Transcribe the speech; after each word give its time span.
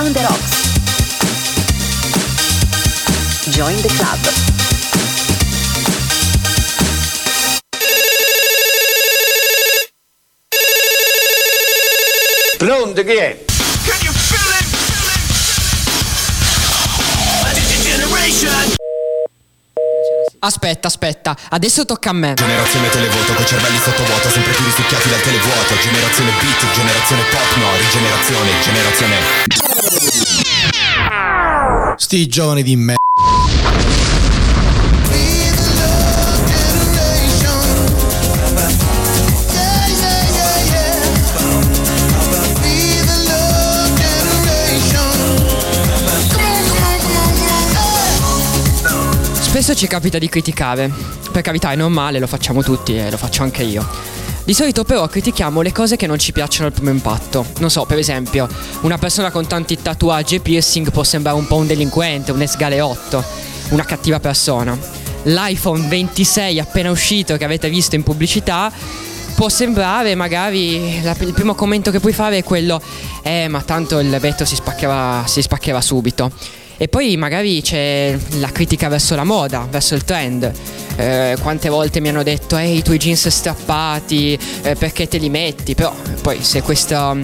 Around 0.00 0.14
the 0.14 0.20
Rocks. 0.22 0.52
Join 3.50 3.76
the 3.82 3.88
club. 3.98 4.20
Pronto, 12.56 13.04
chi 13.04 13.16
è? 13.16 13.49
Aspetta, 20.42 20.88
aspetta, 20.88 21.36
adesso 21.50 21.84
tocca 21.84 22.08
a 22.10 22.12
me. 22.14 22.32
Generazione 22.32 22.88
televoto 22.88 23.34
con 23.34 23.44
cervelli 23.44 23.76
sottovuoto 23.76 24.30
sempre 24.30 24.52
più 24.52 24.64
risucchiati 24.64 25.10
dal 25.10 25.20
televuoto 25.20 25.74
Generazione 25.82 26.30
beat, 26.40 26.72
generazione 26.72 27.22
pop, 27.30 27.56
no, 27.56 27.76
rigenerazione, 27.76 28.50
generazione 28.62 29.16
Sti 31.96 32.26
giovani 32.26 32.62
di 32.62 32.76
me. 32.76 32.94
Spesso 49.50 49.74
ci 49.74 49.88
capita 49.88 50.16
di 50.18 50.28
criticare. 50.28 50.88
Per 51.32 51.42
carità 51.42 51.72
è 51.72 51.74
normale, 51.74 52.20
lo 52.20 52.28
facciamo 52.28 52.62
tutti 52.62 52.96
e 52.96 53.10
lo 53.10 53.16
faccio 53.16 53.42
anche 53.42 53.64
io. 53.64 53.84
Di 54.44 54.54
solito 54.54 54.84
però 54.84 55.08
critichiamo 55.08 55.60
le 55.60 55.72
cose 55.72 55.96
che 55.96 56.06
non 56.06 56.20
ci 56.20 56.30
piacciono 56.30 56.68
al 56.68 56.72
primo 56.72 56.90
impatto. 56.90 57.44
Non 57.58 57.68
so, 57.68 57.84
per 57.84 57.98
esempio, 57.98 58.48
una 58.82 58.96
persona 58.96 59.32
con 59.32 59.48
tanti 59.48 59.76
tatuaggi 59.82 60.36
e 60.36 60.40
piercing 60.40 60.92
può 60.92 61.02
sembrare 61.02 61.36
un 61.36 61.48
po' 61.48 61.56
un 61.56 61.66
delinquente, 61.66 62.30
un 62.30 62.40
esgaleotto, 62.42 63.24
una 63.70 63.84
cattiva 63.84 64.20
persona. 64.20 64.78
L'iPhone 65.24 65.88
26 65.88 66.60
appena 66.60 66.92
uscito 66.92 67.36
che 67.36 67.44
avete 67.44 67.68
visto 67.68 67.96
in 67.96 68.04
pubblicità 68.04 68.72
può 69.34 69.48
sembrare 69.48 70.14
magari 70.14 71.02
la- 71.02 71.16
il 71.18 71.32
primo 71.32 71.54
commento 71.54 71.90
che 71.90 71.98
puoi 71.98 72.12
fare 72.12 72.38
è 72.38 72.42
quello 72.44 72.80
eh 73.22 73.46
ma 73.48 73.60
tanto 73.62 73.98
il 73.98 74.16
vetro 74.18 74.46
si 74.46 74.54
spaccherà, 74.54 75.24
si 75.26 75.42
spaccherà 75.42 75.80
subito 75.82 76.30
e 76.82 76.88
poi 76.88 77.14
magari 77.18 77.60
c'è 77.60 78.16
la 78.38 78.50
critica 78.50 78.88
verso 78.88 79.14
la 79.14 79.24
moda, 79.24 79.66
verso 79.70 79.94
il 79.94 80.02
trend. 80.02 80.50
Eh, 80.96 81.36
quante 81.42 81.68
volte 81.68 82.00
mi 82.00 82.08
hanno 82.08 82.22
detto, 82.22 82.56
ehi, 82.56 82.78
i 82.78 82.82
tuoi 82.82 82.96
jeans 82.96 83.28
strappati, 83.28 84.38
eh, 84.62 84.74
perché 84.76 85.06
te 85.06 85.18
li 85.18 85.28
metti? 85.28 85.74
Però 85.74 85.94
poi 86.22 86.42
se 86.42 86.62
questo, 86.62 87.18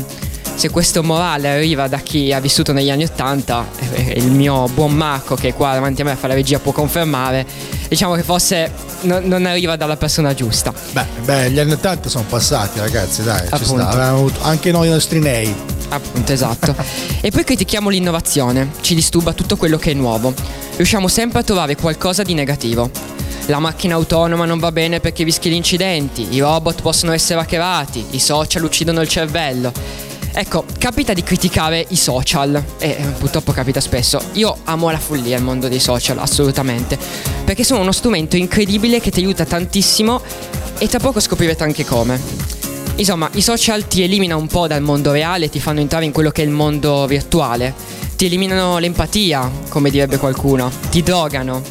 se 0.56 0.68
questo 0.68 1.02
morale 1.02 1.48
arriva 1.48 1.88
da 1.88 1.96
chi 2.00 2.34
ha 2.34 2.38
vissuto 2.38 2.74
negli 2.74 2.90
anni 2.90 3.04
Ottanta, 3.04 3.66
eh, 3.94 4.12
il 4.18 4.30
mio 4.30 4.68
buon 4.74 4.92
Marco 4.92 5.36
che 5.36 5.48
è 5.48 5.54
qua 5.54 5.72
davanti 5.72 6.02
a 6.02 6.04
me 6.04 6.10
a 6.10 6.16
fare 6.16 6.28
la 6.28 6.34
regia 6.34 6.58
può 6.58 6.72
confermare, 6.72 7.46
diciamo 7.88 8.14
che 8.14 8.22
forse 8.24 8.70
no- 9.02 9.20
non 9.22 9.46
arriva 9.46 9.76
dalla 9.76 9.96
persona 9.96 10.34
giusta. 10.34 10.70
Beh, 10.92 11.06
beh, 11.24 11.50
gli 11.50 11.58
anni 11.58 11.72
80 11.72 12.10
sono 12.10 12.26
passati, 12.28 12.78
ragazzi, 12.78 13.22
dai. 13.22 13.46
Ci 13.48 13.54
Appunto. 13.54 13.80
sta. 13.80 13.88
Avevamo 13.88 14.18
avuto 14.18 14.42
anche 14.42 14.70
noi 14.70 14.88
i 14.88 14.90
nostri 14.90 15.18
nei. 15.18 15.54
Appunto, 15.88 16.32
esatto. 16.32 16.74
e 17.20 17.30
poi 17.30 17.44
critichiamo 17.44 17.88
l'innovazione, 17.88 18.72
ci 18.80 18.94
disturba 18.94 19.32
tutto 19.32 19.56
quello 19.56 19.78
che 19.78 19.92
è 19.92 19.94
nuovo. 19.94 20.34
Riusciamo 20.76 21.08
sempre 21.08 21.40
a 21.40 21.42
trovare 21.42 21.76
qualcosa 21.76 22.22
di 22.22 22.34
negativo. 22.34 22.90
La 23.46 23.60
macchina 23.60 23.94
autonoma 23.94 24.44
non 24.44 24.58
va 24.58 24.72
bene 24.72 24.98
perché 24.98 25.22
rischi 25.22 25.48
gli 25.48 25.54
incidenti, 25.54 26.26
i 26.34 26.40
robot 26.40 26.82
possono 26.82 27.12
essere 27.12 27.40
hackerati, 27.40 28.04
i 28.10 28.18
social 28.18 28.64
uccidono 28.64 29.00
il 29.00 29.08
cervello. 29.08 29.72
Ecco, 30.38 30.66
capita 30.78 31.14
di 31.14 31.22
criticare 31.22 31.82
i 31.88 31.96
social 31.96 32.62
e 32.78 32.90
eh, 32.90 33.02
purtroppo 33.18 33.52
capita 33.52 33.80
spesso. 33.80 34.20
Io 34.32 34.54
amo 34.64 34.90
la 34.90 34.98
follia 34.98 35.36
il 35.36 35.42
mondo 35.42 35.66
dei 35.68 35.80
social, 35.80 36.18
assolutamente, 36.18 36.98
perché 37.44 37.64
sono 37.64 37.80
uno 37.80 37.92
strumento 37.92 38.36
incredibile 38.36 39.00
che 39.00 39.10
ti 39.10 39.20
aiuta 39.20 39.46
tantissimo 39.46 40.20
e 40.76 40.88
tra 40.88 40.98
poco 40.98 41.20
scoprirete 41.20 41.62
anche 41.62 41.86
come. 41.86 42.55
Insomma, 42.98 43.28
i 43.34 43.42
social 43.42 43.86
ti 43.86 44.02
eliminano 44.02 44.40
un 44.40 44.46
po' 44.46 44.66
dal 44.66 44.80
mondo 44.80 45.12
reale, 45.12 45.50
ti 45.50 45.60
fanno 45.60 45.80
entrare 45.80 46.06
in 46.06 46.12
quello 46.12 46.30
che 46.30 46.42
è 46.42 46.44
il 46.46 46.50
mondo 46.50 47.06
virtuale. 47.06 47.74
Ti 48.16 48.24
eliminano 48.24 48.78
l'empatia, 48.78 49.50
come 49.68 49.90
direbbe 49.90 50.16
qualcuno. 50.16 50.72
Ti 50.90 51.02
drogano. 51.02 51.62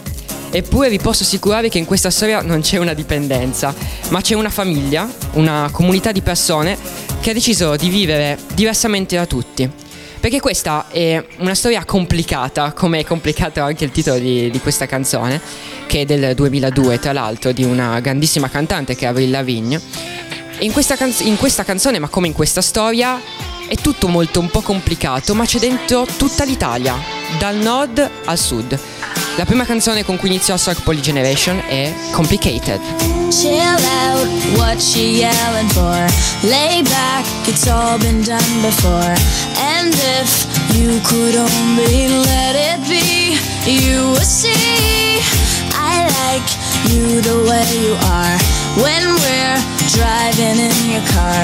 Eppure 0.52 0.88
vi 0.88 1.00
posso 1.00 1.24
assicurare 1.24 1.68
che 1.68 1.80
in 1.80 1.86
questa 1.86 2.12
storia 2.12 2.41
non 2.41 2.62
c'è 2.62 2.78
una 2.78 2.94
dipendenza, 2.94 3.74
ma 4.09 4.22
c'è 4.22 4.36
una 4.36 4.52
famiglia, 4.52 5.12
una 5.34 5.68
comunità 5.72 6.12
di 6.12 6.22
persone 6.22 6.78
che 7.19 7.31
ha 7.31 7.34
deciso 7.34 7.75
di 7.75 7.90
vivere 7.90 8.38
diversamente 8.53 9.16
da 9.16 9.25
tutti. 9.25 9.68
Perché 10.19 10.40
questa 10.40 10.88
è 10.90 11.24
una 11.40 11.56
storia 11.56 11.84
complicata, 11.86 12.72
come 12.74 13.00
è 13.00 13.03
complicato 13.03 13.62
anche 13.62 13.84
il 13.84 13.92
titolo 13.92 14.19
di, 14.19 14.50
di 14.50 14.59
questa 14.59 14.86
canzone, 14.86 15.42
che 15.88 16.02
è 16.02 16.06
del 16.06 16.36
2002 16.36 17.00
tra 17.00 17.13
l'altro, 17.13 17.52
di 17.52 17.63
una 17.63 18.00
grandissima 18.00 18.47
cantante 18.47 18.96
che 18.96 19.06
è 19.06 19.07
Avril 19.09 19.31
Lavigne. 19.31 19.81
In 20.59 20.71
questa, 20.71 20.95
canz- 20.95 21.19
in 21.19 21.35
questa 21.35 21.63
canzone, 21.63 21.99
ma 21.99 22.07
come 22.07 22.27
in 22.27 22.33
questa 22.33 22.61
storia, 22.61 23.21
è 23.67 23.75
tutto 23.75 24.07
molto 24.07 24.39
un 24.39 24.49
po' 24.49 24.61
complicato, 24.61 25.35
ma 25.35 25.45
c'è 25.45 25.59
dentro 25.59 26.07
tutta 26.17 26.45
l'Italia, 26.45 26.95
dal 27.38 27.57
nord 27.57 28.09
al 28.25 28.38
sud. 28.38 28.79
La 29.35 29.44
prima 29.44 29.65
canzone 29.65 30.05
con 30.05 30.15
cui 30.15 30.29
iniziò 30.29 30.55
Sock 30.55 30.81
Poly 30.81 31.01
Generation 31.01 31.61
è 31.67 31.94
Complicated. 32.11 32.79
Chill 33.29 33.59
out, 33.59 34.27
what 34.55 34.81
you 34.95 35.07
yelling 35.07 35.69
for? 35.71 36.05
Lay 36.44 36.81
back, 36.83 37.25
it's 37.47 37.67
all 37.67 37.99
been 37.99 38.23
done 38.23 38.61
before. 38.61 39.13
And 39.57 39.94
if 39.94 40.47
you 40.73 41.01
could 41.01 41.35
only 41.35 42.07
let 42.07 42.55
it 42.55 42.88
be, 42.88 43.38
you 43.69 44.11
would 44.11 44.23
see. 44.23 45.19
I 45.73 46.07
like 46.23 46.47
you 46.89 47.19
the 47.19 47.44
way 47.49 47.65
you 47.81 47.95
are 48.05 48.64
when 48.81 49.03
we're 49.08 49.59
driving 49.96 50.59
in 50.59 50.75
your 50.91 51.06
car. 51.16 51.41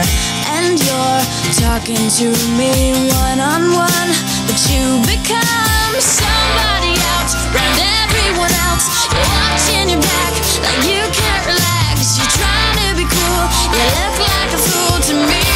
And 0.59 0.75
you're 0.75 1.24
talking 1.64 2.09
to 2.19 2.28
me 2.59 2.92
one 3.24 3.40
on 3.40 3.72
one, 3.72 4.09
but 4.47 4.59
you 4.68 5.00
become 5.08 5.96
somebody 6.00 6.94
else, 7.16 7.34
round 7.56 7.80
everyone 8.03 8.52
else. 8.68 8.86
You're 9.12 9.31
watching 9.31 9.88
your 9.96 10.02
back 10.02 10.34
like 10.59 10.84
you 10.84 11.02
can't 11.16 11.46
relax. 11.47 12.19
You're 12.19 12.36
trying 12.36 12.78
to 12.84 12.88
be 13.00 13.06
cool, 13.08 13.44
you 13.72 13.84
look 13.96 14.16
like 14.28 14.52
a 14.52 14.59
fool 14.59 14.98
to 15.00 15.13
me. 15.16 15.48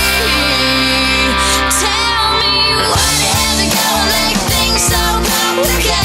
Tell 1.75 2.25
me 2.39 2.55
why 2.87 3.11
you 3.19 3.29
have 3.35 3.57
to 3.59 3.67
go 3.67 3.87
and 3.99 4.09
make 4.15 4.39
things 4.47 4.81
so 4.87 5.03
complicated. 5.27 6.04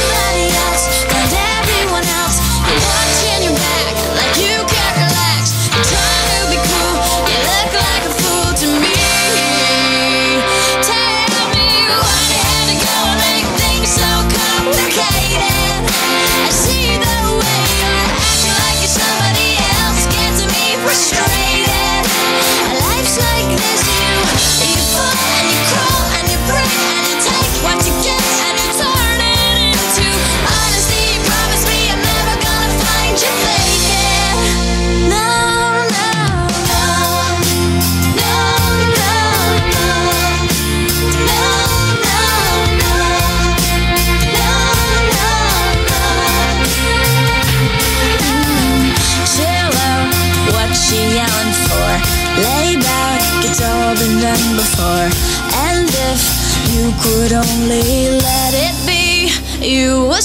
could 57.01 57.33
only 57.33 58.09
let 58.09 58.53
it 58.53 58.75
be, 58.85 59.31
you 59.65 60.01
will 60.05 60.21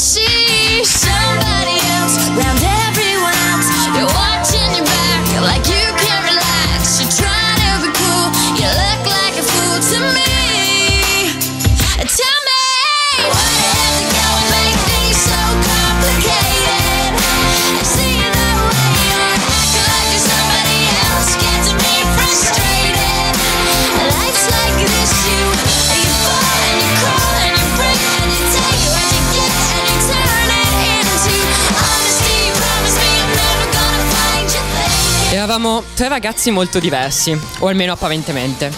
Eravamo 35.57 35.83
tre 35.95 36.09
ragazzi 36.09 36.51
molto 36.51 36.79
diversi, 36.79 37.35
o 37.61 37.69
almeno 37.69 37.95
apparentemente. 37.95 38.71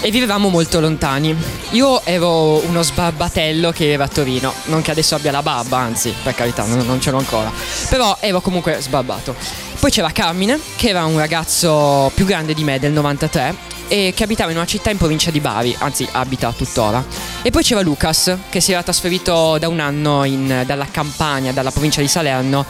E 0.00 0.10
vivevamo 0.10 0.48
molto 0.48 0.80
lontani. 0.80 1.32
Io 1.70 2.04
ero 2.04 2.56
uno 2.66 2.82
sbarbatello 2.82 3.70
che 3.70 3.84
viveva 3.84 4.02
a 4.02 4.08
Torino. 4.08 4.52
Non 4.64 4.82
che 4.82 4.90
adesso 4.90 5.14
abbia 5.14 5.30
la 5.30 5.42
barba, 5.42 5.78
anzi, 5.78 6.12
per 6.24 6.34
carità, 6.34 6.64
non, 6.64 6.84
non 6.84 7.00
ce 7.00 7.12
l'ho 7.12 7.18
ancora. 7.18 7.52
Però 7.88 8.16
ero 8.18 8.40
comunque 8.40 8.78
sbarbato. 8.80 9.36
Poi 9.78 9.92
c'era 9.92 10.10
Carmine, 10.10 10.58
che 10.74 10.88
era 10.88 11.04
un 11.04 11.18
ragazzo 11.18 12.10
più 12.16 12.24
grande 12.24 12.52
di 12.52 12.64
me, 12.64 12.80
del 12.80 12.90
93, 12.90 13.54
e 13.86 14.12
che 14.16 14.24
abitava 14.24 14.50
in 14.50 14.56
una 14.56 14.66
città 14.66 14.90
in 14.90 14.96
provincia 14.96 15.30
di 15.30 15.38
Bari, 15.38 15.76
anzi 15.78 16.08
abita 16.10 16.52
tuttora. 16.52 17.04
E 17.42 17.50
poi 17.50 17.62
c'era 17.62 17.80
Lucas, 17.80 18.36
che 18.50 18.60
si 18.60 18.72
era 18.72 18.82
trasferito 18.82 19.56
da 19.58 19.68
un 19.68 19.78
anno 19.78 20.24
in- 20.24 20.64
dalla 20.66 20.88
Campania, 20.90 21.52
dalla 21.52 21.70
provincia 21.70 22.00
di 22.00 22.08
Salerno, 22.08 22.66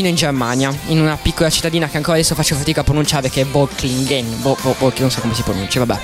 fino 0.00 0.08
in 0.08 0.14
Germania, 0.14 0.74
in 0.86 0.98
una 0.98 1.18
piccola 1.20 1.50
cittadina 1.50 1.86
che 1.86 1.98
ancora 1.98 2.16
adesso 2.16 2.34
faccio 2.34 2.54
fatica 2.54 2.80
a 2.80 2.84
pronunciare, 2.84 3.28
che 3.28 3.42
è 3.42 3.44
Bolklingen. 3.44 4.40
Bo- 4.40 4.56
Bo- 4.62 4.92
non 4.96 5.10
so 5.10 5.20
come 5.20 5.34
si 5.34 5.42
pronuncia, 5.42 5.84
vabbè. 5.84 6.00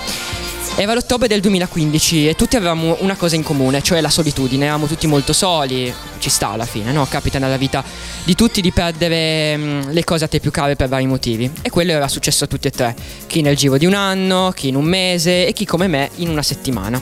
Era 0.77 0.93
l'ottobre 0.93 1.27
del 1.29 1.41
2015 1.41 2.29
e 2.29 2.35
tutti 2.35 2.57
avevamo 2.57 2.99
una 3.01 3.17
cosa 3.17 3.37
in 3.37 3.43
comune, 3.43 3.81
cioè 3.81 4.03
la 4.03 4.11
solitudine. 4.11 4.65
Eravamo 4.65 4.87
tutti 4.87 5.07
molto 5.07 5.33
soli, 5.33 5.91
ci 6.19 6.29
sta 6.29 6.51
alla 6.51 6.67
fine, 6.67 6.93
no? 6.93 7.07
Capita 7.07 7.39
nella 7.39 7.57
vita 7.57 7.83
di 8.23 8.35
tutti 8.35 8.61
di 8.61 8.71
perdere 8.71 9.57
mm, 9.57 9.81
le 9.89 10.05
cose 10.05 10.25
a 10.25 10.29
te 10.29 10.41
più 10.41 10.51
care 10.51 10.77
per 10.77 10.89
vari 10.89 11.07
motivi. 11.07 11.51
E 11.63 11.71
quello 11.71 11.93
era 11.93 12.09
successo 12.09 12.45
a 12.45 12.47
tutti 12.47 12.67
e 12.67 12.71
tre. 12.71 12.95
Chi 13.27 13.41
nel 13.41 13.57
giro 13.57 13.79
di 13.79 13.87
un 13.87 13.95
anno, 13.95 14.53
chi 14.55 14.69
in 14.69 14.75
un 14.75 14.85
mese 14.85 15.47
e 15.47 15.55
chi 15.55 15.65
come 15.65 15.87
me 15.87 16.11
in 16.17 16.29
una 16.29 16.43
settimana. 16.43 17.01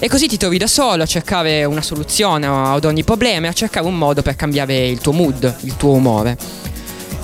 E 0.00 0.08
così 0.08 0.28
ti 0.28 0.36
trovi 0.36 0.58
da 0.58 0.68
solo 0.68 1.02
a 1.02 1.06
cercare 1.06 1.64
una 1.64 1.82
soluzione 1.82 2.46
ad 2.46 2.84
ogni 2.84 3.02
problema 3.02 3.46
e 3.46 3.48
a 3.50 3.52
cercare 3.52 3.84
un 3.84 3.98
modo 3.98 4.22
per 4.22 4.36
cambiare 4.36 4.86
il 4.86 5.00
tuo 5.00 5.10
mood, 5.10 5.56
il 5.62 5.76
tuo 5.76 5.90
umore. 5.90 6.36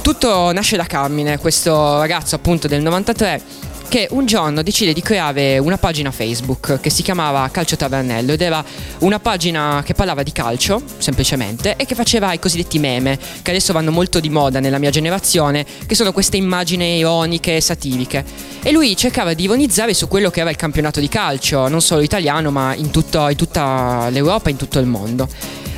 Tutto 0.03 0.53
nasce 0.53 0.77
da 0.77 0.85
Carmine, 0.85 1.39
questo 1.39 1.99
ragazzo 1.99 2.35
appunto 2.35 2.67
del 2.67 2.83
93 2.83 3.41
che 3.89 4.09
un 4.11 4.27
giorno 4.27 4.63
decide 4.63 4.93
di 4.93 5.01
creare 5.03 5.59
una 5.59 5.79
pagina 5.79 6.11
Facebook 6.11 6.81
che 6.81 6.91
si 6.91 7.03
chiamava 7.03 7.49
Calcio 7.51 7.77
Tavernello 7.77 8.33
ed 8.33 8.41
era 8.41 8.65
una 8.99 9.19
pagina 9.19 9.83
che 9.85 9.95
parlava 9.95 10.23
di 10.23 10.33
calcio, 10.33 10.83
semplicemente, 10.99 11.77
e 11.77 11.85
che 11.85 11.95
faceva 11.95 12.33
i 12.33 12.39
cosiddetti 12.39 12.79
meme, 12.79 13.19
che 13.43 13.51
adesso 13.51 13.73
vanno 13.73 13.91
molto 13.91 14.21
di 14.21 14.31
moda 14.31 14.61
nella 14.61 14.79
mia 14.79 14.91
generazione, 14.91 15.65
che 15.87 15.95
sono 15.95 16.13
queste 16.13 16.37
immagini 16.37 16.99
ironiche 16.99 17.57
e 17.57 17.61
satiriche. 17.61 18.25
E 18.63 18.73
lui 18.73 18.97
cercava 18.97 19.35
di 19.35 19.45
ironizzare 19.45 19.95
su 19.95 20.09
quello 20.09 20.31
che 20.31 20.41
era 20.41 20.51
il 20.51 20.57
campionato 20.57 21.01
di 21.01 21.09
calcio, 21.09 21.69
non 21.69 21.81
solo 21.81 22.01
italiano, 22.01 22.51
ma 22.51 22.75
in, 22.75 22.91
tutto- 22.91 23.29
in 23.29 23.37
tutta 23.37 24.09
l'Europa 24.11 24.51
in 24.51 24.57
tutto 24.57 24.79
il 24.79 24.87
mondo. 24.87 25.29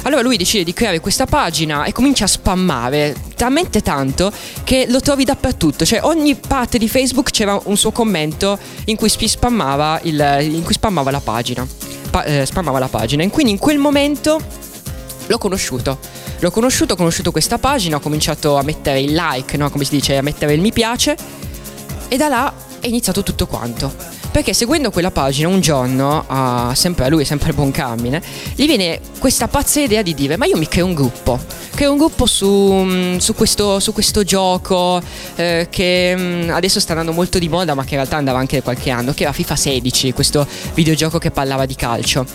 Allora 0.07 0.23
lui 0.23 0.37
decide 0.37 0.63
di 0.63 0.73
creare 0.73 1.01
questa 1.01 1.27
pagina 1.27 1.83
e 1.83 1.91
comincia 1.91 2.25
a 2.25 2.29
spammare 2.29 3.13
talmente 3.35 3.83
tanto 3.83 4.33
che 4.63 4.87
lo 4.89 5.01
trovi 5.01 5.25
dappertutto. 5.25 5.85
Cioè 5.85 5.99
ogni 6.05 6.37
parte 6.37 6.79
di 6.79 6.89
Facebook 6.89 7.31
c'era 7.33 7.61
un 7.65 7.77
suo 7.77 7.91
commento 7.91 8.57
in 8.85 8.95
cui 8.95 9.09
spammava, 9.09 9.99
il- 10.05 10.39
in 10.43 10.63
cui 10.63 10.75
spammava 10.75 11.11
la 11.11 11.19
pagina. 11.19 11.67
Pa- 12.11 12.23
eh, 12.23 12.47
spammava 12.47 12.79
la 12.79 12.87
pagina. 12.87 13.25
E 13.25 13.31
quindi 13.31 13.51
in 13.51 13.59
quel 13.59 13.79
momento 13.79 14.41
l'ho 15.27 15.39
conosciuto. 15.39 15.99
L'ho 16.39 16.51
conosciuto, 16.53 16.93
ho 16.93 16.97
conosciuto 16.97 17.33
questa 17.33 17.59
pagina, 17.59 17.97
ho 17.97 18.01
cominciato 18.01 18.57
a 18.57 18.63
mettere 18.63 19.01
il 19.01 19.13
like, 19.13 19.57
no? 19.57 19.71
come 19.71 19.83
si 19.83 19.91
dice, 19.97 20.17
a 20.17 20.23
mettere 20.23 20.53
il 20.55 20.61
mi 20.61 20.71
piace. 20.73 21.17
E 22.07 22.17
da 22.17 22.29
là 22.29 22.53
è 22.79 22.87
iniziato 22.87 23.25
tutto 23.25 23.49
quanto. 23.49 24.16
Perché 24.37 24.53
seguendo 24.53 24.91
quella 24.91 25.11
pagina 25.11 25.49
un 25.49 25.61
giorno, 25.61 26.23
a- 26.27 26.75
sempre 26.75 27.07
a 27.07 27.09
lui, 27.09 27.25
sempre 27.25 27.49
al 27.49 27.55
buon 27.55 27.71
Carmine, 27.71 28.21
gli 28.55 28.67
viene 28.67 29.01
questa 29.19 29.49
pazza 29.49 29.81
idea 29.81 30.03
di 30.03 30.13
dire: 30.13 30.37
Ma 30.37 30.45
io 30.45 30.59
mi 30.59 30.69
creo 30.69 30.85
un 30.85 30.93
gruppo. 30.93 31.41
Creo 31.75 31.93
un 31.93 31.97
gruppo 31.97 32.27
su, 32.27 32.47
mm, 32.47 33.17
su 33.17 33.35
questo, 33.35 33.81
su 33.81 33.95
questo 33.95 34.25
gioco 34.25 35.01
eh, 35.37 35.69
che 35.71 36.15
mm, 36.15 36.51
adesso 36.51 36.81
sta 36.81 36.93
andando 36.93 37.13
molto 37.13 37.39
di 37.39 37.49
moda, 37.49 37.73
ma 37.73 37.85
che 37.85 37.95
in 37.95 37.97
realtà 37.97 38.19
andava 38.19 38.39
anche 38.39 38.61
qualche 38.61 38.91
anno, 38.91 39.15
che 39.15 39.23
era 39.23 39.33
FIFA 39.33 39.57
16, 39.57 40.13
questo 40.13 40.47
videogioco 40.75 41.17
che 41.17 41.31
parlava 41.31 41.65
di 41.65 41.75
calcio. 41.75 42.27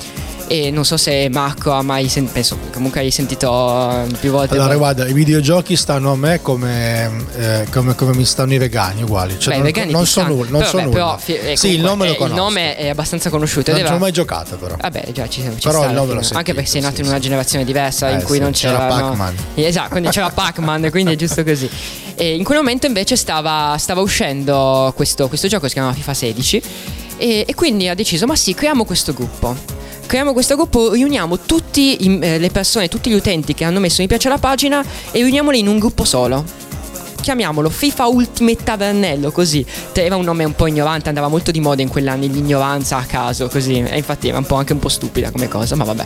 E 0.52 0.70
non 0.70 0.84
so 0.84 0.98
se 0.98 1.30
Marco 1.32 1.72
ha 1.72 1.82
mai 1.82 2.10
sentito, 2.10 2.34
penso 2.34 2.58
comunque 2.74 3.00
hai 3.00 3.10
sentito 3.10 3.90
eh, 3.90 4.12
più 4.20 4.32
volte. 4.32 4.56
Allora, 4.56 4.76
guarda, 4.76 5.08
i 5.08 5.14
videogiochi 5.14 5.78
stanno 5.78 6.12
a 6.12 6.18
me 6.18 6.42
come, 6.42 7.10
eh, 7.38 7.68
come, 7.72 7.96
come 7.96 8.14
mi 8.14 8.26
stanno 8.26 8.54
i 8.54 8.58
vegani 8.58 9.02
uguali. 9.04 9.40
Cioè, 9.40 9.48
Beh, 9.48 9.54
i 9.54 9.58
non, 9.60 9.66
vegani 9.68 9.92
non 9.94 10.06
so 10.06 10.24
nulla. 10.28 10.50
Non 10.50 10.60
Però, 10.60 10.70
so 10.70 10.76
beh, 10.76 10.84
nulla. 10.84 10.94
però, 10.96 11.18
fi- 11.18 11.38
eh, 11.38 11.56
sì, 11.56 11.70
il 11.70 11.80
nome 11.80 12.08
lo 12.08 12.12
eh, 12.12 12.16
conosco. 12.18 12.36
Il 12.36 12.42
nome 12.42 12.76
è 12.76 12.90
abbastanza 12.90 13.30
conosciuto. 13.30 13.72
non 13.72 13.86
ci 13.86 13.94
ho 13.94 13.98
mai 13.98 14.12
giocato, 14.12 14.58
però. 14.58 14.76
Vabbè, 14.78 15.12
già 15.14 15.30
ci, 15.30 15.42
ci 15.42 15.68
Però 15.70 15.86
il 15.86 15.94
nome 15.94 16.08
fine. 16.10 16.20
sentito, 16.20 16.38
Anche 16.38 16.54
perché 16.54 16.70
sei 16.70 16.82
nato 16.82 16.96
sì, 16.96 17.02
in 17.02 17.08
una 17.08 17.16
sì. 17.16 17.22
generazione 17.22 17.64
diversa 17.64 18.10
Eh, 18.10 18.14
in 18.16 18.24
cui 18.24 18.36
sì, 18.36 18.42
non 18.42 18.52
c'era 18.52 18.78
c'era. 18.78 18.88
Pac-Man. 18.90 19.36
Esatto, 19.56 19.90
quindi 19.90 20.10
c'era 20.10 20.30
Pac-Man, 20.36 20.90
quindi 20.92 21.14
è 21.14 21.16
giusto 21.16 21.46
così. 21.46 21.70
E 22.16 22.36
in 22.36 22.44
quel 22.44 22.58
momento 22.58 22.88
invece 22.88 23.16
stava, 23.16 23.78
stava 23.80 24.02
uscendo 24.02 24.92
questo, 24.98 25.30
questo 25.30 25.48
gioco 25.48 25.62
che 25.62 25.68
si 25.70 25.74
chiamava 25.76 25.94
FIFA 25.96 26.14
16 26.14 26.62
e, 27.16 27.46
e 27.48 27.56
quindi 27.56 27.88
ha 27.88 27.96
deciso, 27.96 28.26
ma 28.26 28.36
sì, 28.36 28.54
creiamo 28.54 28.84
questo 28.84 29.14
gruppo. 29.14 29.80
Creiamo 30.12 30.34
questo 30.34 30.58
gruppo, 30.58 30.92
riuniamo 30.92 31.40
tutte 31.40 31.96
le 31.98 32.50
persone, 32.52 32.90
tutti 32.90 33.10
gli 33.10 33.14
utenti 33.14 33.54
che 33.54 33.64
hanno 33.64 33.80
messo 33.80 34.02
mi 34.02 34.10
piace 34.10 34.28
alla 34.28 34.40
pagina 34.40 34.84
e 35.10 35.22
riuniamoli 35.22 35.60
in 35.60 35.70
un 35.70 35.80
gruppo 35.80 36.04
solo. 36.04 36.44
Chiamiamolo 37.22 37.70
FIFA 37.70 38.08
Ultimate 38.08 38.62
Tavernello, 38.62 39.32
così. 39.32 39.66
Era 39.94 40.18
un 40.18 40.26
nome 40.26 40.44
un 40.44 40.54
po' 40.54 40.68
ignorante, 40.68 41.08
andava 41.08 41.30
molto 41.30 41.52
di 41.52 41.62
moda 41.62 41.82
in 41.82 41.88
quell'anno 41.88 42.26
l'ignoranza 42.26 42.98
a 42.98 43.06
caso, 43.06 43.48
così. 43.48 43.80
E 43.80 43.96
infatti 43.96 44.28
era 44.28 44.38
un 44.38 44.44
po' 44.44 44.56
anche 44.56 44.74
un 44.74 44.80
po' 44.80 44.90
stupida 44.90 45.32
come 45.32 45.48
cosa, 45.48 45.78
ma 45.78 45.86
vabbè. 45.86 46.06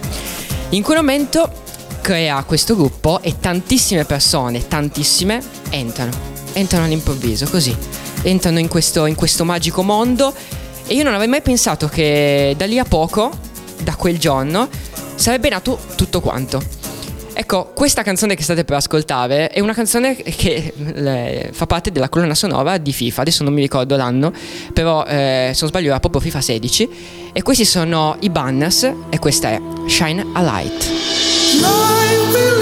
In 0.70 0.84
quel 0.84 0.98
momento 0.98 1.52
crea 2.02 2.44
questo 2.44 2.76
gruppo 2.76 3.22
e 3.24 3.40
tantissime 3.40 4.06
persone, 4.06 4.68
tantissime, 4.68 5.42
entrano. 5.72 6.12
Entrano 6.54 6.86
all'improvviso, 6.86 7.48
così. 7.48 7.76
Entrano 8.22 8.60
in 8.60 8.68
questo, 8.68 9.08
in 9.08 9.16
questo 9.16 9.46
magico 9.46 9.82
mondo 9.82 10.32
e 10.86 10.94
io 10.94 11.02
non 11.02 11.14
avrei 11.16 11.28
mai 11.28 11.42
pensato 11.42 11.88
che 11.88 12.54
da 12.56 12.68
lì 12.68 12.78
a 12.78 12.86
poco, 12.86 13.54
da 13.82 13.96
quel 13.96 14.18
giorno, 14.18 14.70
sarebbe 15.16 15.50
nato 15.50 15.80
tutto 15.96 16.22
quanto. 16.22 16.86
Ecco, 17.38 17.72
questa 17.74 18.02
canzone 18.02 18.34
che 18.34 18.44
state 18.44 18.64
per 18.64 18.78
ascoltare 18.78 19.50
è 19.50 19.60
una 19.60 19.74
canzone 19.74 20.16
che 20.16 20.74
eh, 20.74 21.50
fa 21.52 21.66
parte 21.66 21.92
della 21.92 22.08
colonna 22.08 22.34
sonora 22.34 22.78
di 22.78 22.94
FIFA. 22.94 23.22
Adesso 23.22 23.44
non 23.44 23.54
mi 23.54 23.60
ricordo 23.60 23.98
l'anno, 23.98 24.32
però 24.72 25.04
eh, 25.04 25.52
se 25.54 25.60
non 25.60 25.70
sbaglio 25.70 25.90
era 25.90 26.00
proprio 26.00 26.22
FIFA 26.22 26.40
16. 26.40 26.90
E 27.34 27.42
questi 27.42 27.66
sono 27.66 28.16
i 28.22 28.30
Banners 28.30 28.90
e 29.10 29.20
questa 29.20 29.50
è 29.50 29.60
Shine 29.86 30.26
a 30.32 30.42
Light. 30.42 32.55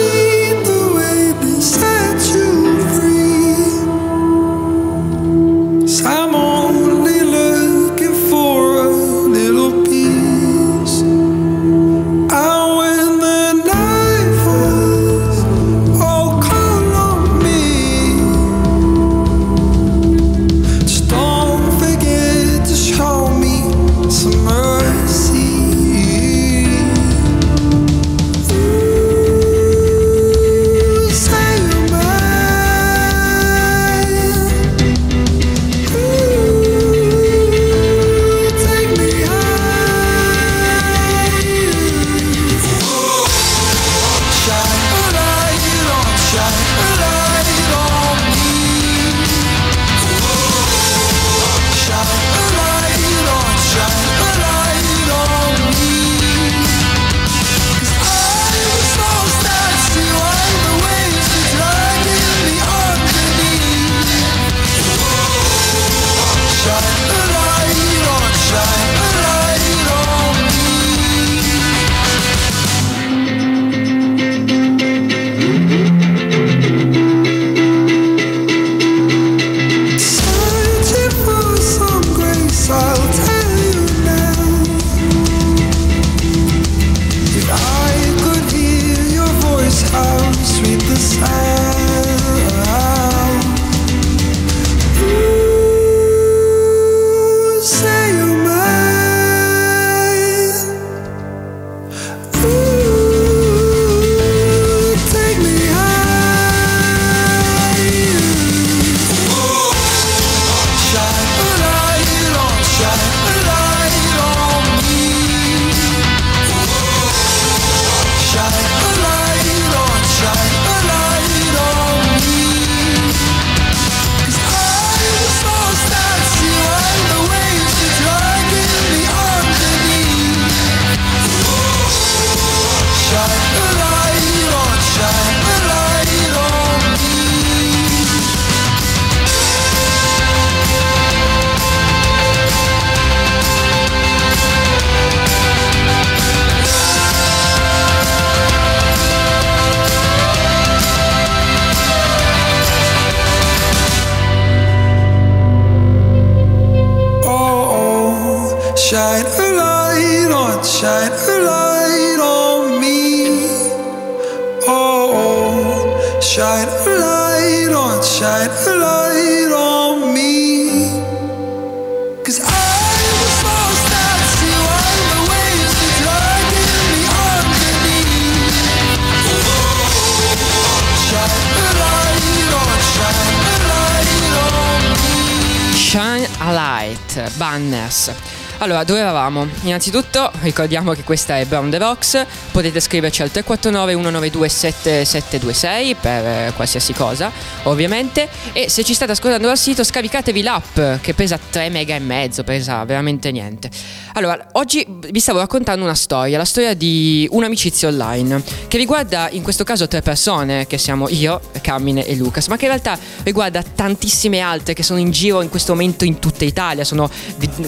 Innanzitutto 189.64 190.30
ricordiamo 190.42 190.92
che 190.92 191.04
questa 191.04 191.40
è 191.40 191.46
Brown 191.46 191.70
the 191.70 191.78
Rocks, 191.78 192.26
potete 192.52 192.82
scriverci 192.82 193.22
al 193.22 193.32
349 193.32 193.94
192 193.94 194.50
7726 194.50 195.96
per 195.96 196.26
eh, 196.26 196.54
qualsiasi 196.54 196.92
cosa, 196.92 197.32
ovviamente, 197.64 198.28
e 198.52 198.70
se 198.70 198.84
ci 198.84 198.94
state 198.94 199.14
ascoltando 199.14 199.48
dal 199.48 199.58
sito 199.58 199.86
scaricatevi 199.86 200.42
l'app 200.42 200.80
che 201.00 201.14
pesa 201.14 201.40
3 201.50 201.70
mega 201.70 201.96
e 201.96 202.00
mezzo, 202.00 202.44
pesa 202.44 202.84
veramente 202.84 203.32
niente. 203.32 203.70
Allora, 204.16 204.50
oggi 204.54 204.86
vi 205.10 205.20
stavo 205.20 205.40
raccontando 205.40 205.84
una 205.84 205.96
storia, 205.96 206.38
la 206.38 206.46
storia 206.46 206.74
di 206.74 207.26
un'amicizia 207.32 207.88
online, 207.88 208.44
che 208.68 208.78
riguarda 208.78 209.30
in 209.32 209.44
questo 209.44 209.64
caso 209.64 209.88
tre 209.88 210.02
persone, 210.02 210.68
che 210.68 210.78
siamo 210.78 211.08
io, 211.08 211.40
Carmine 211.62 212.06
e 212.06 212.16
Lucas, 212.16 212.48
ma 212.48 212.58
che 212.58 212.66
in 212.66 212.72
realtà 212.72 213.00
riguarda 213.24 213.64
tantissime 213.64 214.40
altre 214.40 214.74
che 214.74 214.84
sono 214.84 215.00
in 215.00 215.10
giro 215.10 215.42
in 215.42 215.50
questo 215.50 215.72
momento 215.72 216.04
in 216.04 216.20
tutta 216.20 216.44
Italia, 216.44 216.84
sono 216.84 217.10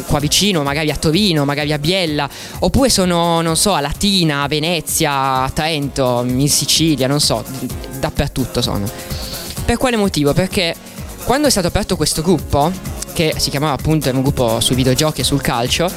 qua 0.07 0.19
vicino, 0.19 0.61
magari 0.61 0.91
a 0.91 0.97
Torino, 0.97 1.45
magari 1.45 1.71
a 1.71 1.77
Biella, 1.85 2.27
oppure 2.59 2.89
sono, 2.89 3.41
non 3.41 3.55
so, 3.55 3.73
a 3.73 3.79
Latina, 3.79 4.41
a 4.41 4.47
Venezia, 4.47 5.43
a 5.43 5.49
Trento, 5.51 6.23
in 6.25 6.49
Sicilia, 6.49 7.05
non 7.05 7.19
so, 7.19 7.43
dappertutto 7.99 8.63
sono. 8.63 8.89
Per 9.63 9.77
quale 9.77 9.95
motivo? 9.95 10.33
Perché 10.33 10.75
quando 11.25 11.47
è 11.47 11.51
stato 11.51 11.67
aperto 11.67 11.95
questo 11.95 12.23
gruppo, 12.23 12.71
che 13.13 13.35
si 13.37 13.51
chiamava 13.51 13.73
appunto 13.73 14.09
un 14.09 14.21
gruppo 14.23 14.59
sui 14.59 14.75
videogiochi 14.75 15.21
e 15.21 15.23
sul 15.23 15.41
calcio, 15.41 15.89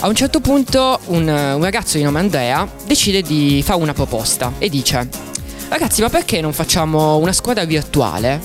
a 0.00 0.08
un 0.08 0.14
certo 0.14 0.40
punto 0.40 0.98
un, 1.06 1.26
un 1.28 1.62
ragazzo 1.62 1.96
di 1.96 2.02
nome 2.02 2.18
Andrea 2.18 2.68
decide 2.84 3.22
di 3.22 3.62
fare 3.64 3.80
una 3.80 3.94
proposta 3.94 4.52
e 4.58 4.68
dice 4.68 5.08
ragazzi 5.68 6.02
ma 6.02 6.10
perché 6.10 6.40
non 6.42 6.52
facciamo 6.52 7.16
una 7.16 7.32
squadra 7.32 7.64
virtuale? 7.64 8.40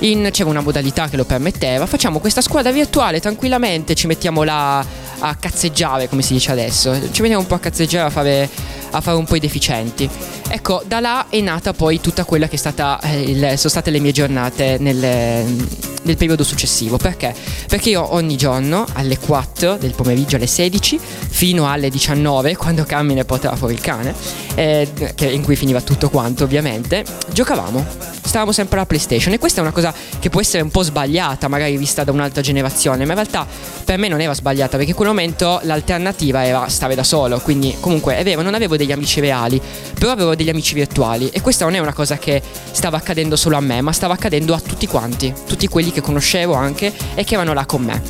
In- 0.00 0.28
c'era 0.32 0.48
una 0.48 0.60
modalità 0.60 1.08
che 1.08 1.16
lo 1.16 1.24
permetteva, 1.24 1.86
facciamo 1.86 2.18
questa 2.18 2.40
squadra 2.40 2.72
virtuale 2.72 3.20
tranquillamente, 3.20 3.94
ci 3.94 4.06
mettiamo 4.06 4.42
là 4.42 4.84
a 5.20 5.34
cazzeggiare 5.34 6.08
come 6.08 6.22
si 6.22 6.32
dice 6.34 6.52
adesso, 6.52 6.92
ci 7.10 7.20
mettiamo 7.22 7.42
un 7.42 7.46
po' 7.46 7.54
a 7.54 7.58
cazzeggiare 7.58 8.06
a 8.06 8.10
fare, 8.10 8.48
a 8.90 9.00
fare 9.00 9.16
un 9.16 9.24
po' 9.24 9.36
i 9.36 9.40
deficienti. 9.40 10.08
Ecco, 10.48 10.82
da 10.86 11.00
là 11.00 11.26
è 11.28 11.40
nata 11.40 11.72
poi 11.72 12.00
tutta 12.00 12.24
quella 12.24 12.48
che 12.48 12.54
è 12.56 12.58
stata, 12.58 12.98
eh, 13.00 13.20
il- 13.20 13.52
sono 13.56 13.68
state 13.68 13.90
le 13.90 13.98
mie 14.00 14.12
giornate 14.12 14.76
nel, 14.80 14.96
nel 14.96 16.16
periodo 16.16 16.42
successivo. 16.44 16.96
Perché? 16.96 17.34
Perché 17.68 17.90
io 17.90 18.14
ogni 18.14 18.36
giorno 18.36 18.86
alle 18.94 19.18
4 19.18 19.76
del 19.76 19.92
pomeriggio 19.94 20.36
alle 20.36 20.46
16 20.46 20.98
fino 21.28 21.70
alle 21.70 21.90
19, 21.90 22.56
quando 22.56 22.84
Carmine 22.84 23.24
portava 23.24 23.56
fuori 23.56 23.74
il 23.74 23.80
cane, 23.80 24.14
eh, 24.54 24.88
in 25.20 25.42
cui 25.42 25.54
finiva 25.56 25.80
tutto 25.82 26.08
quanto 26.08 26.44
ovviamente, 26.44 27.04
giocavamo. 27.30 28.16
Stavamo 28.28 28.52
sempre 28.52 28.76
alla 28.76 28.86
PlayStation 28.86 29.32
e 29.32 29.38
questa 29.38 29.60
è 29.60 29.62
una 29.62 29.72
cosa 29.72 29.92
che 30.18 30.28
può 30.28 30.40
essere 30.40 30.62
un 30.62 30.70
po' 30.70 30.82
sbagliata, 30.82 31.48
magari 31.48 31.76
vista 31.78 32.04
da 32.04 32.12
un'altra 32.12 32.42
generazione, 32.42 33.04
ma 33.06 33.12
in 33.12 33.18
realtà 33.18 33.46
per 33.84 33.96
me 33.96 34.08
non 34.08 34.20
era 34.20 34.34
sbagliata 34.34 34.76
perché 34.76 34.90
in 34.90 34.96
quel 34.96 35.08
momento 35.08 35.60
l'alternativa 35.62 36.44
era 36.44 36.68
stare 36.68 36.94
da 36.94 37.04
solo, 37.04 37.40
quindi 37.40 37.74
comunque 37.80 38.18
è 38.18 38.24
vero, 38.24 38.42
non 38.42 38.52
avevo 38.54 38.76
degli 38.78 38.92
amici 38.92 39.20
reali, 39.20 39.60
però 39.98 40.10
avevo 40.12 40.34
degli 40.34 40.48
amici 40.48 40.72
virtuali 40.74 41.28
e 41.28 41.42
questa 41.42 41.66
non 41.66 41.74
è 41.74 41.78
una 41.78 41.92
cosa 41.92 42.16
che 42.16 42.40
stava 42.70 42.96
accadendo 42.96 43.36
solo 43.36 43.56
a 43.56 43.60
me, 43.60 43.82
ma 43.82 43.92
stava 43.92 44.14
accadendo 44.14 44.54
a 44.54 44.60
tutti 44.60 44.86
quanti, 44.86 45.34
tutti 45.46 45.68
quelli 45.68 45.92
che 45.92 46.00
conoscevo 46.00 46.54
anche 46.54 46.90
e 47.14 47.24
che 47.24 47.34
erano 47.34 47.52
là 47.52 47.66
con 47.66 47.82
me. 47.82 48.02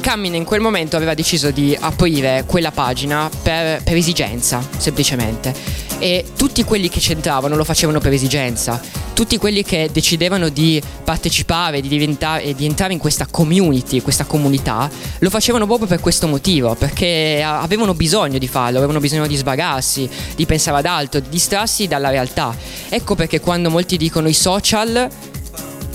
Cammine 0.00 0.36
in 0.36 0.44
quel 0.44 0.60
momento 0.60 0.96
aveva 0.96 1.14
deciso 1.14 1.50
di 1.50 1.76
aprire 1.78 2.44
quella 2.46 2.70
pagina 2.70 3.28
per, 3.42 3.82
per 3.82 3.96
esigenza, 3.96 4.64
semplicemente. 4.76 5.87
E 6.00 6.24
tutti 6.36 6.62
quelli 6.62 6.88
che 6.88 7.00
c'entravano 7.00 7.56
lo 7.56 7.64
facevano 7.64 7.98
per 7.98 8.12
esigenza. 8.12 8.80
Tutti 9.14 9.36
quelli 9.36 9.64
che 9.64 9.90
decidevano 9.92 10.48
di 10.48 10.80
partecipare, 11.02 11.80
di, 11.80 11.88
diventare, 11.88 12.54
di 12.54 12.64
entrare 12.64 12.92
in 12.92 13.00
questa 13.00 13.26
community, 13.28 14.00
questa 14.00 14.24
comunità, 14.24 14.88
lo 15.18 15.28
facevano 15.30 15.66
proprio 15.66 15.88
per 15.88 15.98
questo 15.98 16.28
motivo, 16.28 16.76
perché 16.76 17.42
avevano 17.44 17.94
bisogno 17.94 18.38
di 18.38 18.46
farlo, 18.46 18.78
avevano 18.78 19.00
bisogno 19.00 19.26
di 19.26 19.34
svagarsi, 19.34 20.08
di 20.36 20.46
pensare 20.46 20.78
ad 20.78 20.86
altro, 20.86 21.18
di 21.18 21.28
distrarsi 21.30 21.88
dalla 21.88 22.10
realtà. 22.10 22.54
Ecco 22.88 23.16
perché 23.16 23.40
quando 23.40 23.68
molti 23.68 23.96
dicono 23.96 24.28
i 24.28 24.34
social 24.34 25.08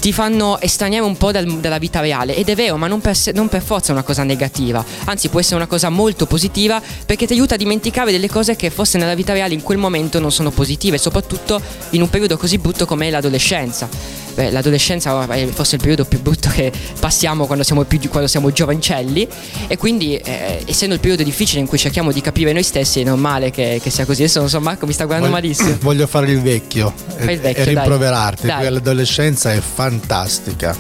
ti 0.04 0.12
fanno 0.12 0.60
estraniare 0.60 1.06
un 1.06 1.16
po' 1.16 1.32
dal- 1.32 1.62
dalla 1.62 1.78
vita 1.78 2.02
reale. 2.02 2.36
Ed 2.36 2.50
è 2.50 2.56
vero 2.56 2.76
ma 2.76 2.88
non 2.88 3.00
per, 3.00 3.18
non 3.36 3.48
per 3.48 3.62
forza 3.62 3.88
è 3.88 3.92
una 3.94 4.04
cosa 4.04 4.24
negativa. 4.24 4.84
Anzi 5.06 5.30
può 5.30 5.40
essere 5.40 5.56
una 5.56 5.66
cosa 5.66 5.88
molto 5.88 6.26
positiva 6.26 6.82
perché 7.06 7.26
ti 7.26 7.32
aiuta 7.32 7.54
a 7.54 7.58
dimenticare 7.58 8.12
delle 8.12 8.28
cose 8.28 8.58
che 8.58 8.70
forse 8.70 8.98
nella 8.98 9.16
vita 9.16 9.32
reale 9.32 9.54
in 9.54 9.62
quel 9.62 9.78
momento 9.78 10.20
non 10.20 10.30
sono 10.30 10.52
positive 10.52 10.98
soprattutto 10.98 11.62
in 11.92 12.02
un 12.02 12.10
periodo 12.10 12.36
così 12.36 12.58
brutto 12.58 12.86
come 12.86 13.10
l'adolescenza 13.10 13.88
Beh, 14.34 14.50
l'adolescenza 14.52 15.28
è 15.28 15.46
forse 15.48 15.76
il 15.76 15.82
periodo 15.82 16.06
più 16.06 16.20
brutto 16.22 16.50
che 16.50 16.72
passiamo 17.00 17.46
quando 17.46 17.64
siamo, 17.64 17.84
più, 17.84 18.00
quando 18.10 18.28
siamo 18.28 18.52
giovancelli 18.52 19.28
e 19.68 19.78
quindi 19.78 20.16
eh, 20.18 20.64
essendo 20.66 20.96
il 20.96 21.00
periodo 21.02 21.22
difficile 21.24 21.60
in 21.60 21.68
cui 21.68 21.78
cerchiamo 21.78 22.12
di 22.12 22.20
capire 22.20 22.52
noi 22.52 22.64
stessi 22.64 23.02
è 23.02 23.04
normale 23.04 23.52
che, 23.52 23.80
che 23.84 23.90
sia 23.92 24.06
così 24.06 24.24
adesso 24.24 24.40
non 24.40 24.50
so 24.50 24.60
Marco 24.60 24.88
mi 24.88 24.94
sta 24.94 25.06
guardando 25.06 25.32
Voglio- 25.32 25.48
malissimo 25.48 25.78
Voglio 25.82 26.08
fare 26.08 26.32
il 26.32 26.42
vecchio, 26.42 26.92
Fai 27.16 27.24
il 27.26 27.30
e- 27.30 27.38
vecchio, 27.38 27.62
e 27.62 27.66
rimproverarti. 27.66 28.48
Dai. 28.48 28.70
L'adolescenza 28.72 29.54
è 29.54 29.60
fantastica. 29.60 30.76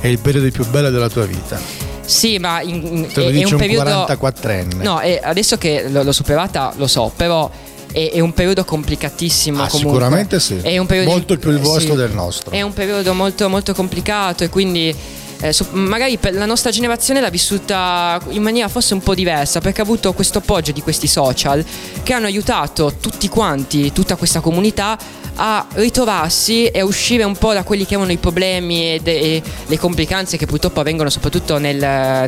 È 0.00 0.06
il 0.08 0.18
periodo 0.18 0.50
più 0.50 0.66
bello 0.66 0.90
della 0.90 1.08
tua 1.08 1.24
vita. 1.26 1.60
sì 2.04 2.38
ma 2.38 2.60
in- 2.62 2.74
in- 2.84 3.06
è, 3.08 3.20
è 3.20 3.44
un 3.44 3.52
un, 3.52 3.56
periodo 3.58 3.90
44enne. 4.08 4.82
No, 4.82 5.00
e 5.00 5.20
adesso 5.22 5.56
che 5.56 5.84
l'ho 5.88 6.10
superata 6.12 6.72
lo 6.76 6.88
so, 6.88 7.12
però 7.14 7.48
è, 7.92 8.10
è 8.12 8.20
un 8.20 8.32
periodo 8.32 8.64
complicatissimo 8.64 9.62
Ah, 9.62 9.68
sicuramente 9.68 10.40
sì. 10.40 10.56
È 10.62 10.76
un 10.78 10.86
periodo 10.86 11.10
Molto 11.10 11.36
più 11.38 11.50
il 11.50 11.56
eh, 11.56 11.60
vostro 11.60 11.92
sì. 11.92 11.96
del 12.00 12.12
nostro. 12.12 12.50
È 12.50 12.62
un 12.62 12.72
periodo 12.72 13.14
molto 13.14 13.48
molto 13.48 13.74
complicato 13.74 14.44
e 14.44 14.48
quindi 14.48 14.94
eh, 15.40 15.52
so- 15.52 15.66
magari 15.72 16.18
per 16.18 16.34
la 16.34 16.46
nostra 16.46 16.70
generazione 16.70 17.20
l'ha 17.20 17.28
vissuta 17.30 18.20
in 18.30 18.42
maniera 18.42 18.68
forse 18.68 18.94
un 18.94 19.00
po' 19.00 19.14
diversa 19.14 19.60
perché 19.60 19.80
ha 19.80 19.84
avuto 19.84 20.12
questo 20.12 20.38
appoggio 20.38 20.70
di 20.72 20.80
questi 20.82 21.06
social 21.08 21.64
che 22.02 22.12
hanno 22.12 22.26
aiutato 22.26 22.94
tutti 23.00 23.28
quanti, 23.28 23.92
tutta 23.92 24.14
questa 24.16 24.40
comunità 24.40 24.96
a 25.34 25.66
ritrovarsi 25.72 26.66
e 26.66 26.80
a 26.80 26.84
uscire 26.84 27.24
un 27.24 27.36
po' 27.36 27.52
da 27.54 27.64
quelli 27.64 27.86
che 27.86 27.94
erano 27.94 28.12
i 28.12 28.18
problemi 28.18 28.94
e, 28.94 29.00
de- 29.02 29.18
e 29.18 29.42
le 29.66 29.78
complicanze 29.78 30.36
che 30.36 30.46
purtroppo 30.46 30.80
avvengono 30.80 31.10
soprattutto 31.10 31.58
nel- 31.58 31.76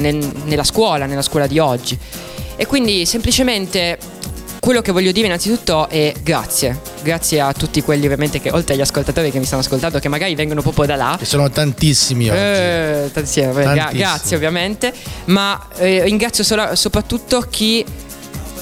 nel- 0.01 0.33
nella 0.45 0.65
scuola, 0.65 1.07
nella 1.07 1.23
scuola 1.23 1.47
di 1.47 1.59
oggi. 1.59 1.97
E 2.57 2.67
quindi 2.67 3.05
semplicemente 3.05 3.99
quello 4.65 4.81
che 4.81 4.93
voglio 4.93 5.13
dire 5.13 5.27
innanzitutto 5.27 5.91
è 5.91 6.15
grazie. 6.23 6.81
Grazie 7.03 7.39
a 7.39 7.53
tutti 7.53 7.83
quelli 7.83 8.05
ovviamente 8.05 8.41
che 8.41 8.51
oltre 8.51 8.73
agli 8.73 8.81
ascoltatori 8.81 9.31
che 9.31 9.39
mi 9.39 9.45
stanno 9.45 9.61
ascoltando, 9.61 9.99
che 9.99 10.09
magari 10.09 10.35
vengono 10.35 10.63
proprio 10.63 10.87
da 10.87 10.97
là. 10.97 11.17
Che 11.19 11.27
sono 11.27 11.51
tantissimi 11.51 12.31
oggi. 12.31 12.39
Eh, 12.39 13.11
tantissimo, 13.13 13.53
gra- 13.53 13.63
Tantissimi. 13.65 13.99
grazie 13.99 14.37
ovviamente, 14.37 14.95
ma 15.27 15.69
eh, 15.77 16.05
ringrazio 16.05 16.43
solo- 16.45 16.75
soprattutto 16.77 17.41
chi 17.51 17.85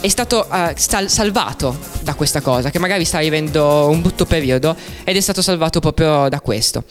è 0.01 0.09
stato 0.09 0.51
eh, 0.51 0.75
sal- 0.77 1.09
salvato 1.09 1.79
da 2.01 2.15
questa 2.15 2.41
cosa, 2.41 2.71
che 2.71 2.81
magari 2.81 3.05
sta 3.05 3.21
vivendo 3.21 3.87
un 3.89 4.03
brutto 4.03 4.27
periodo 4.27 4.75
ed 5.05 5.15
è 5.17 5.21
stato 5.21 5.41
salvato 5.41 5.79
proprio 5.79 6.29
da 6.29 6.41
questo. 6.41 6.83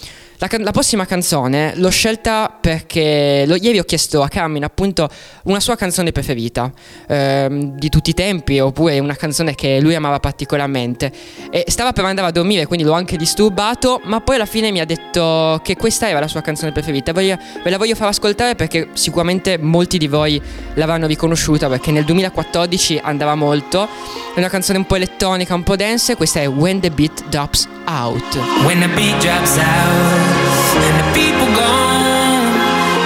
La, 0.42 0.48
can- 0.48 0.64
la 0.64 0.72
prossima 0.72 1.06
canzone 1.06 1.74
l'ho 1.76 1.90
scelta 1.90 2.52
perché 2.60 3.44
lo- 3.46 3.54
ieri 3.58 3.78
ho 3.78 3.84
chiesto 3.84 4.24
a 4.24 4.28
Carmine 4.28 4.66
appunto 4.66 5.08
una 5.44 5.60
sua 5.60 5.76
canzone 5.76 6.12
preferita 6.12 6.72
ehm, 7.08 7.78
di 7.78 7.90
tutti 7.90 8.10
i 8.10 8.14
tempi 8.16 8.58
oppure 8.60 8.98
una 8.98 9.14
canzone 9.16 9.54
che 9.54 9.80
lui 9.80 9.94
amava 9.94 10.20
particolarmente. 10.20 11.12
E 11.52 11.66
stava 11.68 11.94
per 11.94 12.06
andare 12.06 12.28
a 12.30 12.32
dormire 12.32 12.66
quindi 12.66 12.84
l'ho 12.84 12.94
anche 12.94 13.18
disturbato 13.18 14.02
ma 14.06 14.20
poi 14.22 14.38
alla 14.38 14.48
fine 14.48 14.72
mi 14.72 14.80
ha 14.80 14.86
detto 14.86 15.60
che 15.64 15.76
questa 15.76 16.10
era 16.10 16.20
la 16.20 16.28
sua 16.28 16.42
canzone 16.42 16.72
preferita. 16.72 17.14
Voglio- 17.14 17.38
ve 17.64 17.70
la 17.70 17.78
voglio 17.78 17.94
far 17.94 18.08
ascoltare 18.08 18.56
perché 18.56 18.88
sicuramente 18.94 19.60
molti 19.60 20.00
di 20.00 20.08
voi 20.08 20.42
l'avranno 20.74 21.06
riconosciuta 21.06 21.68
perché 21.70 21.92
nel 21.92 22.04
2014 22.04 23.00
andava 23.04 23.36
molto. 23.36 23.88
È 24.34 24.40
una 24.40 24.50
canzone 24.50 24.80
un 24.80 24.88
po' 24.88 24.96
elettronica 24.96 25.54
un 25.54 25.62
po' 25.62 25.76
dance 25.76 26.16
questa 26.16 26.40
è 26.40 26.48
When 26.48 26.80
the 26.80 26.90
Beat 26.90 27.28
Drops 27.30 27.68
Out. 27.86 28.38
When 28.66 28.80
the 28.80 28.88
beat 28.88 29.22
drops 29.22 29.58
out 29.58 30.31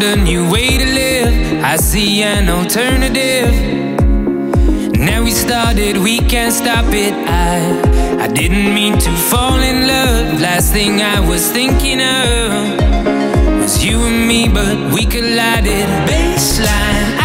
found 0.00 0.20
a 0.20 0.22
new 0.22 0.50
way 0.50 0.78
to 0.78 0.84
live. 0.84 1.64
I 1.64 1.76
see 1.76 2.22
an 2.22 2.48
alternative. 2.48 3.52
Now 4.98 5.22
we 5.24 5.30
started, 5.30 5.96
we 5.98 6.18
can't 6.18 6.52
stop 6.52 6.86
it. 6.92 7.12
I 7.12 8.24
I 8.24 8.28
didn't 8.28 8.74
mean 8.74 8.98
to 8.98 9.10
fall 9.30 9.58
in 9.60 9.86
love. 9.86 10.40
Last 10.40 10.72
thing 10.72 11.02
I 11.02 11.20
was 11.20 11.50
thinking 11.50 12.00
of 12.00 13.60
was 13.60 13.84
you 13.84 13.98
and 14.06 14.28
me, 14.28 14.48
but 14.48 14.94
we 14.94 15.04
collided. 15.06 15.88
Baseline, 16.08 17.19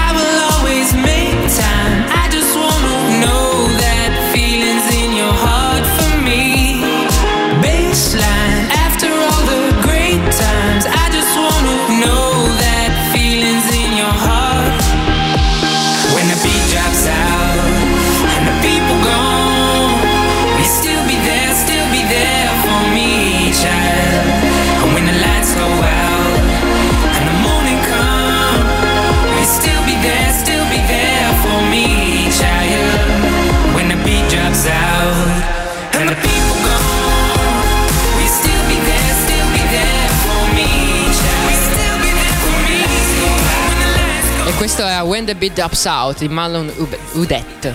When 45.15 45.25
the 45.25 45.35
Beat 45.35 45.53
Drops 45.53 45.85
Out 45.85 46.19
di 46.19 46.27
Marlon 46.27 46.69
Udette. 47.13 47.73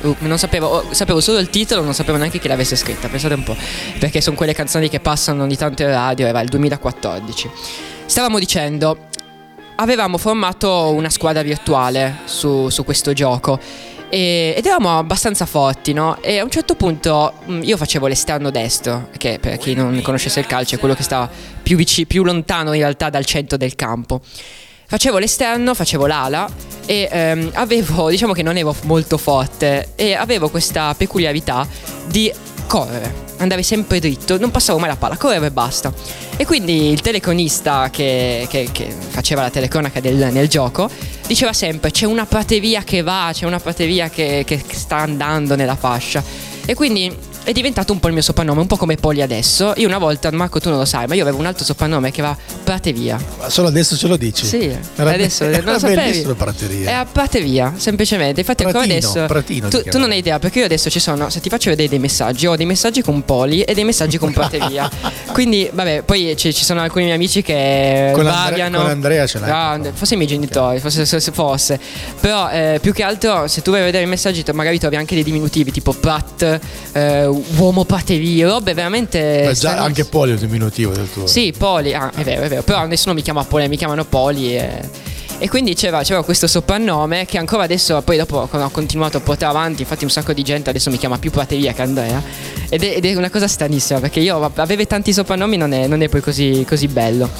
Uh, 0.00 0.16
non 0.20 0.38
sapevo, 0.38 0.68
oh, 0.68 0.94
sapevo 0.94 1.20
solo 1.20 1.36
il 1.36 1.50
titolo, 1.50 1.82
non 1.82 1.92
sapevo 1.92 2.16
neanche 2.16 2.38
chi 2.38 2.48
l'avesse 2.48 2.76
scritta, 2.76 3.08
pensate 3.08 3.34
un 3.34 3.42
po', 3.42 3.54
perché 3.98 4.22
sono 4.22 4.34
quelle 4.34 4.54
canzoni 4.54 4.88
che 4.88 4.98
passano 4.98 5.42
ogni 5.42 5.54
tanto 5.54 5.82
in 5.82 5.90
radio, 5.90 6.26
era 6.26 6.40
il 6.40 6.48
2014. 6.48 7.50
Stavamo 8.06 8.38
dicendo, 8.38 9.08
avevamo 9.74 10.16
formato 10.16 10.90
una 10.94 11.10
squadra 11.10 11.42
virtuale 11.42 12.20
su, 12.24 12.70
su 12.70 12.84
questo 12.84 13.12
gioco 13.12 13.60
e- 14.08 14.54
ed 14.56 14.64
eravamo 14.64 14.98
abbastanza 14.98 15.44
forti, 15.44 15.92
no? 15.92 16.16
E 16.22 16.38
a 16.38 16.44
un 16.44 16.50
certo 16.50 16.74
punto 16.74 17.34
mh, 17.44 17.60
io 17.64 17.76
facevo 17.76 18.06
l'esterno 18.06 18.48
destro, 18.48 19.10
che 19.18 19.38
per 19.38 19.58
chi 19.58 19.74
non 19.74 20.00
conoscesse 20.00 20.40
il 20.40 20.46
calcio 20.46 20.76
è 20.76 20.78
quello 20.78 20.94
che 20.94 21.02
sta 21.02 21.28
più, 21.62 21.76
vici- 21.76 22.06
più 22.06 22.24
lontano 22.24 22.72
in 22.72 22.80
realtà 22.80 23.10
dal 23.10 23.26
centro 23.26 23.58
del 23.58 23.74
campo. 23.74 24.22
Facevo 24.90 25.18
l'esterno, 25.18 25.74
facevo 25.74 26.06
l'ala 26.06 26.48
e 26.86 27.06
ehm, 27.12 27.50
avevo, 27.52 28.08
diciamo 28.10 28.32
che 28.32 28.42
non 28.42 28.56
ero 28.56 28.74
molto 28.84 29.18
forte 29.18 29.90
e 29.96 30.14
avevo 30.14 30.48
questa 30.48 30.94
peculiarità 30.96 31.68
di 32.06 32.32
correre. 32.66 33.26
Andare 33.36 33.62
sempre 33.62 34.00
dritto, 34.00 34.38
non 34.38 34.50
passavo 34.50 34.78
mai 34.78 34.88
la 34.88 34.96
palla, 34.96 35.18
correvo 35.18 35.44
e 35.44 35.50
basta. 35.50 35.92
E 36.38 36.46
quindi 36.46 36.90
il 36.90 37.02
telecronista 37.02 37.90
che, 37.90 38.46
che- 38.48 38.70
che 38.72 38.88
faceva 39.10 39.42
la 39.42 39.50
telecronaca 39.50 40.00
del- 40.00 40.32
nel 40.32 40.48
gioco 40.48 40.88
diceva 41.26 41.52
sempre 41.52 41.90
c'è 41.90 42.06
una 42.06 42.24
prateria 42.24 42.82
che 42.82 43.02
va, 43.02 43.28
c'è 43.34 43.44
una 43.44 43.60
prateria 43.60 44.08
che, 44.08 44.42
che 44.46 44.62
sta 44.72 44.96
andando 44.96 45.54
nella 45.54 45.76
fascia. 45.76 46.24
E 46.64 46.74
quindi 46.74 47.14
è 47.48 47.52
diventato 47.52 47.94
un 47.94 47.98
po' 47.98 48.08
il 48.08 48.12
mio 48.12 48.20
soprannome, 48.20 48.60
un 48.60 48.66
po' 48.66 48.76
come 48.76 48.96
Poli 48.96 49.22
adesso. 49.22 49.72
Io 49.76 49.88
una 49.88 49.96
volta, 49.96 50.30
Marco 50.32 50.60
tu 50.60 50.68
non 50.68 50.76
lo 50.78 50.84
sai, 50.84 51.06
ma 51.06 51.14
io 51.14 51.22
avevo 51.22 51.38
un 51.38 51.46
altro 51.46 51.64
soprannome 51.64 52.10
che 52.10 52.20
era 52.20 52.36
Prateria. 52.62 53.18
Ma 53.38 53.48
solo 53.48 53.68
adesso 53.68 53.96
ce 53.96 54.06
lo 54.06 54.18
dici? 54.18 54.44
Sì, 54.44 54.64
Era, 54.96 55.10
adesso 55.12 55.44
non 55.44 55.54
era 55.54 55.72
lo 55.72 55.78
sapevi. 55.78 56.26
prateria. 56.36 56.90
È 56.90 56.92
a 56.92 57.06
Prateria, 57.06 57.72
semplicemente. 57.76 58.40
Infatti, 58.40 58.64
ancora 58.64 58.84
Pratino, 58.84 59.08
adesso. 59.08 59.24
Pratino 59.26 59.68
tu, 59.68 59.82
tu 59.82 59.98
non 59.98 60.10
hai 60.10 60.18
idea, 60.18 60.38
perché 60.38 60.58
io 60.58 60.64
adesso 60.66 60.90
ci 60.90 61.00
sono. 61.00 61.30
Se 61.30 61.40
ti 61.40 61.48
faccio 61.48 61.70
vedere 61.70 61.88
dei 61.88 61.98
messaggi, 61.98 62.46
ho 62.46 62.54
dei 62.54 62.66
messaggi 62.66 63.00
con 63.00 63.24
Poli 63.24 63.62
e 63.62 63.72
dei 63.72 63.84
messaggi 63.84 64.18
con 64.18 64.30
Prateria. 64.30 64.90
Quindi, 65.32 65.70
vabbè, 65.72 66.02
poi 66.02 66.36
ci, 66.36 66.52
ci 66.52 66.64
sono 66.66 66.82
alcuni 66.82 67.04
miei 67.04 67.16
amici 67.16 67.40
che 67.40 68.10
Con 68.12 68.26
Andre- 68.26 68.50
variano. 68.50 68.80
con 68.82 68.90
Andrea 68.90 69.26
ce 69.26 69.38
l'hai. 69.38 69.48
Grande, 69.48 69.92
forse 69.94 70.12
i 70.14 70.16
miei 70.18 70.28
genitori, 70.28 70.80
forse 70.80 71.06
se, 71.06 71.18
se 71.18 71.32
fosse. 71.32 71.80
Però, 72.20 72.50
eh, 72.50 72.78
più 72.82 72.92
che 72.92 73.02
altro, 73.02 73.46
se 73.48 73.62
tu 73.62 73.70
vai 73.70 73.80
a 73.80 73.84
vedere 73.84 74.04
i 74.04 74.06
messaggi, 74.08 74.42
tu 74.42 74.52
magari 74.52 74.78
trovi 74.78 74.96
anche 74.96 75.14
dei 75.14 75.24
diminutivi 75.24 75.70
tipo 75.70 75.92
Prat, 75.94 76.60
eh, 76.92 77.26
uomo 77.56 77.84
Prateria, 77.84 78.48
robe 78.48 78.74
veramente. 78.74 79.42
Ma 79.44 79.52
già 79.52 79.78
anche 79.78 80.04
Poli 80.04 80.30
è 80.30 80.34
il 80.34 80.40
diminutivo 80.40 80.92
del 80.92 81.10
tuo. 81.12 81.26
Sì, 81.26 81.52
Poli, 81.56 81.94
ah, 81.94 82.10
è 82.14 82.22
vero, 82.22 82.42
è 82.42 82.48
vero, 82.48 82.62
però 82.62 82.86
nessuno 82.86 83.14
mi 83.14 83.22
chiama 83.22 83.44
Poli, 83.44 83.68
mi 83.68 83.76
chiamano 83.76 84.04
Poli 84.04 84.56
e, 84.56 84.88
e 85.38 85.48
quindi 85.48 85.74
c'era, 85.74 86.02
c'era 86.02 86.22
questo 86.22 86.46
soprannome 86.46 87.24
che 87.24 87.38
ancora 87.38 87.62
adesso, 87.62 88.00
poi 88.02 88.16
dopo 88.16 88.46
quando 88.48 88.66
ho 88.68 88.70
continuato 88.70 89.18
a 89.18 89.20
portare 89.20 89.50
avanti, 89.56 89.82
infatti 89.82 90.04
un 90.04 90.10
sacco 90.10 90.32
di 90.32 90.42
gente 90.42 90.70
adesso 90.70 90.90
mi 90.90 90.98
chiama 90.98 91.18
più 91.18 91.30
Prateria 91.30 91.72
che 91.72 91.82
Andrea 91.82 92.22
ed 92.68 92.82
è, 92.82 92.96
ed 92.96 93.04
è 93.04 93.14
una 93.14 93.30
cosa 93.30 93.46
stranissima 93.46 94.00
perché 94.00 94.20
io 94.20 94.50
avere 94.54 94.86
tanti 94.86 95.12
soprannomi 95.12 95.56
non 95.56 95.72
è, 95.72 95.86
non 95.86 96.02
è 96.02 96.08
poi 96.08 96.20
così, 96.20 96.64
così 96.68 96.88
bello. 96.88 97.30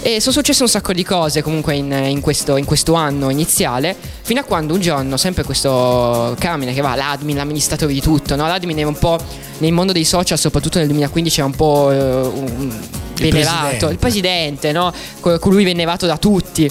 E 0.00 0.20
sono 0.20 0.32
successe 0.32 0.62
un 0.62 0.68
sacco 0.68 0.92
di 0.92 1.02
cose 1.04 1.42
comunque 1.42 1.74
in, 1.74 1.92
in 1.92 2.20
questo, 2.20 2.56
in 2.56 2.64
questo 2.64 2.94
anno 2.94 3.30
iniziale, 3.30 3.94
fino 4.22 4.40
a 4.40 4.44
quando 4.44 4.72
un 4.74 4.80
giorno 4.80 5.16
sempre 5.16 5.42
questo 5.44 6.34
Carmine 6.38 6.72
che 6.72 6.80
va, 6.80 6.94
l'admin, 6.94 7.36
l'amministratore 7.36 7.92
di 7.92 8.00
tutto, 8.00 8.36
no? 8.36 8.46
l'admin 8.46 8.78
era 8.78 8.88
un 8.88 8.96
po' 8.98 9.18
nel 9.58 9.72
mondo 9.72 9.92
dei 9.92 10.04
social, 10.04 10.38
soprattutto 10.38 10.78
nel 10.78 10.86
2015 10.86 11.38
era 11.40 11.48
un 11.48 11.54
po' 11.56 11.90
eh, 11.90 11.96
un- 11.96 12.72
venerato, 13.16 13.56
presidente. 13.58 13.86
il 13.92 13.98
presidente, 13.98 14.72
no? 14.72 14.92
Co- 15.20 15.38
colui 15.40 15.64
venerato 15.64 16.06
da 16.06 16.16
tutti. 16.16 16.70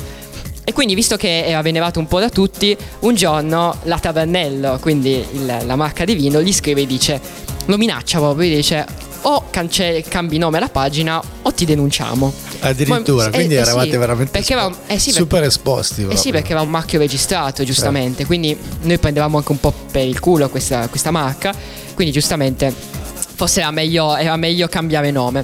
E 0.63 0.73
quindi, 0.73 0.95
visto 0.95 1.17
che 1.17 1.45
era 1.45 1.61
venerato 1.61 1.99
un 1.99 2.07
po' 2.07 2.19
da 2.21 2.29
tutti, 2.29 2.75
un 3.01 3.13
giorno 3.13 3.75
la 3.83 3.99
Tavernello, 3.99 4.77
quindi 4.81 5.23
il- 5.33 5.57
la 5.65 5.75
marca 5.75 6.05
di 6.05 6.15
vino, 6.15 6.41
gli 6.41 6.53
scrive 6.53 6.81
e 6.81 6.85
dice: 6.87 7.19
Lo 7.65 7.77
minaccia 7.77 8.19
proprio, 8.19 8.55
dice: 8.55 8.85
O 9.29 9.43
cance- 9.49 10.03
cambi 10.07 10.37
nome 10.37 10.57
alla 10.57 10.69
pagina 10.69 11.21
o 11.41 11.51
ti 11.53 11.65
denunciamo. 11.65 12.31
Addirittura, 12.61 13.23
Ma- 13.23 13.29
eh, 13.29 13.33
quindi 13.33 13.55
eh 13.55 13.59
eravate 13.59 13.89
sì, 13.91 13.97
veramente 13.97 14.31
perché 14.31 14.53
espo- 14.53 14.65
avevamo- 14.65 14.83
eh 14.87 14.97
sì, 14.99 15.05
perché- 15.11 15.19
super 15.19 15.43
esposti. 15.43 15.93
eh 16.01 16.05
sì, 16.05 16.07
proprio. 16.11 16.31
perché 16.31 16.47
aveva 16.53 16.61
un 16.61 16.69
marchio 16.69 16.99
registrato, 16.99 17.63
giustamente. 17.65 18.25
Quindi 18.25 18.57
noi 18.83 18.97
prendevamo 18.97 19.37
anche 19.37 19.51
un 19.51 19.59
po' 19.59 19.73
per 19.91 20.05
il 20.05 20.19
culo 20.19 20.49
questa, 20.49 20.87
questa 20.87 21.11
marca. 21.11 21.53
Quindi, 21.93 22.13
giustamente, 22.13 22.73
forse 23.35 23.59
era 23.59 23.71
meglio, 23.71 24.15
era 24.15 24.35
meglio 24.37 24.67
cambiare 24.69 25.11
nome. 25.11 25.43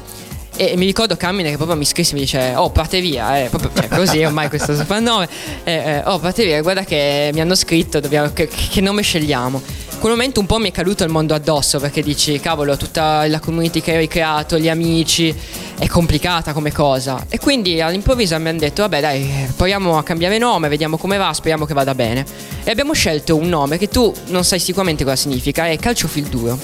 E 0.55 0.75
mi 0.77 0.85
ricordo 0.85 1.17
Carmine 1.17 1.49
che 1.49 1.55
proprio 1.57 1.75
mi 1.75 1.83
scrisse 1.85 2.11
e 2.11 2.13
mi 2.13 2.19
dice: 2.21 2.53
Oh, 2.55 2.69
parte 2.69 3.01
via, 3.01 3.39
eh, 3.43 3.49
proprio 3.49 3.71
cioè, 3.75 3.87
così 3.89 4.23
ormai 4.23 4.47
questo 4.49 4.75
soprannome. 4.75 5.27
Eh, 5.63 5.73
eh, 5.73 6.01
oh, 6.05 6.19
parte 6.19 6.45
via, 6.45 6.61
guarda 6.61 6.83
che 6.83 7.31
mi 7.33 7.41
hanno 7.41 7.55
scritto, 7.55 7.99
dobbiamo- 7.99 8.31
che, 8.33 8.47
che 8.47 8.79
nome 8.79 9.01
scegliamo. 9.01 9.61
Quel 10.03 10.15
momento 10.15 10.41
un 10.41 10.47
po' 10.47 10.57
mi 10.57 10.67
è 10.67 10.71
caduto 10.73 11.05
il 11.05 11.09
mondo 11.09 11.33
addosso 11.33 11.79
perché 11.79 12.03
dici, 12.03 12.37
cavolo, 12.41 12.75
tutta 12.75 13.25
la 13.29 13.39
community 13.39 13.79
che 13.79 13.95
hai 13.95 14.09
creato, 14.09 14.59
gli 14.59 14.67
amici, 14.67 15.33
è 15.79 15.87
complicata 15.87 16.51
come 16.51 16.73
cosa. 16.73 17.25
E 17.29 17.39
quindi 17.39 17.79
all'improvviso 17.79 18.37
mi 18.37 18.49
hanno 18.49 18.59
detto, 18.59 18.81
vabbè 18.81 18.99
dai, 18.99 19.47
proviamo 19.55 19.97
a 19.97 20.03
cambiare 20.03 20.37
nome, 20.37 20.67
vediamo 20.67 20.97
come 20.97 21.15
va, 21.15 21.31
speriamo 21.31 21.63
che 21.63 21.73
vada 21.73 21.95
bene. 21.95 22.25
E 22.65 22.69
abbiamo 22.69 22.91
scelto 22.91 23.37
un 23.37 23.47
nome 23.47 23.77
che 23.77 23.87
tu 23.87 24.13
non 24.25 24.43
sai 24.43 24.59
sicuramente 24.59 25.05
cosa 25.05 25.15
significa, 25.15 25.69
è 25.69 25.77
Calcio 25.77 26.09
Fil 26.09 26.25
Duro. 26.25 26.59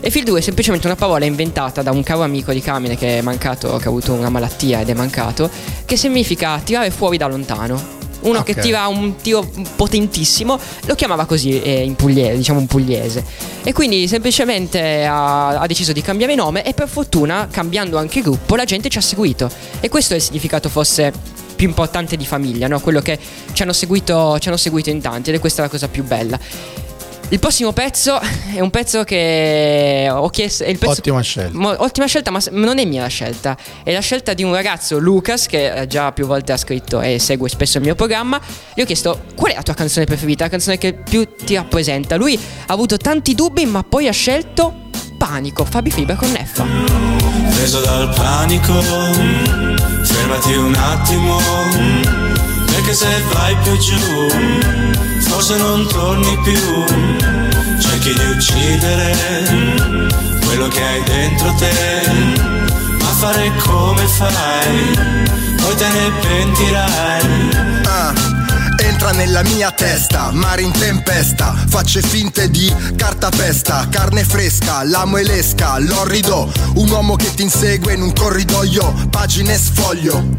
E 0.00 0.08
Fil 0.08 0.24
2 0.24 0.38
è 0.38 0.42
semplicemente 0.42 0.86
una 0.86 0.96
parola 0.96 1.26
inventata 1.26 1.82
da 1.82 1.90
un 1.90 2.02
caro 2.02 2.22
amico 2.22 2.54
di 2.54 2.62
Carmine 2.62 2.96
che 2.96 3.18
è 3.18 3.20
mancato, 3.20 3.76
che 3.76 3.84
ha 3.84 3.88
avuto 3.88 4.14
una 4.14 4.30
malattia 4.30 4.80
ed 4.80 4.88
è 4.88 4.94
mancato, 4.94 5.50
che 5.84 5.98
significa 5.98 6.58
tirare 6.64 6.90
fuori 6.90 7.18
da 7.18 7.26
lontano. 7.26 7.97
Uno 8.20 8.42
che 8.42 8.52
Ok. 8.52 8.58
tira 8.60 8.86
un 8.88 9.16
tiro 9.16 9.48
potentissimo, 9.76 10.58
lo 10.86 10.94
chiamava 10.94 11.24
così 11.24 11.60
eh, 11.62 11.82
in 11.82 11.94
pugliese, 11.94 12.36
diciamo 12.36 12.58
un 12.58 12.66
pugliese. 12.66 13.24
E 13.62 13.72
quindi 13.72 14.08
semplicemente 14.08 15.04
ha, 15.04 15.58
ha 15.58 15.66
deciso 15.66 15.92
di 15.92 16.02
cambiare 16.02 16.34
nome 16.34 16.64
e 16.64 16.74
per 16.74 16.88
fortuna, 16.88 17.48
cambiando 17.50 17.96
anche 17.98 18.20
gruppo, 18.20 18.56
la 18.56 18.64
gente 18.64 18.88
ci 18.88 18.98
ha 18.98 19.02
seguito. 19.02 19.50
E 19.80 19.88
questo 19.88 20.14
è 20.14 20.16
il 20.16 20.22
significato 20.22 20.68
forse 20.68 21.12
più 21.54 21.66
importante 21.66 22.16
di 22.16 22.24
famiglia, 22.24 22.68
no? 22.68 22.80
quello 22.80 23.00
che 23.00 23.18
ci 23.52 23.62
hanno, 23.62 23.72
seguito, 23.72 24.38
ci 24.38 24.48
hanno 24.48 24.56
seguito 24.56 24.90
in 24.90 25.00
tanti 25.00 25.30
ed 25.30 25.36
è 25.36 25.40
questa 25.40 25.62
la 25.62 25.68
cosa 25.68 25.88
più 25.88 26.04
bella. 26.04 26.38
Il 27.30 27.38
prossimo 27.40 27.72
pezzo 27.72 28.18
è 28.54 28.60
un 28.60 28.70
pezzo 28.70 29.04
che 29.04 30.08
ho 30.10 30.28
chiesto. 30.30 30.64
È 30.64 30.68
il 30.68 30.78
pezzo, 30.78 30.92
Ottima 30.92 31.20
scelta. 31.20 31.58
Mo- 31.58 31.74
ottima 31.78 32.06
scelta, 32.06 32.30
ma 32.30 32.40
non 32.52 32.78
è 32.78 32.84
mia 32.86 33.02
la 33.02 33.08
scelta. 33.08 33.56
È 33.82 33.92
la 33.92 34.00
scelta 34.00 34.32
di 34.32 34.42
un 34.42 34.54
ragazzo, 34.54 34.98
Lucas, 34.98 35.46
che 35.46 35.72
eh, 35.72 35.86
già 35.86 36.12
più 36.12 36.26
volte 36.26 36.52
ha 36.52 36.56
scritto 36.56 37.00
e 37.00 37.18
segue 37.18 37.48
spesso 37.48 37.78
il 37.78 37.84
mio 37.84 37.94
programma. 37.94 38.40
Gli 38.74 38.80
ho 38.80 38.84
chiesto 38.86 39.24
qual 39.34 39.52
è 39.52 39.56
la 39.56 39.62
tua 39.62 39.74
canzone 39.74 40.06
preferita, 40.06 40.44
la 40.44 40.50
canzone 40.50 40.78
che 40.78 40.94
più 40.94 41.26
ti 41.44 41.54
rappresenta. 41.54 42.16
Lui 42.16 42.34
ha 42.66 42.72
avuto 42.72 42.96
tanti 42.96 43.34
dubbi, 43.34 43.66
ma 43.66 43.82
poi 43.82 44.08
ha 44.08 44.12
scelto 44.12 44.86
Panico, 45.18 45.64
Fabi 45.64 45.90
Fibra 45.90 46.14
con 46.14 46.30
Neffa. 46.30 46.64
preso 47.54 47.80
dal 47.80 48.08
panico, 48.14 48.72
fermati 50.02 50.52
un 50.54 50.74
attimo, 50.74 51.38
perché 52.88 52.94
se 52.94 53.22
vai 53.32 53.54
più 53.56 53.76
giù, 53.76 54.28
forse 55.18 55.56
non 55.56 55.86
torni 55.88 56.38
più, 56.42 56.84
cerchi 57.78 58.14
di 58.14 58.26
uccidere 58.30 59.14
quello 60.46 60.68
che 60.68 60.82
hai 60.82 61.02
dentro 61.02 61.52
te, 61.54 62.02
ma 62.98 63.08
fare 63.08 63.52
come 63.58 64.06
fai, 64.06 64.98
poi 65.56 65.74
te 65.76 65.88
ne 65.88 66.12
pentirai. 66.20 67.77
Entra 69.00 69.12
nella 69.12 69.44
mia 69.44 69.70
testa, 69.70 70.32
mare 70.32 70.62
in 70.62 70.72
tempesta, 70.72 71.54
facce 71.68 72.02
finte 72.02 72.50
di 72.50 72.68
cartapesta, 72.96 73.86
carne 73.88 74.24
fresca, 74.24 74.82
l'amo 74.82 75.18
e 75.18 75.22
l'esca, 75.22 75.78
l'orrido, 75.78 76.52
un 76.74 76.90
uomo 76.90 77.14
che 77.14 77.32
ti 77.32 77.42
insegue 77.42 77.92
in 77.92 78.02
un 78.02 78.12
corridoio, 78.12 79.06
pagine 79.08 79.56
sfoglio. 79.56 80.36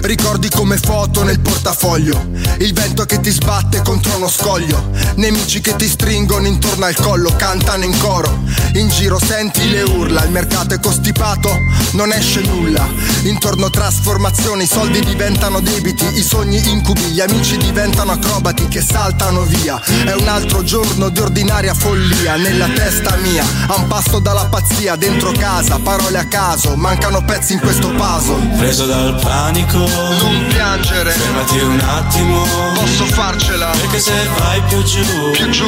Ricordi 0.00 0.48
come 0.50 0.76
foto 0.76 1.22
nel 1.22 1.38
portafoglio, 1.38 2.30
il 2.58 2.72
vento 2.72 3.04
che 3.04 3.20
ti 3.20 3.30
sbatte 3.30 3.80
contro 3.82 4.16
uno 4.16 4.28
scoglio, 4.28 4.90
nemici 5.14 5.60
che 5.60 5.76
ti 5.76 5.88
stringono 5.88 6.48
intorno 6.48 6.86
al 6.86 6.96
collo, 6.96 7.32
cantano 7.36 7.84
in 7.84 7.96
coro, 7.98 8.42
in 8.72 8.88
giro 8.88 9.20
senti 9.20 9.70
le 9.70 9.82
urla, 9.82 10.24
il 10.24 10.32
mercato 10.32 10.74
è 10.74 10.80
costipato, 10.80 11.56
non 11.92 12.10
esce 12.12 12.40
nulla, 12.40 12.88
intorno 13.22 13.70
trasformazioni, 13.70 14.64
i 14.64 14.66
soldi 14.66 14.98
diventano 15.04 15.60
debiti, 15.60 16.04
i 16.14 16.22
sogni 16.22 16.60
incubi, 16.70 17.02
gli 17.02 17.20
amici 17.20 17.56
diventano 17.56 17.98
acrobati 18.08 18.66
che 18.68 18.80
saltano 18.80 19.42
via, 19.42 19.80
è 20.04 20.12
un 20.12 20.26
altro 20.26 20.62
giorno 20.62 21.08
di 21.10 21.20
ordinaria 21.20 21.74
follia, 21.74 22.36
nella 22.36 22.68
testa 22.68 23.16
mia, 23.16 23.44
a 23.66 23.76
un 23.76 23.86
passo 23.86 24.18
dalla 24.18 24.46
pazzia, 24.46 24.96
dentro 24.96 25.32
casa, 25.32 25.78
parole 25.78 26.18
a 26.18 26.24
caso, 26.24 26.76
mancano 26.76 27.22
pezzi 27.22 27.52
in 27.52 27.60
questo 27.60 27.88
puzzle. 27.90 28.56
Preso 28.56 28.86
dal 28.86 29.18
panico, 29.20 29.78
Non 29.78 30.46
piangere, 30.48 31.10
fermati 31.10 31.58
un 31.58 31.80
attimo, 31.80 32.44
posso 32.74 33.04
farcela, 33.06 33.70
perché 33.70 33.98
se 33.98 34.12
vai 34.38 34.62
più 34.62 34.82
giù, 34.82 35.30
più 35.32 35.50
giù, 35.50 35.66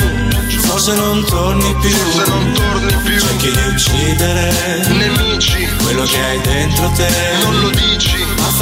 forse 0.61 0.95
non 0.95 1.25
torni 1.25 1.75
più, 1.81 1.91
se 1.91 2.25
non 2.29 2.53
torni 2.53 2.95
più, 3.05 3.19
cerchi 3.19 3.51
di 3.51 3.67
uccidere 3.69 4.53
nemici, 4.89 5.69
quello 5.83 6.05
che 6.05 6.19
hai 6.19 6.41
dentro 6.41 6.91
te, 6.97 7.09
non 7.43 7.61
lo 7.61 7.62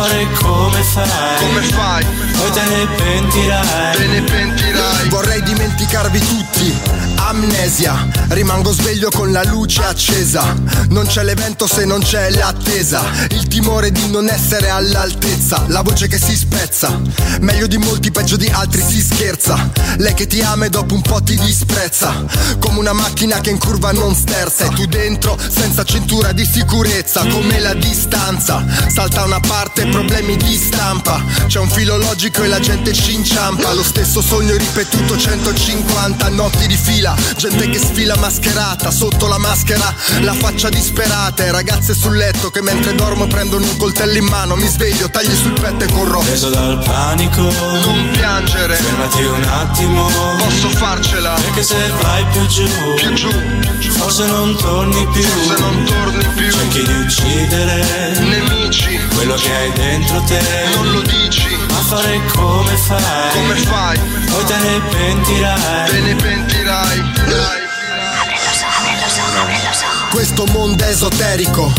fare 0.00 0.26
come 0.40 0.82
fai, 0.82 1.38
come 1.38 1.62
fai? 1.62 2.30
poi 2.40 2.50
te 2.52 2.62
ne 2.62 2.86
pentirai. 2.96 3.96
te 3.96 4.06
ne 4.06 4.22
pentirai. 4.22 5.08
Vorrei 5.08 5.42
dimenticarvi 5.42 6.18
tutti. 6.18 6.78
Amnesia, 7.16 8.08
rimango 8.30 8.72
sveglio 8.72 9.10
con 9.10 9.30
la 9.30 9.44
luce 9.44 9.82
accesa. 9.84 10.56
Non 10.88 11.06
c'è 11.06 11.22
l'evento 11.22 11.66
se 11.66 11.84
non 11.84 12.00
c'è 12.00 12.30
l'attesa. 12.30 13.02
Il 13.28 13.46
timore 13.46 13.92
di 13.92 14.10
non 14.10 14.28
essere 14.28 14.68
all'altezza. 14.68 15.64
La 15.68 15.82
voce 15.82 16.08
che 16.08 16.18
si 16.18 16.34
spezza. 16.34 17.00
Meglio 17.40 17.66
di 17.66 17.76
molti, 17.76 18.10
peggio 18.10 18.36
di 18.36 18.48
altri 18.48 18.82
si 18.82 19.00
scherza. 19.00 19.70
Lei 19.98 20.14
che 20.14 20.26
ti 20.26 20.40
ama 20.40 20.64
e 20.64 20.70
dopo 20.70 20.94
un 20.94 21.02
po' 21.02 21.22
ti 21.22 21.36
disprezza. 21.36 22.24
Come 22.58 22.78
una 22.78 22.92
macchina 22.92 23.40
che 23.40 23.50
in 23.50 23.58
curva 23.58 23.92
non 23.92 24.14
sterza. 24.14 24.64
E 24.64 24.68
tu 24.70 24.86
dentro 24.86 25.38
senza 25.38 25.84
cintura 25.84 26.32
di 26.32 26.44
sicurezza. 26.44 27.24
Come 27.26 27.60
la 27.60 27.74
distanza. 27.74 28.64
Salta 28.88 29.24
una 29.24 29.40
parte, 29.40 29.86
problemi 29.90 30.36
di 30.36 30.56
stampa. 30.56 31.22
C'è 31.46 31.58
un 31.58 31.68
filo 31.68 31.96
logico 31.96 32.42
e 32.42 32.48
la 32.48 32.60
gente 32.60 32.92
ci 32.92 33.14
inciampa. 33.14 33.72
Lo 33.72 33.82
stesso 33.82 34.20
sogno 34.22 34.56
ripetuto 34.56 35.16
150 35.16 36.28
notti 36.30 36.66
di 36.66 36.76
fila. 36.76 37.14
Gente 37.36 37.68
che 37.68 37.78
sfila 37.78 38.16
mascherata, 38.16 38.90
sotto 38.90 39.26
la 39.26 39.38
maschera 39.38 39.92
la 40.20 40.32
faccia 40.34 40.68
disperata. 40.68 41.44
E 41.44 41.50
ragazze 41.50 41.94
sul 41.94 42.16
letto 42.16 42.50
che 42.50 42.62
mentre 42.62 42.94
dormo 42.94 43.26
prendono 43.26 43.64
un 43.64 43.76
coltello 43.76 44.16
in 44.16 44.24
mano. 44.26 44.56
Mi 44.56 44.66
sveglio, 44.68 45.08
tagli 45.10 45.34
sul 45.34 45.52
petto 45.52 45.84
e 45.84 45.92
corro. 45.92 46.20
Preso 46.20 46.48
dal 46.50 46.78
panico, 46.84 47.42
Non 47.42 48.08
piangere, 48.12 48.76
fermati 48.76 49.22
un 49.24 49.44
attimo, 49.44 50.08
posso 50.38 50.68
farcela. 50.70 51.34
perché 51.34 51.62
se 51.62 51.76
vai 52.02 52.24
più 52.32 52.46
giù, 52.46 52.68
Più 52.96 53.12
giù, 53.14 53.30
forse 53.98 54.26
non 54.26 54.56
torni 54.56 55.06
più, 55.12 55.22
se 55.22 55.60
non 55.60 55.84
torni 55.84 56.24
più. 56.34 56.50
cerchi 56.50 56.82
di 56.84 56.92
uccidere 57.00 58.18
Nemici, 58.20 58.98
quello 59.14 59.34
che 59.34 59.54
hai 59.54 59.72
dentro 59.80 60.20
te, 60.22 60.40
non 60.74 60.92
lo 60.92 61.00
dici. 61.00 61.56
ma 61.68 61.80
fare 61.80 62.20
come 62.34 62.76
fai, 62.76 63.30
Come 63.32 63.54
fai? 63.56 63.98
poi 64.30 64.44
te 64.44 64.56
ne 64.56 64.80
pentirai. 64.90 65.90
Te 65.90 66.00
ne 66.00 66.14
pentirai. 66.14 67.12
Questo 70.10 70.44
mondo 70.46 70.84
è 70.84 70.88
esoterico. 70.88 71.72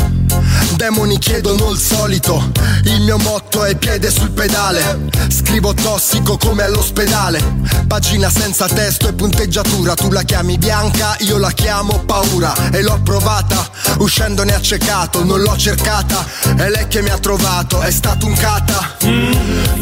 Demoni 0.75 1.19
chiedono 1.19 1.69
il 1.71 1.77
solito. 1.77 2.51
Il 2.85 3.01
mio 3.01 3.17
motto 3.17 3.63
è 3.63 3.75
piede 3.75 4.09
sul 4.09 4.31
pedale. 4.31 5.09
Scrivo 5.29 5.73
tossico 5.73 6.37
come 6.37 6.63
all'ospedale. 6.63 7.59
Pagina 7.87 8.29
senza 8.29 8.67
testo 8.67 9.07
e 9.07 9.13
punteggiatura. 9.13 9.93
Tu 9.93 10.11
la 10.11 10.23
chiami 10.23 10.57
bianca, 10.57 11.15
io 11.19 11.37
la 11.37 11.51
chiamo 11.51 11.99
paura. 12.05 12.53
E 12.71 12.81
l'ho 12.81 12.99
provata, 13.03 13.69
uscendone 13.99 14.53
accecato. 14.53 15.23
Non 15.23 15.41
l'ho 15.41 15.55
cercata, 15.57 16.25
è 16.55 16.69
lei 16.69 16.87
che 16.87 17.01
mi 17.01 17.09
ha 17.09 17.19
trovato. 17.19 17.81
È 17.81 17.91
stato 17.91 18.25
un 18.25 18.33
cata. 18.33 18.95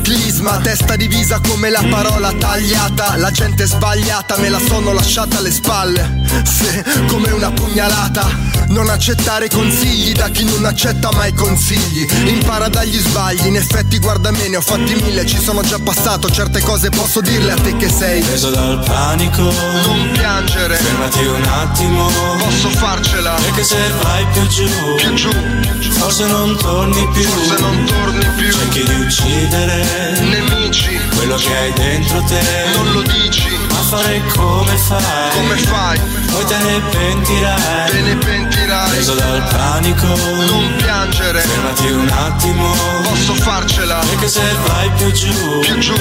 Clisma, 0.01 0.57
testa 0.57 0.95
divisa 0.95 1.39
come 1.47 1.69
la 1.69 1.83
parola 1.89 2.33
tagliata. 2.33 3.15
La 3.17 3.31
gente 3.31 3.65
sbagliata, 3.65 4.37
me 4.37 4.49
la 4.49 4.59
sono 4.59 4.91
lasciata 4.91 5.37
alle 5.37 5.51
spalle. 5.51 6.23
Sì, 6.43 6.83
come 7.07 7.31
una 7.31 7.51
pugnalata. 7.51 8.47
Non 8.67 8.89
accettare 8.89 9.49
consigli 9.49 10.11
da 10.13 10.29
chi 10.29 10.43
non 10.49 10.65
accetta 10.65 11.09
mai 11.13 11.33
consigli. 11.33 12.07
Impara 12.27 12.67
dagli 12.69 12.97
sbagli, 12.97 13.45
in 13.45 13.55
effetti 13.55 13.99
guarda 13.99 14.31
me, 14.31 14.47
ne 14.47 14.57
ho 14.57 14.61
fatti 14.61 14.95
mille, 14.95 15.25
ci 15.25 15.39
sono 15.39 15.61
già 15.61 15.79
passato. 15.79 16.29
Certe 16.29 16.61
cose 16.61 16.89
posso 16.89 17.21
dirle 17.21 17.51
a 17.51 17.55
te 17.55 17.75
che 17.77 17.89
sei. 17.89 18.21
Preso 18.21 18.49
dal 18.51 18.83
panico, 18.85 19.41
Non 19.41 20.09
piangere, 20.11 20.75
fermati 20.75 21.25
un 21.25 21.43
attimo, 21.43 22.09
posso 22.37 22.69
farcela. 22.69 23.33
perché 23.35 23.63
se 23.63 23.77
vai 24.01 24.25
più 24.33 24.47
giù, 24.47 24.69
Più 24.97 25.13
giù, 25.13 25.31
forse 25.91 26.25
non 26.27 26.55
torni 26.57 27.07
più, 27.13 27.23
se 27.23 27.59
non 27.59 27.85
torni 27.85 28.25
più. 28.37 28.51
cerchi 28.51 28.83
di 28.83 29.01
uccidere 29.01 30.19
Nemici, 30.21 30.99
quello 31.15 31.35
che 31.35 31.55
hai 31.57 31.73
dentro 31.73 32.21
te, 32.23 32.41
non 32.75 32.91
lo 32.93 33.01
dici. 33.01 33.58
Fare 33.89 34.21
come 34.35 34.75
fai, 34.77 35.31
Come 35.33 35.55
fai? 35.57 35.99
poi 36.31 36.45
te 36.45 36.57
ne 36.57 36.79
pentirai. 36.91 37.89
Te 37.91 38.01
ne 38.01 38.15
pentirai. 38.15 38.89
Preso 38.91 39.13
dal 39.15 39.41
panico, 39.49 40.05
Non 40.05 40.75
piangere, 40.77 41.39
fermati 41.41 41.89
un 41.91 42.07
attimo, 42.09 42.71
posso 43.03 43.33
farcela. 43.35 43.97
perché 44.09 44.27
se 44.27 44.41
vai 44.67 44.89
più 44.91 45.11
giù, 45.11 45.59
Più 45.61 45.77
giù, 45.79 45.95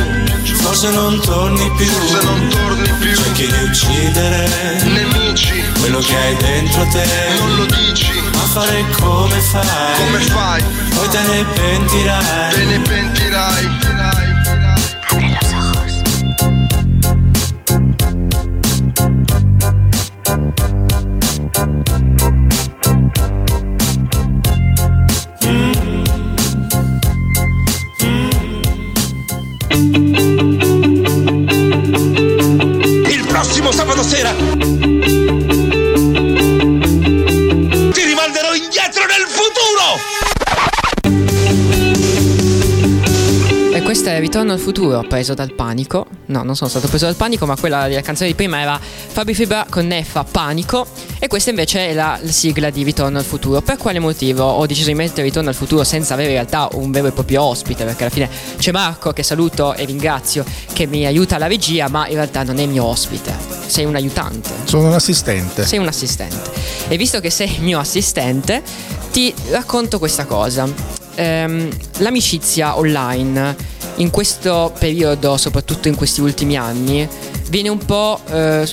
forse 0.63 0.91
non 0.91 1.19
torni 1.21 1.71
più, 1.77 1.87
se 1.87 2.25
non 2.25 2.49
torni 2.49 2.93
più. 3.01 3.15
cerchi 3.15 3.47
di 3.47 3.63
uccidere 3.65 4.49
Nemici, 4.85 5.65
quello 5.81 5.99
che 6.01 6.15
hai 6.17 6.37
dentro 6.37 6.87
te, 6.93 7.07
non 7.39 7.57
lo 7.57 7.65
dici. 7.67 8.13
ma 8.35 8.41
fare 8.53 8.85
come 9.01 9.41
fai, 9.41 9.97
Come 9.97 10.19
fai? 10.21 10.63
poi 10.95 11.09
te 11.09 11.21
ne 11.21 11.45
pentirai. 11.55 12.55
Te 12.55 12.65
ne 12.65 12.79
pentirai. 12.81 13.77
Futuro, 44.69 45.03
preso 45.09 45.33
dal 45.33 45.55
panico. 45.55 46.07
No, 46.27 46.43
non 46.43 46.55
sono 46.55 46.69
stato 46.69 46.89
preso 46.89 47.07
dal 47.07 47.15
panico, 47.15 47.47
ma 47.47 47.57
quella 47.57 47.89
la 47.89 48.03
canzone 48.03 48.29
di 48.29 48.35
prima 48.35 48.61
era 48.61 48.79
Fabi 48.79 49.33
Fibra 49.33 49.65
con 49.69 49.87
Neffa 49.87 50.25
Panico. 50.25 50.87
E 51.19 51.27
questa 51.27 51.49
invece 51.49 51.89
è 51.89 51.95
la, 51.95 52.19
la 52.21 52.31
sigla 52.31 52.69
di 52.69 52.83
Ritorno 52.83 53.17
al 53.17 53.25
futuro. 53.25 53.63
Per 53.63 53.79
quale 53.79 53.99
motivo 53.99 54.45
ho 54.45 54.67
deciso 54.67 54.89
di 54.89 54.95
mettere 54.95 55.23
Ritorno 55.23 55.49
al 55.49 55.55
futuro 55.55 55.85
senza 55.85 56.13
avere 56.13 56.29
in 56.29 56.35
realtà 56.35 56.69
un 56.73 56.91
vero 56.91 57.07
e 57.07 57.13
proprio 57.13 57.45
ospite? 57.45 57.85
Perché 57.85 58.03
alla 58.03 58.13
fine 58.13 58.29
c'è 58.59 58.71
Marco, 58.71 59.11
che 59.15 59.23
saluto 59.23 59.73
e 59.73 59.87
ringrazio, 59.87 60.45
che 60.75 60.87
mi 60.87 61.07
aiuta 61.07 61.37
alla 61.37 61.47
regia, 61.47 61.89
ma 61.89 62.07
in 62.07 62.17
realtà 62.17 62.43
non 62.43 62.59
è 62.59 62.67
mio 62.67 62.85
ospite. 62.85 63.35
Sei 63.67 63.87
un 63.87 63.95
aiutante. 63.95 64.51
Sono 64.65 64.89
un 64.89 64.93
assistente. 64.93 65.65
Sei 65.65 65.79
un 65.79 65.87
assistente. 65.87 66.51
E 66.89 66.97
visto 66.99 67.21
che 67.21 67.31
sei 67.31 67.57
mio 67.61 67.79
assistente, 67.79 68.63
ti 69.13 69.33
racconto 69.49 69.99
questa 69.99 70.27
cosa. 70.27 70.69
Ehm, 71.15 71.71
l'amicizia 71.99 72.77
online 72.77 73.77
in 73.99 74.11
questo 74.11 74.73
periodo, 74.79 75.37
soprattutto 75.37 75.89
in 75.89 75.95
questi 75.95 76.21
ultimi 76.21 76.57
anni, 76.57 77.09
viene 77.49 77.69
un 77.69 77.79
po' 77.79 78.21
eh, 78.31 78.69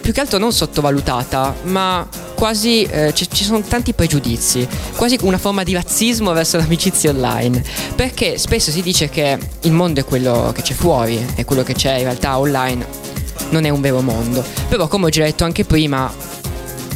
più 0.00 0.12
che 0.12 0.20
altro 0.20 0.38
non 0.38 0.52
sottovalutata, 0.52 1.54
ma 1.64 2.06
quasi 2.34 2.82
eh, 2.84 3.12
ci 3.14 3.44
sono 3.44 3.60
tanti 3.60 3.92
pregiudizi, 3.92 4.66
quasi 4.96 5.18
una 5.22 5.38
forma 5.38 5.62
di 5.62 5.74
razzismo 5.74 6.32
verso 6.32 6.56
l'amicizia 6.56 7.10
online, 7.10 7.62
perché 7.94 8.38
spesso 8.38 8.70
si 8.70 8.82
dice 8.82 9.08
che 9.08 9.38
il 9.62 9.72
mondo 9.72 10.00
è 10.00 10.04
quello 10.04 10.50
che 10.54 10.62
c'è 10.62 10.74
fuori 10.74 11.24
e 11.34 11.44
quello 11.44 11.62
che 11.62 11.74
c'è 11.74 11.96
in 11.96 12.04
realtà 12.04 12.38
online 12.38 12.86
non 13.50 13.64
è 13.64 13.68
un 13.68 13.80
vero 13.80 14.00
mondo. 14.00 14.44
Però 14.68 14.88
come 14.88 15.06
ho 15.06 15.08
già 15.10 15.24
detto 15.24 15.44
anche 15.44 15.64
prima, 15.64 16.12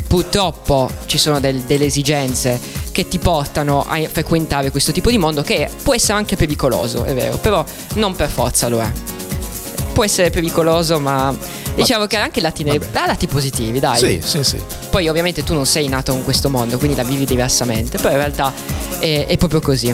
purtroppo 0.06 0.90
ci 1.06 1.18
sono 1.18 1.40
del- 1.40 1.60
delle 1.62 1.86
esigenze 1.86 2.58
che 2.94 3.08
ti 3.08 3.18
portano 3.18 3.84
a 3.86 3.98
frequentare 4.10 4.70
questo 4.70 4.92
tipo 4.92 5.10
di 5.10 5.18
mondo 5.18 5.42
che 5.42 5.68
può 5.82 5.94
essere 5.94 6.14
anche 6.16 6.36
pericoloso, 6.36 7.02
è 7.02 7.12
vero, 7.12 7.36
però 7.38 7.64
non 7.94 8.14
per 8.14 8.28
forza 8.30 8.68
lo 8.68 8.80
è. 8.80 8.90
Può 9.92 10.04
essere 10.04 10.30
pericoloso, 10.30 11.00
ma 11.00 11.36
diciamo 11.74 12.06
che 12.06 12.16
anche 12.16 12.40
lati, 12.40 12.62
ne- 12.62 12.78
ha 12.92 13.06
lati 13.06 13.26
positivi, 13.26 13.80
dai. 13.80 13.98
Sì, 13.98 14.20
sì, 14.24 14.44
sì. 14.44 14.60
Poi 14.90 15.08
ovviamente 15.08 15.42
tu 15.42 15.54
non 15.54 15.66
sei 15.66 15.88
nato 15.88 16.12
in 16.12 16.22
questo 16.22 16.48
mondo, 16.48 16.78
quindi 16.78 16.96
la 16.96 17.02
vivi 17.02 17.24
diversamente, 17.24 17.98
però 17.98 18.10
in 18.10 18.16
realtà 18.16 18.52
è, 19.00 19.26
è 19.28 19.36
proprio 19.36 19.60
così. 19.60 19.92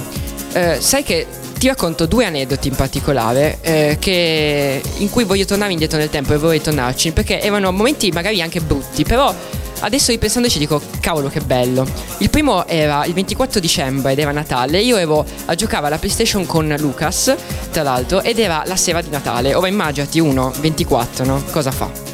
Eh, 0.53 0.77
sai 0.81 1.03
che 1.03 1.27
ti 1.59 1.67
racconto 1.69 2.07
due 2.07 2.25
aneddoti 2.27 2.69
in 2.69 2.75
particolare 2.75 3.59
eh, 3.63 3.97
che- 3.99 4.83
in 4.99 5.09
cui 5.11 5.25
voglio 5.25 5.45
tornare 5.47 5.73
indietro 5.73 5.97
nel 5.99 6.11
tempo 6.11 6.33
e 6.35 6.37
vorrei 6.39 6.61
tornarci 6.61 7.13
perché 7.13 7.41
erano 7.41 7.71
momenti 7.73 8.11
magari 8.11 8.41
anche 8.43 8.61
brutti, 8.61 9.05
però 9.05 9.35
adesso 9.81 10.11
ripensandoci 10.11 10.59
dico 10.59 10.81
cavolo 11.01 11.29
che 11.29 11.41
bello. 11.41 11.87
Il 12.19 12.31
primo 12.31 12.67
era 12.67 13.05
il 13.05 13.13
24 13.13 13.61
dicembre 13.61 14.13
ed 14.13 14.19
era 14.19 14.33
Natale, 14.33 14.81
io 14.81 14.97
ero 14.97 15.25
a 15.47 15.55
giocare 15.55 15.87
alla 15.87 15.99
PlayStation 15.99 16.47
con 16.47 16.75
Lucas, 16.79 17.35
tra 17.71 17.83
l'altro, 17.83 18.23
ed 18.23 18.39
era 18.39 18.63
la 18.67 18.77
sera 18.77 19.01
di 19.01 19.11
Natale. 19.11 19.55
Ora 19.55 19.69
immaginati 19.69 20.21
uno 20.21 20.53
24, 20.61 21.25
no? 21.25 21.43
Cosa 21.51 21.71
fa? 21.71 22.10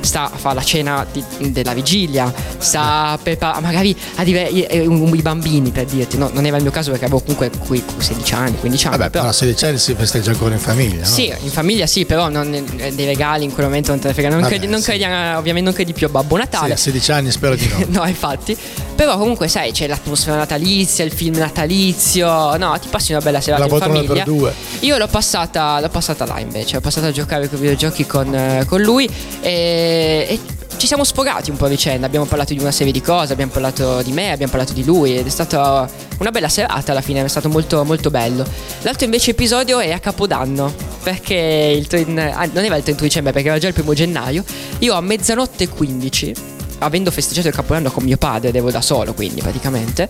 Sta 0.00 0.30
a 0.32 0.36
fare 0.36 0.54
la 0.54 0.62
cena 0.62 1.06
di- 1.10 1.50
della 1.50 1.72
vigilia, 1.74 2.32
sta 2.58 3.08
a 3.08 3.18
preparare 3.18 3.60
magari 3.60 3.96
a 4.16 4.24
dire 4.24 4.42
i, 4.48 5.22
bambini 5.22 5.70
per 5.70 5.84
dirti, 5.86 6.16
no, 6.16 6.30
non 6.32 6.46
era 6.46 6.56
il 6.56 6.62
mio 6.62 6.70
caso 6.70 6.90
perché 6.90 7.06
avevo 7.06 7.20
comunque 7.20 7.50
qui 7.66 7.82
16 7.98 8.34
anni, 8.34 8.56
15 8.58 8.86
anni. 8.86 8.96
Vabbè, 8.96 9.10
però, 9.10 9.24
però 9.24 9.32
a 9.34 9.36
16 9.36 9.64
anni 9.66 9.78
si 9.78 9.94
festeggia 9.94 10.30
ancora 10.30 10.54
in 10.54 10.60
famiglia, 10.60 11.00
no? 11.00 11.06
sì, 11.06 11.32
in 11.40 11.50
famiglia 11.50 11.86
sì, 11.86 12.04
però 12.04 12.28
non, 12.28 12.50
dei 12.50 13.04
regali 13.06 13.44
in 13.44 13.52
quel 13.52 13.66
momento 13.66 13.90
non 13.90 14.00
te 14.00 14.08
ne 14.08 14.12
frega. 14.14 14.28
Non, 14.28 14.40
Vabbè, 14.40 14.50
credi, 14.54 14.66
non 14.66 14.80
sì. 14.80 14.86
credi 14.90 15.04
ovviamente 15.04 15.60
non 15.62 15.72
credi 15.72 15.92
più 15.92 16.06
a 16.06 16.10
Babbo 16.10 16.36
Sì, 16.36 16.42
Natale. 16.42 16.72
a 16.72 16.76
16 16.76 17.12
anni 17.12 17.30
spero 17.30 17.54
di 17.54 17.66
no. 17.68 17.84
no, 18.00 18.06
infatti. 18.06 18.56
Però 18.94 19.16
comunque, 19.16 19.46
sai, 19.46 19.70
c'è 19.70 19.86
l'atmosfera 19.86 20.36
natalizia, 20.36 21.04
il 21.04 21.12
film 21.12 21.36
natalizio. 21.36 22.56
No, 22.56 22.76
ti 22.80 22.88
passi 22.88 23.12
una 23.12 23.20
bella 23.20 23.40
serata 23.40 23.66
La 23.66 23.72
in 23.72 23.78
famiglia. 23.80 24.12
per 24.12 24.24
due. 24.24 24.52
Io 24.80 24.96
l'ho 24.98 25.06
passata, 25.06 25.78
l'ho 25.80 25.88
passata 25.88 26.26
là 26.26 26.40
invece. 26.40 26.76
Ho 26.76 26.80
passato 26.80 27.06
a 27.06 27.12
giocare 27.12 27.48
con 27.48 27.58
i 27.58 27.60
videogiochi 27.60 28.06
con, 28.06 28.34
eh, 28.34 28.64
con 28.66 28.80
lui 28.80 29.08
e, 29.40 29.97
e 30.28 30.40
ci 30.78 30.86
siamo 30.86 31.04
sfogati 31.04 31.50
un 31.50 31.56
po' 31.56 31.66
a 31.66 31.68
vicenda. 31.68 32.06
Abbiamo 32.06 32.24
parlato 32.26 32.54
di 32.54 32.60
una 32.60 32.70
serie 32.70 32.92
di 32.92 33.00
cose, 33.00 33.32
abbiamo 33.32 33.52
parlato 33.52 34.00
di 34.02 34.12
me, 34.12 34.30
abbiamo 34.30 34.50
parlato 34.50 34.72
di 34.72 34.84
lui 34.84 35.16
ed 35.16 35.26
è 35.26 35.30
stata 35.30 35.88
una 36.18 36.30
bella 36.30 36.48
serata 36.48 36.92
alla 36.92 37.00
fine, 37.00 37.24
è 37.24 37.28
stato 37.28 37.48
molto 37.48 37.84
molto 37.84 38.10
bello. 38.10 38.44
L'altro 38.82 39.04
invece 39.04 39.32
episodio 39.32 39.80
è 39.80 39.90
a 39.92 39.98
Capodanno, 39.98 40.72
perché 41.02 41.74
il 41.76 41.86
tre- 41.86 42.04
ah, 42.32 42.48
non 42.52 42.64
era 42.64 42.76
il 42.76 42.82
31 42.82 43.00
dicembre, 43.00 43.32
perché 43.32 43.48
era 43.48 43.58
già 43.58 43.68
il 43.68 43.74
primo 43.74 43.92
gennaio. 43.92 44.44
Io 44.78 44.94
a 44.94 45.00
mezzanotte 45.00 45.64
e 45.64 45.68
15 45.68 46.56
avendo 46.78 47.10
festeggiato 47.10 47.48
il 47.48 47.54
capodanno 47.54 47.90
con 47.90 48.04
mio 48.04 48.16
padre, 48.16 48.50
devo 48.50 48.70
da 48.70 48.80
solo 48.80 49.14
quindi 49.14 49.40
praticamente, 49.40 50.08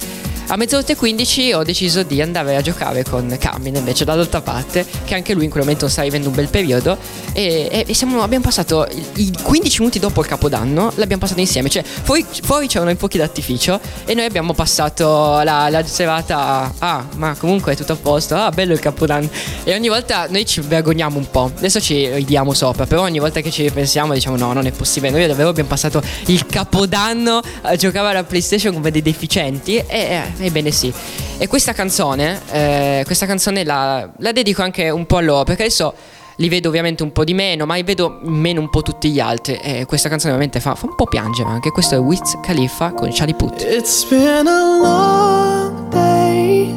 a 0.50 0.57
mezzanotte 0.57 0.92
e 0.92 0.96
15 0.96 1.52
ho 1.52 1.62
deciso 1.62 2.02
di 2.02 2.22
andare 2.22 2.57
a 2.57 2.62
giocare 2.62 3.04
con 3.04 3.37
Carmine 3.38 3.78
invece 3.78 4.04
dall'altra 4.04 4.40
parte, 4.40 4.87
che 5.04 5.14
anche 5.14 5.35
lui 5.35 5.44
in 5.44 5.50
quel 5.50 5.62
momento 5.62 5.88
sta 5.88 6.02
vivendo 6.02 6.28
un 6.28 6.35
bel 6.35 6.48
periodo 6.48 6.96
e, 7.33 7.68
e- 7.70 7.85
e 7.87 7.94
siamo- 7.94 8.22
abbiamo 8.22 8.44
passato 8.44 8.87
i, 8.90 9.04
i 9.24 9.33
15 9.42 9.78
minuti 9.81 9.98
dopo 9.98 10.20
il 10.20 10.26
capodanno, 10.26 10.92
l'abbiamo 10.94 11.22
passato 11.22 11.40
insieme, 11.40 11.68
cioè 11.68 11.83
fuori, 11.83 12.24
fuori 12.42 12.66
c'erano 12.66 12.90
i 12.90 12.96
fuochi 12.96 13.18
d'artificio 13.18 13.78
e 14.04 14.14
noi 14.14 14.24
abbiamo 14.24 14.54
passato 14.54 15.40
la, 15.42 15.68
la 15.68 15.85
serata, 15.85 16.72
ah 16.78 17.07
ma 17.16 17.35
comunque 17.38 17.72
è 17.72 17.76
tutto 17.76 17.92
a 17.92 17.96
posto, 17.96 18.35
ah 18.35 18.50
bello 18.50 18.72
il 18.72 18.81
capodanno 18.81 19.28
e 19.64 19.74
ogni 19.74 19.88
volta 19.88 20.26
noi 20.31 20.46
ci 20.46 20.61
vergogniamo 20.61 21.18
un 21.18 21.31
po', 21.31 21.50
adesso 21.57 21.81
ci 21.81 22.09
ridiamo 22.09 22.54
sopra, 22.54 22.87
però 22.87 23.02
ogni 23.02 23.18
volta 23.18 23.40
che 23.40 23.50
ci 23.50 23.62
ripensiamo 23.62 24.14
diciamo 24.14 24.37
no 24.37 24.52
non 24.54 24.66
è 24.66 24.70
possibile, 24.70 25.12
noi 25.12 25.26
davvero 25.26 25.50
abbiamo 25.50 25.68
passato 25.68 26.02
il 26.26 26.46
capodanno 26.46 26.58
a 26.66 27.77
giocare 27.77 28.09
alla 28.09 28.25
PlayStation 28.25 28.73
come 28.73 28.90
dei 28.90 29.03
deficienti 29.03 29.77
e 29.77 29.85
eh, 29.88 30.47
ebbene 30.47 30.71
sì. 30.71 30.92
E 31.38 31.47
questa 31.47 31.73
canzone, 31.73 32.40
eh, 32.51 33.03
questa 33.05 33.27
canzone 33.27 33.64
la, 33.64 34.09
la 34.18 34.33
dedico 34.33 34.62
anche 34.62 34.90
un 34.90 35.07
po' 35.07 35.16
a 35.16 35.21
loro 35.21 35.44
perché 35.44 35.62
adesso 35.62 35.94
li 36.37 36.49
vedo 36.49 36.68
ovviamente 36.68 37.03
un 37.03 37.12
po' 37.12 37.25
di 37.25 37.35
meno, 37.35 37.66
ma 37.66 37.75
li 37.75 37.83
vedo 37.83 38.18
meno 38.23 38.61
un 38.61 38.71
po' 38.71 38.83
tutti 38.83 39.11
gli 39.11 39.21
altri 39.21 39.59
e 39.61 39.87
questa 39.87 40.09
canzone 40.09 40.33
ovviamente 40.33 40.61
fa, 40.61 40.75
fa 40.75 40.87
un 40.87 40.94
po' 40.94 41.07
piangere 41.07 41.49
anche, 41.49 41.71
questo 41.71 41.97
è 41.97 41.99
Wiz 41.99 42.38
Khalifa 42.42 42.92
con 42.92 43.11
Charlie 43.12 43.35
Puth. 43.35 43.62
It's 43.62 44.05
been 44.05 44.47
a 44.47 44.81
long 44.81 45.88
day 45.90 46.73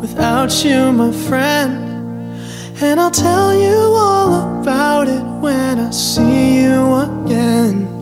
without 0.00 0.52
you, 0.64 0.90
my 0.92 1.12
friend. 1.12 1.90
And 2.80 2.98
I'll 2.98 3.10
tell 3.10 3.54
you 3.54 3.94
all 3.94 4.60
about 4.60 5.06
it 5.06 5.22
when 5.40 5.78
I 5.78 5.90
see 5.92 6.62
you 6.62 6.96
again. 6.96 8.01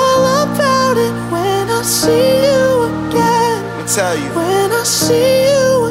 I 1.81 1.83
see 1.83 2.11
you 2.11 2.83
again. 2.83 3.63
Let 3.65 3.77
me 3.79 3.91
tell 3.91 4.15
you. 4.15 4.29
When 4.35 4.71
I 4.71 4.83
see 4.83 5.45
you 5.49 5.85
again. 5.85 5.90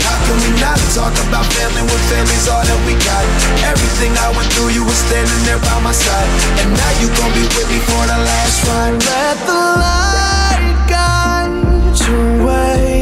How 0.00 0.16
can 0.24 0.36
we 0.40 0.50
not 0.60 0.78
talk 0.96 1.12
about 1.28 1.44
family 1.52 1.84
when 1.84 2.00
family's 2.08 2.48
all 2.48 2.64
that 2.64 2.80
we 2.88 2.94
got? 3.04 3.24
Everything 3.68 4.12
I 4.16 4.32
went 4.32 4.48
through, 4.56 4.72
you 4.72 4.84
were 4.84 5.00
standing 5.08 5.42
there 5.44 5.60
by 5.60 5.76
my 5.84 5.92
side. 5.92 6.30
And 6.64 6.72
now 6.72 6.92
you 7.00 7.08
gon' 7.18 7.32
be 7.36 7.44
with 7.52 7.68
me 7.68 7.78
for 7.84 8.02
the 8.08 8.18
last 8.24 8.56
ride. 8.68 8.96
Let 8.96 9.36
the 9.44 9.62
light 9.84 10.74
guide 10.88 11.96
your 12.08 12.46
way. 12.46 13.01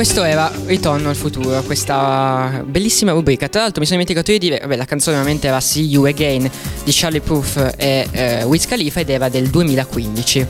questo 0.00 0.22
era 0.22 0.50
Ritorno 0.64 1.10
al 1.10 1.14
futuro, 1.14 1.62
questa 1.62 2.62
bellissima 2.64 3.12
rubrica. 3.12 3.50
Tra 3.50 3.60
l'altro 3.60 3.80
mi 3.82 3.86
sono 3.86 3.98
dimenticato 3.98 4.32
di 4.32 4.38
dire, 4.38 4.58
vabbè 4.58 4.74
la 4.74 4.86
canzone 4.86 5.16
ovviamente 5.16 5.46
era 5.46 5.60
See 5.60 5.82
You 5.82 6.06
Again 6.06 6.50
di 6.84 6.90
Charlie 6.90 7.20
Proof 7.20 7.74
e 7.76 8.08
eh, 8.10 8.44
Wiz 8.44 8.66
Khalifa 8.66 9.00
ed 9.00 9.10
era 9.10 9.28
del 9.28 9.50
2015. 9.50 10.38
In 10.38 10.46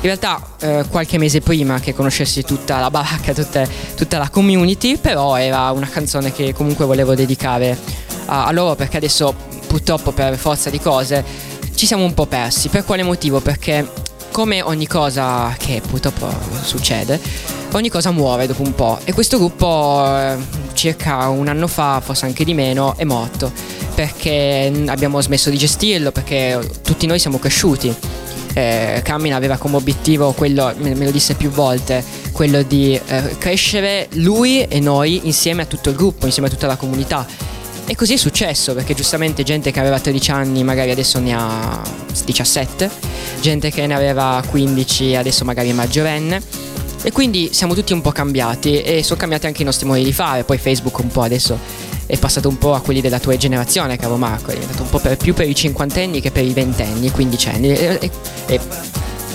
realtà 0.00 0.40
eh, 0.58 0.84
qualche 0.88 1.18
mese 1.18 1.42
prima 1.42 1.80
che 1.80 1.92
conoscessi 1.92 2.44
tutta 2.44 2.80
la 2.80 2.90
baracca, 2.90 3.34
tutta, 3.34 3.68
tutta 3.94 4.16
la 4.16 4.30
community, 4.30 4.96
però 4.96 5.36
era 5.36 5.70
una 5.72 5.86
canzone 5.86 6.32
che 6.32 6.54
comunque 6.54 6.86
volevo 6.86 7.14
dedicare 7.14 7.76
a, 8.24 8.46
a 8.46 8.52
loro 8.52 8.74
perché 8.74 8.96
adesso 8.96 9.34
purtroppo 9.66 10.12
per 10.12 10.38
forza 10.38 10.70
di 10.70 10.80
cose 10.80 11.22
ci 11.74 11.84
siamo 11.84 12.04
un 12.04 12.14
po' 12.14 12.24
persi. 12.24 12.70
Per 12.70 12.84
quale 12.84 13.02
motivo? 13.02 13.40
Perché 13.40 13.86
come 14.34 14.62
ogni 14.62 14.88
cosa 14.88 15.54
che 15.56 15.80
purtroppo 15.88 16.28
succede, 16.60 17.20
ogni 17.70 17.88
cosa 17.88 18.10
muore 18.10 18.48
dopo 18.48 18.62
un 18.62 18.74
po'. 18.74 18.98
E 19.04 19.12
questo 19.12 19.38
gruppo 19.38 20.04
eh, 20.08 20.36
circa 20.72 21.28
un 21.28 21.46
anno 21.46 21.68
fa, 21.68 22.00
forse 22.04 22.24
anche 22.24 22.44
di 22.44 22.52
meno, 22.52 22.96
è 22.96 23.04
morto. 23.04 23.52
Perché 23.94 24.72
mm, 24.74 24.88
abbiamo 24.88 25.20
smesso 25.20 25.50
di 25.50 25.56
gestirlo, 25.56 26.10
perché 26.10 26.58
tutti 26.82 27.06
noi 27.06 27.20
siamo 27.20 27.38
cresciuti. 27.38 27.94
Eh, 28.54 29.02
Carmine 29.04 29.36
aveva 29.36 29.56
come 29.56 29.76
obiettivo 29.76 30.32
quello, 30.32 30.74
me 30.78 30.96
me 30.96 31.04
lo 31.04 31.12
disse 31.12 31.34
più 31.34 31.50
volte, 31.50 32.02
quello 32.32 32.62
di 32.62 33.00
eh, 33.06 33.36
crescere 33.38 34.08
lui 34.14 34.64
e 34.64 34.80
noi 34.80 35.20
insieme 35.26 35.62
a 35.62 35.66
tutto 35.66 35.90
il 35.90 35.94
gruppo, 35.94 36.26
insieme 36.26 36.48
a 36.48 36.50
tutta 36.50 36.66
la 36.66 36.76
comunità. 36.76 37.24
E 37.86 37.94
così 37.96 38.14
è 38.14 38.16
successo 38.16 38.72
perché 38.74 38.94
giustamente 38.94 39.42
gente 39.42 39.70
che 39.70 39.78
aveva 39.78 40.00
13 40.00 40.30
anni 40.30 40.64
magari 40.64 40.90
adesso 40.90 41.18
ne 41.18 41.34
ha 41.34 41.82
17, 42.24 42.90
gente 43.40 43.70
che 43.70 43.86
ne 43.86 43.94
aveva 43.94 44.42
15 44.48 45.16
adesso 45.16 45.44
magari 45.44 45.70
è 45.70 45.72
maggiorenne. 45.74 46.42
E 47.02 47.12
quindi 47.12 47.50
siamo 47.52 47.74
tutti 47.74 47.92
un 47.92 48.00
po' 48.00 48.12
cambiati 48.12 48.80
e 48.80 49.02
sono 49.02 49.20
cambiati 49.20 49.44
anche 49.44 49.60
i 49.60 49.64
nostri 49.66 49.86
modi 49.86 50.02
di 50.02 50.12
fare. 50.12 50.44
Poi 50.44 50.56
Facebook 50.56 50.98
un 51.00 51.08
po' 51.08 51.20
adesso 51.20 51.58
è 52.06 52.16
passato 52.16 52.48
un 52.48 52.56
po' 52.56 52.72
a 52.74 52.80
quelli 52.80 53.02
della 53.02 53.20
tua 53.20 53.36
generazione, 53.36 53.98
caro 53.98 54.16
Marco, 54.16 54.50
è 54.50 54.54
diventato 54.54 54.82
un 54.82 54.88
po' 54.88 54.98
per- 54.98 55.18
più 55.18 55.34
per 55.34 55.46
i 55.46 55.54
cinquantenni 55.54 56.22
che 56.22 56.30
per 56.30 56.44
i 56.44 56.54
ventenni, 56.54 57.10
quindicenni. 57.10 57.68
E, 57.68 57.98
e, 58.00 58.10
e 58.46 58.60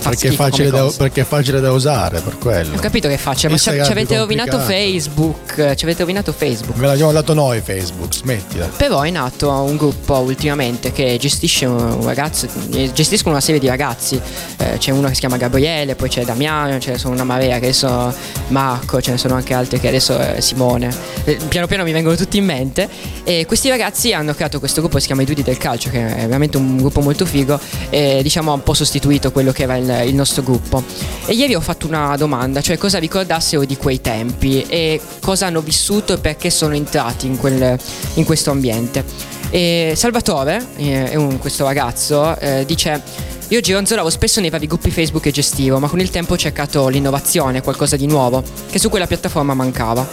Perché 0.02 0.30
è, 0.30 0.32
facile 0.32 0.70
da, 0.70 0.92
perché 0.96 1.22
è 1.22 1.26
facile 1.26 1.60
da 1.60 1.72
usare, 1.72 2.20
per 2.22 2.38
quello. 2.38 2.76
Ho 2.76 2.80
capito 2.80 3.08
che 3.08 3.20
ma 3.24 3.36
ci, 3.36 3.48
Instagram 3.48 3.86
ci 3.86 3.92
è 3.92 3.94
più 3.94 4.02
avete 4.02 4.18
rovinato. 4.18 4.60
Facebook, 4.60 5.76
ci 5.76 5.86
avete 5.86 6.00
rovinato 6.00 6.32
Facebook. 6.32 6.78
Ve 6.78 6.88
l'abbiamo 6.88 7.12
dato 7.12 7.34
noi 7.34 7.62
Facebook, 7.62 8.14
smettila. 8.14 8.68
Però 8.76 9.02
è 9.02 9.10
nato 9.10 9.50
un 9.52 9.78
gruppo 9.78 10.16
ultimamente 10.18 10.92
che 10.92 11.18
gestisce 11.20 11.66
un 11.66 12.04
ragazzo, 12.04 12.48
eh, 12.72 12.92
gestiscono 12.94 13.32
una 13.32 13.44
serie 13.44 13.60
di 13.60 13.68
ragazzi. 13.68 14.20
Eh, 14.58 14.78
c'è 14.78 14.92
uno 14.92 15.08
che 15.08 15.14
si 15.14 15.20
chiama 15.20 15.38
Gabriele, 15.38 15.96
poi 15.96 16.10
c'è 16.10 16.24
Damiano, 16.24 16.80
ce 16.80 16.92
ne 16.92 16.98
sono 16.98 17.14
una 17.14 17.24
marea 17.24 17.60
che 17.60 17.66
adesso 17.66 18.14
Marco, 18.48 19.02
ce 19.02 19.12
ne 19.12 19.18
sono 19.18 19.36
anche 19.36 19.54
altri 19.54 19.80
che 19.80 19.88
adesso 19.88 20.18
eh, 20.20 20.42
Simone. 20.42 20.90
Eh, 21.24 21.38
piano 21.48 21.68
piano 21.68 21.84
mi 21.84 21.92
vengono 21.92 22.16
tutti 22.16 22.38
in 22.38 22.46
mente. 22.46 22.88
E 23.24 23.46
questi 23.46 23.70
ragazzi 23.70 24.14
hanno 24.14 24.34
creato 24.34 24.60
questo 24.60 24.80
gruppo 24.80 24.96
che 24.96 25.02
si 25.02 25.08
chiama 25.08 25.22
I 25.22 25.26
Dudi 25.26 25.44
del 25.44 25.58
Calcio, 25.58 25.90
che 25.90 26.16
è 26.16 26.22
veramente 26.22 26.58
un 26.58 26.78
gruppo 26.78 27.02
molto 27.02 27.26
figo. 27.26 27.60
E 27.90 28.22
diciamo 28.24 28.52
ha 28.52 28.56
un 28.56 28.64
po' 28.64 28.74
sostituito 28.74 29.32
quello 29.32 29.52
che 29.52 29.64
era 29.64 29.76
il, 29.76 29.89
il 29.90 30.16
nostro 30.16 30.44
gruppo. 30.44 30.84
E 31.26 31.34
ieri 31.34 31.56
ho 31.56 31.62
fatto 31.62 31.88
una 31.88 32.16
domanda, 32.18 32.62
cioè 32.62 32.78
cosa 32.78 32.98
ricordassero 32.98 33.66
di 33.66 33.78
quei 33.78 34.02
tempi 34.02 34.64
e 34.68 35.00
cosa 35.22 35.48
hanno 35.48 35.62
vissuto 35.62 36.14
e 36.14 36.18
perché 36.18 36.50
sono 36.50 36.76
entrati 36.76 37.26
in, 37.28 37.38
quel, 37.38 37.78
in 38.16 38.24
questo 38.24 38.52
ambiente. 38.52 39.04
E 39.52 39.94
Salvatore, 39.96 40.64
eh, 40.78 41.16
un- 41.18 41.40
questo 41.40 41.66
ragazzo, 41.66 42.38
eh, 42.40 42.64
dice: 42.66 43.02
Io 43.48 43.60
gironzolavo 43.62 44.10
spesso 44.12 44.40
nei 44.42 44.52
vari 44.52 44.68
gruppi 44.68 44.92
Facebook 44.92 45.24
che 45.24 45.32
gestivo, 45.32 45.80
ma 45.80 45.88
con 45.88 46.00
il 46.00 46.12
tempo 46.12 46.34
ho 46.34 46.38
cercato 46.38 46.88
l'innovazione, 46.88 47.62
qualcosa 47.64 47.96
di 47.96 48.06
nuovo, 48.06 48.44
che 48.70 48.78
su 48.78 48.90
quella 48.90 49.08
piattaforma 49.08 49.56
mancava. 49.56 50.08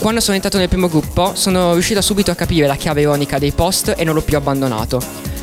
Quando 0.00 0.20
sono 0.20 0.34
entrato 0.34 0.56
nel 0.56 0.68
primo 0.68 0.88
gruppo, 0.88 1.32
sono 1.34 1.74
riuscito 1.74 2.00
subito 2.00 2.30
a 2.30 2.34
capire 2.34 2.66
la 2.66 2.74
chiave 2.74 3.02
ironica 3.02 3.38
dei 3.38 3.52
post 3.52 3.94
e 3.96 4.02
non 4.02 4.14
l'ho 4.14 4.22
più 4.22 4.36
abbandonato. 4.36 5.00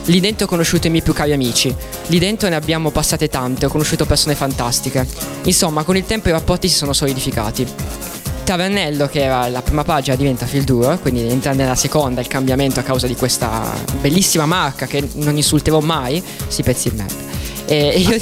Lì 0.07 0.21
dentro 0.21 0.45
ho 0.45 0.49
conosciuto 0.49 0.87
i 0.87 0.89
miei 0.89 1.01
più 1.01 1.13
cari 1.13 1.33
amici. 1.33 1.73
Lì 2.07 2.19
dentro 2.19 2.47
ne 2.47 2.55
abbiamo 2.55 2.91
passate 2.91 3.27
tante, 3.27 3.65
ho 3.65 3.69
conosciuto 3.69 4.05
persone 4.05 4.35
fantastiche. 4.35 5.05
Insomma, 5.43 5.83
con 5.83 5.97
il 5.97 6.05
tempo 6.05 6.29
i 6.29 6.31
rapporti 6.31 6.69
si 6.69 6.75
sono 6.75 6.93
solidificati. 6.93 7.67
Tavernello, 8.45 9.07
che 9.07 9.23
era 9.23 9.49
la 9.49 9.61
prima 9.61 9.83
pagina, 9.83 10.15
diventa 10.15 10.45
Filduro, 10.45 10.97
quindi 10.99 11.27
entra 11.27 11.51
nella 11.51 11.75
seconda 11.75 12.21
il 12.21 12.27
cambiamento 12.27 12.79
a 12.79 12.83
causa 12.83 13.05
di 13.05 13.15
questa 13.15 13.73
bellissima 13.99 14.45
marca 14.45 14.85
che 14.85 15.05
non 15.15 15.35
insulterò 15.35 15.81
mai, 15.81 16.23
si 16.47 16.63
pezzi 16.63 16.89
di 16.89 16.95
merda. 16.95 17.15
E, 17.65 17.99
io 17.99 18.17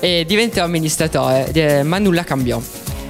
e 0.00 0.24
diventerò 0.26 0.66
amministratore, 0.66 1.50
eh, 1.52 1.82
ma 1.82 1.96
nulla 1.96 2.24
cambiò. 2.24 2.60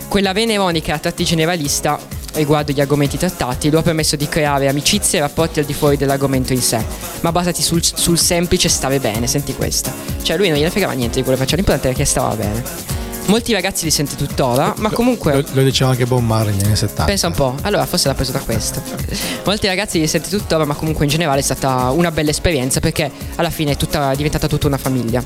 Quella 0.07 0.33
vena 0.33 0.53
ironica 0.53 0.95
a 0.95 0.99
tratti 0.99 1.24
generalista 1.24 1.99
riguardo 2.35 2.72
gli 2.72 2.80
argomenti 2.80 3.16
trattati 3.16 3.70
lo 3.70 3.78
ha 3.78 3.83
permesso 3.83 4.16
di 4.16 4.28
creare 4.28 4.68
amicizie 4.68 5.18
e 5.18 5.22
rapporti 5.22 5.61
al 5.61 5.64
di 5.64 5.74
fuori 5.74 5.97
dell'argomento 5.97 6.53
in 6.53 6.62
sé, 6.62 6.83
ma 7.20 7.33
basati 7.33 7.62
sul, 7.62 7.83
sul 7.83 8.18
semplice 8.18 8.68
stare 8.68 8.99
bene, 8.99 9.26
senti 9.26 9.55
questa. 9.55 9.93
Cioè 10.22 10.37
lui 10.37 10.49
non 10.49 10.59
gliene 10.59 10.70
fregava 10.70 10.93
niente 10.93 11.16
di 11.16 11.22
quello 11.22 11.39
che 11.39 11.45
faceva, 11.45 11.62
l'importante 11.62 11.91
è 11.91 11.95
che 11.95 12.05
stava 12.05 12.35
bene. 12.35 13.01
Molti 13.26 13.53
ragazzi 13.53 13.85
li 13.85 13.91
sente 13.91 14.16
tuttora, 14.16 14.74
ma 14.78 14.91
comunque... 14.91 15.33
Lo, 15.33 15.45
lo 15.53 15.62
diceva 15.62 15.91
anche 15.91 16.07
Bob 16.07 16.22
Marley 16.22 16.55
negli 16.55 16.64
anni 16.64 16.76
70. 16.76 17.05
Pensa 17.05 17.28
un 17.28 17.35
po', 17.35 17.55
allora 17.62 17.87
forse 17.87 18.09
l'ha 18.09 18.14
preso 18.14 18.33
da 18.33 18.41
questo. 18.41 18.83
Molti 19.45 19.68
ragazzi 19.68 20.01
li 20.01 20.09
sente 20.09 20.28
tuttora, 20.28 20.64
ma 20.64 20.74
comunque 20.74 21.05
in 21.05 21.11
generale 21.11 21.39
è 21.39 21.43
stata 21.43 21.91
una 21.91 22.11
bella 22.11 22.30
esperienza 22.30 22.80
perché 22.80 23.11
alla 23.37 23.51
fine 23.51 23.72
è, 23.72 23.76
tutta, 23.76 24.11
è 24.11 24.16
diventata 24.16 24.49
tutta 24.49 24.66
una 24.66 24.76
famiglia. 24.76 25.24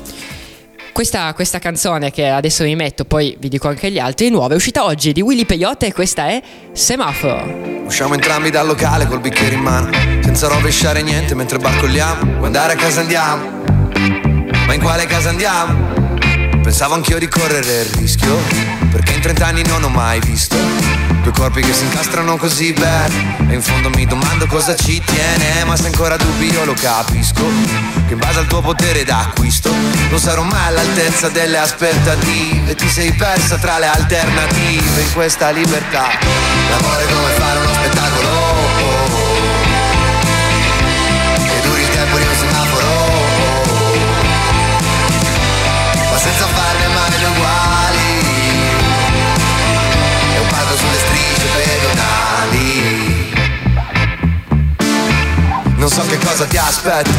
Questa, 0.97 1.31
questa 1.35 1.59
canzone 1.59 2.09
che 2.09 2.27
adesso 2.27 2.63
vi 2.63 2.73
metto, 2.73 3.05
poi 3.05 3.37
vi 3.39 3.49
dico 3.49 3.67
anche 3.67 3.91
gli 3.91 3.99
altri, 3.99 4.25
è 4.25 4.29
nuova, 4.31 4.53
è 4.53 4.55
uscita 4.55 4.83
oggi 4.83 5.13
di 5.13 5.21
Willy 5.21 5.45
Peyote 5.45 5.85
e 5.85 5.93
questa 5.93 6.25
è 6.25 6.41
Semaforo. 6.73 7.83
Usciamo 7.85 8.15
entrambi 8.15 8.49
dal 8.49 8.65
locale 8.65 9.05
col 9.05 9.19
bicchiere 9.19 9.53
in 9.53 9.61
mano, 9.61 9.91
senza 10.23 10.47
rovesciare 10.47 11.03
niente 11.03 11.35
mentre 11.35 11.59
barcolliamo. 11.59 12.43
Andare 12.43 12.73
a 12.73 12.75
casa 12.75 13.01
andiamo? 13.01 13.61
Ma 14.65 14.73
in 14.73 14.81
quale 14.81 15.05
casa 15.05 15.29
andiamo? 15.29 16.17
Pensavo 16.63 16.95
anch'io 16.95 17.19
di 17.19 17.27
correre 17.27 17.81
il 17.81 17.89
rischio, 17.99 18.35
perché 18.89 19.13
in 19.13 19.21
30 19.21 19.45
anni 19.45 19.61
non 19.67 19.83
ho 19.83 19.89
mai 19.89 20.19
visto 20.19 21.06
due 21.27 21.31
corpi 21.31 21.61
che 21.61 21.73
si 21.73 21.83
incastrano 21.83 22.37
così 22.37 22.71
bene. 22.71 23.35
E 23.49 23.53
in 23.55 23.61
fondo 23.61 23.89
mi 23.89 24.05
domando 24.05 24.45
cosa 24.47 24.75
ci 24.75 25.01
tiene, 25.03 25.63
ma 25.65 25.75
se 25.75 25.87
ancora 25.87 26.15
dubbi 26.15 26.49
io 26.49 26.63
lo 26.63 26.73
capisco. 26.73 27.43
Che 28.07 28.13
in 28.13 28.19
base 28.19 28.39
al 28.39 28.47
tuo 28.47 28.61
potere 28.61 29.03
d'acquisto 29.03 29.69
non 30.09 30.19
sarò 30.19 30.43
mai 30.43 30.67
all'altezza 30.67 31.27
delle 31.27 31.57
aspettative. 31.57 32.75
Ti 32.75 32.89
sei 32.89 33.11
persa 33.11 33.57
tra 33.57 33.77
le 33.77 33.87
alternative 33.87 35.01
in 35.01 35.13
questa 35.13 35.49
libertà. 35.49 36.07
L'amore 36.69 37.03
è 37.03 37.07
come 37.11 37.31
fare 37.37 37.59
uno 37.59 37.73
spettacolo. 37.73 38.36
Non 55.87 55.95
so 55.95 56.05
che 56.05 56.17
cosa 56.17 56.43
ti 56.43 56.57
aspetta. 56.57 57.09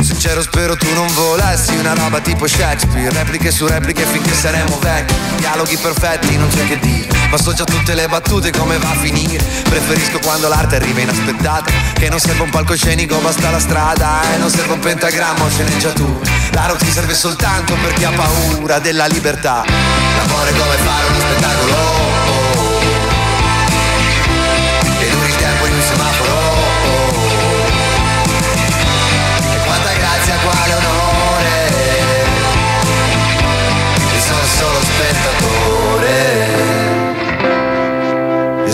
Sincero 0.00 0.40
spero 0.40 0.76
tu 0.76 0.86
non 0.94 1.12
volessi 1.14 1.74
una 1.74 1.94
roba 1.94 2.20
tipo 2.20 2.46
Shakespeare. 2.46 3.10
Repliche 3.10 3.50
su 3.50 3.66
repliche 3.66 4.04
finché 4.04 4.32
saremo 4.32 4.78
vecchi. 4.78 5.12
Dialoghi 5.38 5.76
perfetti, 5.78 6.36
non 6.36 6.48
c'è 6.48 6.68
che 6.68 6.78
dire. 6.78 7.08
Ma 7.28 7.36
so 7.36 7.52
già 7.52 7.64
tutte 7.64 7.94
le 7.94 8.06
battute 8.06 8.52
come 8.52 8.78
va 8.78 8.88
a 8.88 8.94
finire. 8.94 9.44
Preferisco 9.64 10.20
quando 10.20 10.46
l'arte 10.46 10.76
arriva 10.76 11.00
inaspettata. 11.00 11.72
Che 11.94 12.08
non 12.08 12.20
serve 12.20 12.44
un 12.44 12.50
palcoscenico, 12.50 13.18
basta 13.18 13.50
la 13.50 13.58
strada. 13.58 14.32
E 14.32 14.36
non 14.36 14.48
serve 14.48 14.74
un 14.74 14.78
pentagramma 14.78 15.42
o 15.42 15.48
sceneggiatura 15.48 16.20
L'arte 16.52 16.84
ti 16.84 16.92
serve 16.92 17.14
soltanto 17.14 17.74
per 17.82 17.94
chi 17.94 18.04
ha 18.04 18.12
paura 18.12 18.78
della 18.78 19.06
libertà. 19.06 19.64
L'amore 19.66 20.52
come 20.52 20.76
fare 20.76 21.06
uno 21.08 21.18
spettacolo 21.18 22.09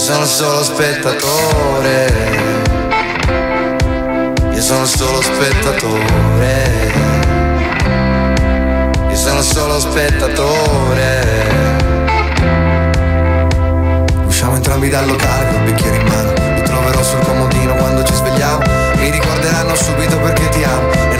sono 0.07 0.25
solo 0.25 0.63
spettatore. 0.63 2.07
Io 4.53 4.63
sono 4.63 4.85
solo 4.85 5.21
spettatore. 5.21 6.93
Io 9.09 9.17
sono 9.17 9.43
solo 9.43 9.81
spettatore. 9.81 11.25
Usciamo 14.27 14.55
entrambi 14.55 14.89
dal 14.91 15.09
locale 15.09 15.51
col 15.51 15.63
bicchiere 15.63 15.97
in 15.97 16.07
mano. 16.07 16.33
Mi 16.55 16.63
troverò 16.63 17.03
sul 17.03 17.19
comodino 17.25 17.75
quando 17.75 18.05
ci 18.05 18.15
svegliamo. 18.15 18.63
Mi 18.99 19.11
ricorderanno 19.11 19.75
subito 19.75 20.17
perché 20.21 20.49
ti 20.51 20.63
amo 20.63 21.16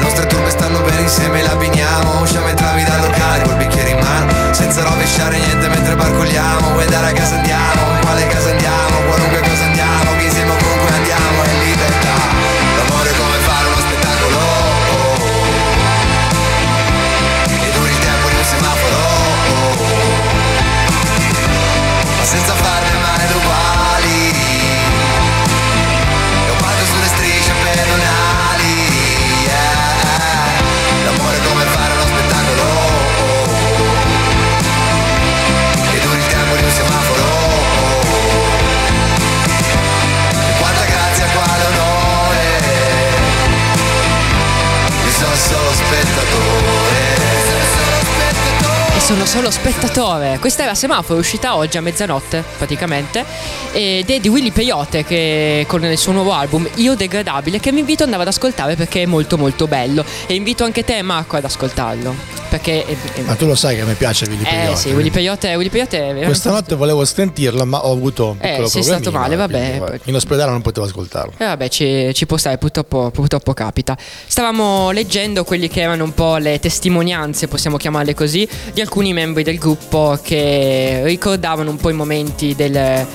Questa 50.39 50.63
era 50.63 50.75
Semaforo, 50.75 51.19
uscita 51.19 51.57
oggi 51.57 51.77
a 51.77 51.81
mezzanotte 51.81 52.45
praticamente. 52.57 53.25
Ed 53.73 54.09
è 54.09 54.21
di 54.21 54.29
Willy 54.29 54.51
Peyote 54.51 55.05
che 55.05 55.65
con 55.69 55.85
il 55.85 55.99
suo 55.99 56.13
nuovo 56.13 56.33
album 56.33 56.69
Io 56.77 56.95
Degradabile 56.95 57.59
che 57.61 57.73
vi 57.73 57.81
invito 57.81 58.03
ad 58.03 58.09
andare 58.09 58.29
ad 58.29 58.35
ascoltare 58.35 58.77
perché 58.77 59.03
è 59.03 59.07
molto 59.07 59.37
molto 59.39 59.67
bello. 59.67 60.05
E 60.27 60.35
invito 60.35 60.65
anche 60.65 60.85
te 60.85 61.01
Marco 61.03 61.37
ad 61.37 61.45
ascoltarlo. 61.45 62.36
Perché 62.57 62.85
è, 62.87 62.97
è- 63.15 63.21
Ma 63.23 63.35
tu 63.35 63.47
lo 63.47 63.55
sai 63.55 63.77
che 63.77 63.85
mi 63.85 63.95
piace 63.95 64.27
Willy 64.27 64.43
eh 64.43 64.49
Peyote. 64.49 64.77
sì, 64.77 64.89
Willy 64.91 65.11
Peyote, 65.11 65.55
Willy 65.55 65.69
Peyote 65.69 65.97
è 65.97 66.01
veramente 66.01 66.27
Questa 66.27 66.51
notte 66.51 66.75
volevo 66.75 67.05
sentirla, 67.05 67.65
ma 67.65 67.85
ho 67.87 67.93
avuto 67.93 68.31
un 68.31 68.37
Eh, 68.41 68.49
piccolo 68.49 68.69
sei 68.69 68.83
problemino, 68.83 69.03
stato 69.03 69.17
male, 69.19 69.35
eh, 69.35 69.37
vabbè. 69.37 69.79
quindi, 69.89 70.01
In 70.11 70.15
ospedale 70.15 70.51
non 70.51 70.63
potevo 70.63 70.87
ascoltarlo. 70.87 71.33
Eh, 71.37 71.45
vabbè, 71.45 71.69
ci, 71.69 72.11
ci 72.15 72.27
può 72.27 72.37
stare, 72.37 72.59
purtroppo, 72.59 73.11
purtroppo 73.11 73.53
capita. 73.53 73.97
Stavamo 74.27 74.91
leggendo 74.91 75.45
quelli 75.45 75.69
che 75.69 75.81
erano 75.83 76.05
un 76.05 76.15
po' 76.15 76.37
le 76.37 76.59
testimonianze, 76.59 77.49
possiamo 77.49 77.77
chiamarle 77.77 78.15
così, 78.15 78.49
di 78.73 78.81
alcuni 78.81 79.13
membri 79.13 79.43
del 79.43 79.59
gruppo 79.59 80.19
che 80.23 81.03
ricordavano 81.05 81.71
un 81.71 81.77
po' 81.77 81.91
i 81.91 81.95
momenti 81.95 82.55
del, 82.55 83.07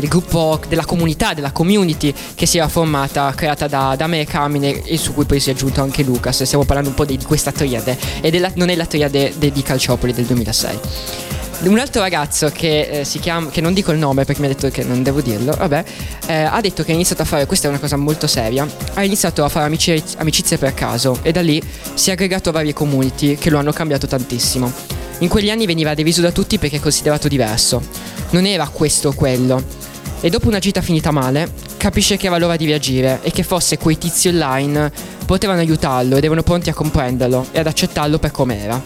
del 0.00 0.08
gruppo, 0.08 0.60
della 0.68 0.84
comunità, 0.84 1.34
della 1.34 1.52
community 1.52 2.12
che 2.34 2.46
si 2.46 2.58
era 2.58 2.66
formata, 2.68 3.32
creata 3.34 3.68
da, 3.68 3.94
da 3.96 4.08
me 4.08 4.20
e 4.20 4.24
Carmine 4.26 4.82
e 4.82 4.96
su 4.98 5.14
cui 5.14 5.24
poi 5.24 5.38
si 5.38 5.50
è 5.50 5.52
aggiunto 5.52 5.82
anche 5.82 6.02
Lucas. 6.02 6.42
Stiamo 6.42 6.64
parlando 6.64 6.88
un 6.90 6.96
po' 6.96 7.04
di, 7.04 7.16
di 7.16 7.24
questa 7.24 7.52
triade 7.52 7.96
e 8.20 8.30
della- 8.30 8.50
non 8.54 8.70
è 8.70 8.74
la 8.74 8.86
triade 8.86 9.32
de- 9.36 9.52
di 9.52 9.62
Calciopoli 9.62 10.12
del 10.12 10.24
2006. 10.24 10.78
Un 11.66 11.78
altro 11.78 12.02
ragazzo 12.02 12.50
che 12.52 12.80
eh, 12.80 13.04
si 13.04 13.20
chiama, 13.20 13.48
che 13.50 13.60
non 13.60 13.72
dico 13.72 13.92
il 13.92 13.98
nome 13.98 14.24
perché 14.24 14.40
mi 14.40 14.46
ha 14.46 14.50
detto 14.50 14.68
che 14.68 14.82
non 14.82 15.02
devo 15.04 15.20
dirlo, 15.20 15.54
vabbè, 15.56 15.84
eh, 16.26 16.42
ha 16.42 16.60
detto 16.60 16.82
che 16.82 16.90
ha 16.90 16.94
iniziato 16.94 17.22
a 17.22 17.24
fare, 17.24 17.46
questa 17.46 17.68
è 17.68 17.70
una 17.70 17.78
cosa 17.78 17.96
molto 17.96 18.26
seria, 18.26 18.66
ha 18.94 19.04
iniziato 19.04 19.44
a 19.44 19.48
fare 19.48 19.66
amici- 19.66 20.02
amicizie 20.16 20.58
per 20.58 20.74
caso 20.74 21.20
e 21.22 21.30
da 21.30 21.40
lì 21.40 21.62
si 21.94 22.10
è 22.10 22.14
aggregato 22.14 22.48
a 22.48 22.52
varie 22.52 22.72
community 22.72 23.36
che 23.36 23.48
lo 23.48 23.58
hanno 23.58 23.72
cambiato 23.72 24.08
tantissimo. 24.08 24.70
In 25.18 25.28
quegli 25.28 25.48
anni 25.48 25.64
veniva 25.64 25.94
diviso 25.94 26.20
da 26.20 26.32
tutti 26.32 26.58
perché 26.58 26.80
considerato 26.80 27.28
diverso. 27.28 27.80
Non 28.30 28.44
era 28.46 28.66
questo 28.68 29.10
o 29.10 29.12
quello. 29.14 29.62
E 30.24 30.30
dopo 30.30 30.48
una 30.48 30.58
gita 30.58 30.80
finita 30.80 31.10
male, 31.10 31.52
capisce 31.76 32.16
che 32.16 32.28
aveva 32.28 32.40
l'ora 32.40 32.56
di 32.56 32.64
reagire 32.64 33.20
e 33.22 33.30
che 33.30 33.42
forse 33.42 33.76
quei 33.76 33.98
tizi 33.98 34.28
online 34.28 34.90
potevano 35.26 35.60
aiutarlo 35.60 36.16
ed 36.16 36.24
erano 36.24 36.42
pronti 36.42 36.70
a 36.70 36.72
comprenderlo 36.72 37.48
e 37.52 37.58
ad 37.58 37.66
accettarlo 37.66 38.18
per 38.18 38.30
com'era 38.30 38.82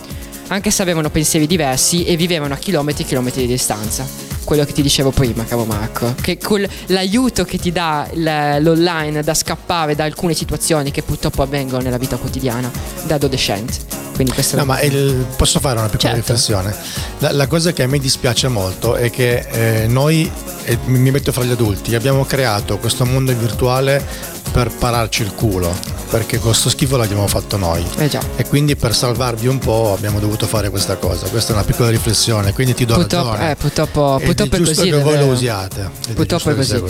anche 0.48 0.72
se 0.72 0.82
avevano 0.82 1.10
pensieri 1.10 1.46
diversi 1.46 2.04
e 2.04 2.16
vivevano 2.16 2.54
a 2.54 2.56
chilometri 2.56 3.04
e 3.04 3.06
chilometri 3.06 3.42
di 3.42 3.46
distanza. 3.52 4.04
Quello 4.42 4.64
che 4.64 4.72
ti 4.72 4.82
dicevo 4.82 5.10
prima, 5.10 5.44
caro 5.44 5.64
Marco, 5.64 6.12
che 6.20 6.38
con 6.38 6.66
l'aiuto 6.86 7.44
che 7.44 7.58
ti 7.58 7.70
dà 7.70 8.08
l'online 8.14 9.22
da 9.22 9.34
scappare 9.34 9.94
da 9.94 10.02
alcune 10.02 10.34
situazioni 10.34 10.90
che 10.90 11.02
purtroppo 11.02 11.42
avvengono 11.42 11.82
nella 11.82 11.98
vita 11.98 12.16
quotidiana 12.16 12.68
da 13.04 13.14
adolescente. 13.14 14.07
Quindi 14.18 14.34
questo 14.34 14.56
No, 14.56 14.64
ma 14.64 14.80
il- 14.80 15.26
posso 15.36 15.60
fare 15.60 15.78
una 15.78 15.88
piccola 15.88 16.14
Certo. 16.14 16.32
riflessione? 16.32 16.74
La, 17.18 17.30
la 17.32 17.46
cosa 17.46 17.72
che 17.72 17.84
a 17.84 17.86
me 17.86 18.00
dispiace 18.00 18.48
molto 18.48 18.96
è 18.96 19.10
che 19.10 19.46
eh, 19.82 19.86
noi, 19.86 20.28
e 20.64 20.76
mi 20.86 20.98
mi 20.98 21.12
metto 21.12 21.30
fra 21.30 21.44
gli 21.44 21.52
adulti, 21.52 21.94
abbiamo 21.94 22.24
creato 22.24 22.78
questo 22.78 23.04
mondo 23.04 23.32
virtuale 23.32 24.04
per 24.50 24.70
pararci 24.76 25.22
il 25.22 25.32
culo, 25.34 25.72
perché 26.10 26.40
questo 26.40 26.68
schifo 26.68 26.96
l'abbiamo 26.96 27.28
fatto 27.28 27.56
noi. 27.56 27.84
Eh. 27.98 28.10
E 28.36 28.44
quindi 28.48 28.74
per 28.74 28.92
salvarvi 28.92 29.46
un 29.46 29.58
po' 29.60 29.92
abbiamo 29.96 30.18
dovuto 30.18 30.48
fare 30.48 30.68
questa 30.70 30.96
cosa. 30.96 31.28
Questa 31.28 31.52
è 31.52 31.54
una 31.54 31.64
piccola 31.64 31.88
riflessione, 31.90 32.52
quindi 32.52 32.74
ti 32.74 32.84
do 32.84 32.94
Purtroppo, 32.94 33.30
ragione. 33.30 33.50
eh, 33.52 33.54
purtroppo, 33.54 34.20
purtroppo 34.20 34.56
è 34.56 34.58
è 34.58 34.62
giusto 34.62 34.80
così. 34.80 34.90
che 34.90 34.98
voi 35.00 35.16
lo 35.18 35.26
usiate. 35.26 35.90
È 36.08 36.12
Purtroppo 36.12 36.50
è 36.50 36.54
così. 36.56 36.68
sia 36.76 36.82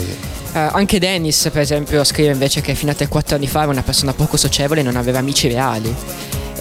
Eh, 0.53 0.69
anche 0.71 0.97
Dennis, 0.97 1.47
per 1.51 1.61
esempio, 1.61 2.03
scrive 2.03 2.31
invece 2.31 2.61
che 2.61 2.73
fino 2.73 2.89
a 2.91 2.95
3-4 2.97 3.35
anni 3.35 3.45
fa 3.47 3.61
era 3.61 3.69
una 3.71 3.83
persona 3.83 4.13
poco 4.13 4.35
socievole 4.35 4.79
e 4.79 4.83
non 4.83 4.95
aveva 4.95 5.19
amici 5.19 5.47
reali. 5.47 5.93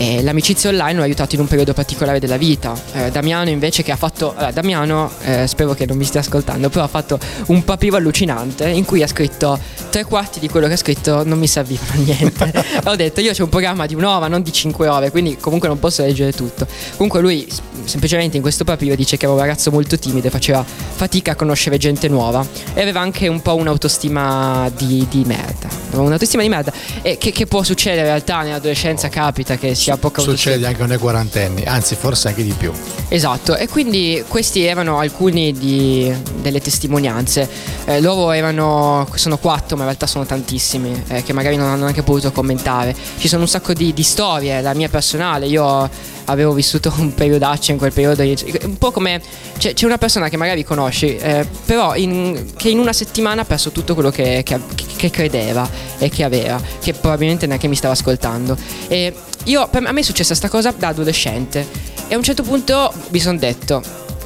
E 0.01 0.23
l'amicizia 0.23 0.71
online 0.71 0.95
l'ho 0.95 1.03
aiutato 1.03 1.35
in 1.35 1.41
un 1.41 1.49
periodo 1.49 1.73
particolare 1.73 2.21
della 2.21 2.37
vita. 2.37 2.73
Eh, 2.93 3.11
Damiano 3.11 3.51
invece 3.51 3.83
che 3.83 3.91
ha 3.91 3.97
fatto... 3.97 4.31
allora, 4.31 4.53
Damiano, 4.53 5.11
eh, 5.23 5.49
spero 5.49 5.75
che 5.75 5.87
non 5.87 5.97
mi 5.97 6.05
stia 6.05 6.21
ascoltando, 6.21 6.69
però 6.69 6.85
ha 6.85 6.89
fatto 6.89 7.19
un 7.47 7.65
papiro 7.65 7.97
allucinante 7.97 8.69
in 8.69 8.85
cui 8.85 9.03
ha 9.03 9.09
scritto 9.09 9.59
tre 9.91 10.05
quarti 10.05 10.39
di 10.39 10.49
quello 10.49 10.69
che 10.69 10.75
ha 10.75 10.77
scritto 10.77 11.25
non 11.25 11.37
mi 11.39 11.49
servivano 11.49 11.91
a 11.91 11.97
niente. 11.97 12.65
ho 12.85 12.95
detto 12.95 13.21
io 13.21 13.33
c'ho 13.33 13.43
un 13.43 13.49
programma 13.49 13.87
di 13.87 13.97
un'ora, 13.97 14.29
non 14.29 14.43
di 14.43 14.53
cinque 14.53 14.87
ore, 14.87 15.11
quindi 15.11 15.37
comunque 15.37 15.67
non 15.67 15.81
posso 15.81 16.03
leggere 16.03 16.33
tutto. 16.33 16.65
Comunque 16.93 17.21
lui 17.21 17.49
semplicemente 17.85 18.37
in 18.37 18.43
questo 18.43 18.65
papiro 18.65 18.95
dice 18.95 19.17
che 19.17 19.25
era 19.25 19.35
un 19.35 19.41
ragazzo 19.41 19.71
molto 19.71 19.99
timido 19.99 20.29
e 20.29 20.31
faceva 20.31 20.65
fatica 20.65 21.33
a 21.33 21.35
conoscere 21.35 21.79
gente 21.79 22.07
nuova 22.09 22.47
e 22.75 22.81
aveva 22.81 23.01
anche 23.01 23.27
un 23.27 23.41
po' 23.41 23.57
un'autostima 23.57 24.71
di, 24.77 25.07
di 25.11 25.25
merda. 25.25 25.69
Aveva 25.89 26.03
Un'autostima 26.03 26.43
di 26.43 26.49
merda 26.49 26.73
e 27.03 27.19
che, 27.19 27.33
che 27.33 27.47
può 27.47 27.63
succedere 27.63 28.03
in 28.03 28.07
realtà 28.07 28.43
nell'adolescenza 28.43 29.09
capita 29.09 29.57
che 29.57 29.75
sia 29.89 29.97
poca. 29.97 30.21
Succede 30.21 30.67
anche 30.67 30.85
nei 30.85 30.99
quarantenni, 30.99 31.65
anzi 31.65 31.95
forse 31.95 32.29
anche 32.29 32.43
di 32.43 32.53
più. 32.53 32.71
Esatto, 33.09 33.57
e 33.57 33.69
quindi 33.69 34.23
questi 34.29 34.65
erano 34.65 34.99
alcuni 34.99 35.53
di- 35.53 36.13
delle 36.43 36.61
testimonianze. 36.61 37.49
Eh, 37.87 38.01
loro 38.03 38.33
erano, 38.33 39.09
sono 39.15 39.39
quattro, 39.39 39.77
ma 39.77 39.83
in 39.83 39.89
realtà 39.89 40.07
sono 40.07 40.27
tantissimi, 40.27 41.05
eh, 41.09 41.23
che 41.23 41.33
magari 41.33 41.57
non 41.57 41.69
hanno 41.69 41.85
neanche 41.85 42.03
potuto 42.03 42.31
commentare. 42.33 42.95
Ci 43.17 43.29
sono 43.29 43.43
un 43.43 43.49
sacco 43.49 43.73
di, 43.73 43.95
di 43.95 44.03
storie, 44.03 44.61
la 44.61 44.75
mia 44.75 44.91
personale, 44.91 45.47
io 45.47 45.89
avevo 46.27 46.53
vissuto 46.53 46.93
un 46.99 47.15
periodaccio 47.15 47.71
in 47.71 47.79
quel 47.79 47.93
periodo, 47.93 48.23
un 48.23 48.77
po' 48.77 48.91
come 48.91 49.23
c'è, 49.57 49.73
c'è 49.73 49.87
una 49.87 49.97
persona 49.97 50.29
che 50.29 50.37
magari 50.37 50.63
conosci, 50.65 51.17
eh, 51.17 51.47
però 51.65 51.95
in- 51.95 52.45
che 52.57 52.69
in 52.69 52.79
una 52.79 52.93
settimana 52.93 53.41
ha 53.41 53.45
perso 53.47 53.71
tutto 53.71 53.95
quello 53.95 54.11
che, 54.11 54.43
che- 54.45 54.61
che 54.97 55.09
credeva 55.09 55.67
e 55.97 56.11
che 56.11 56.25
aveva, 56.25 56.61
che 56.83 56.93
probabilmente 56.93 57.47
neanche 57.47 57.69
mi 57.69 57.77
stava 57.77 57.95
ascoltando. 57.95 58.55
E 58.89 59.15
io, 59.49 59.69
me- 59.73 59.89
a 59.89 59.93
me 59.93 60.01
è 60.01 60.03
successa 60.03 60.29
questa 60.29 60.49
cosa 60.49 60.73
da 60.77 60.89
adolescente 60.89 61.67
e 62.07 62.15
a 62.15 62.17
un 62.17 62.23
certo 62.23 62.43
punto 62.43 62.93
mi 63.09 63.19
sono 63.19 63.39
detto, 63.39 63.83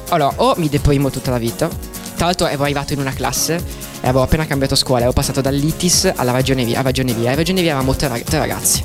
allora, 0.09 0.33
o 0.37 0.53
mi 0.57 0.69
deprimo 0.69 1.09
tutta 1.09 1.31
la 1.31 1.37
vita, 1.37 1.67
tra 2.15 2.25
l'altro 2.25 2.47
ero 2.47 2.63
arrivato 2.63 2.93
in 2.93 2.99
una 2.99 3.13
classe 3.13 3.55
e 4.01 4.07
avevo 4.07 4.21
appena 4.21 4.45
cambiato 4.45 4.75
scuola, 4.75 5.03
ero 5.03 5.13
passato 5.13 5.41
dall'ITIS 5.41 6.11
alla 6.15 6.31
ragioneria, 6.31 6.79
a 6.79 6.81
ragioneria, 6.81 7.31
e 7.31 7.35
ragioneria 7.35 7.73
avevamo 7.73 7.95
tre, 7.95 8.09
rag- 8.09 8.23
tre 8.23 8.37
ragazzi. 8.37 8.83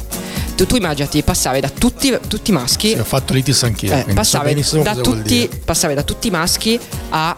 Tu, 0.55 0.66
tu 0.66 0.76
immaginati 0.76 1.22
passare 1.22 1.61
da 1.61 1.68
tutti, 1.68 2.16
tutti 2.26 2.51
maschi 2.51 2.89
Sì, 2.93 2.99
ho 2.99 3.05
fatto 3.05 3.32
l'itis 3.32 3.62
anch'io, 3.62 3.93
eh, 3.93 4.05
so 4.09 4.14
passare, 4.14 4.49
benissimo 4.49 4.82
da 4.82 4.95
tutti, 4.95 5.49
passare 5.64 5.95
da 5.95 6.03
tutti 6.03 6.28
i 6.28 6.30
maschi 6.30 6.78
a 7.11 7.36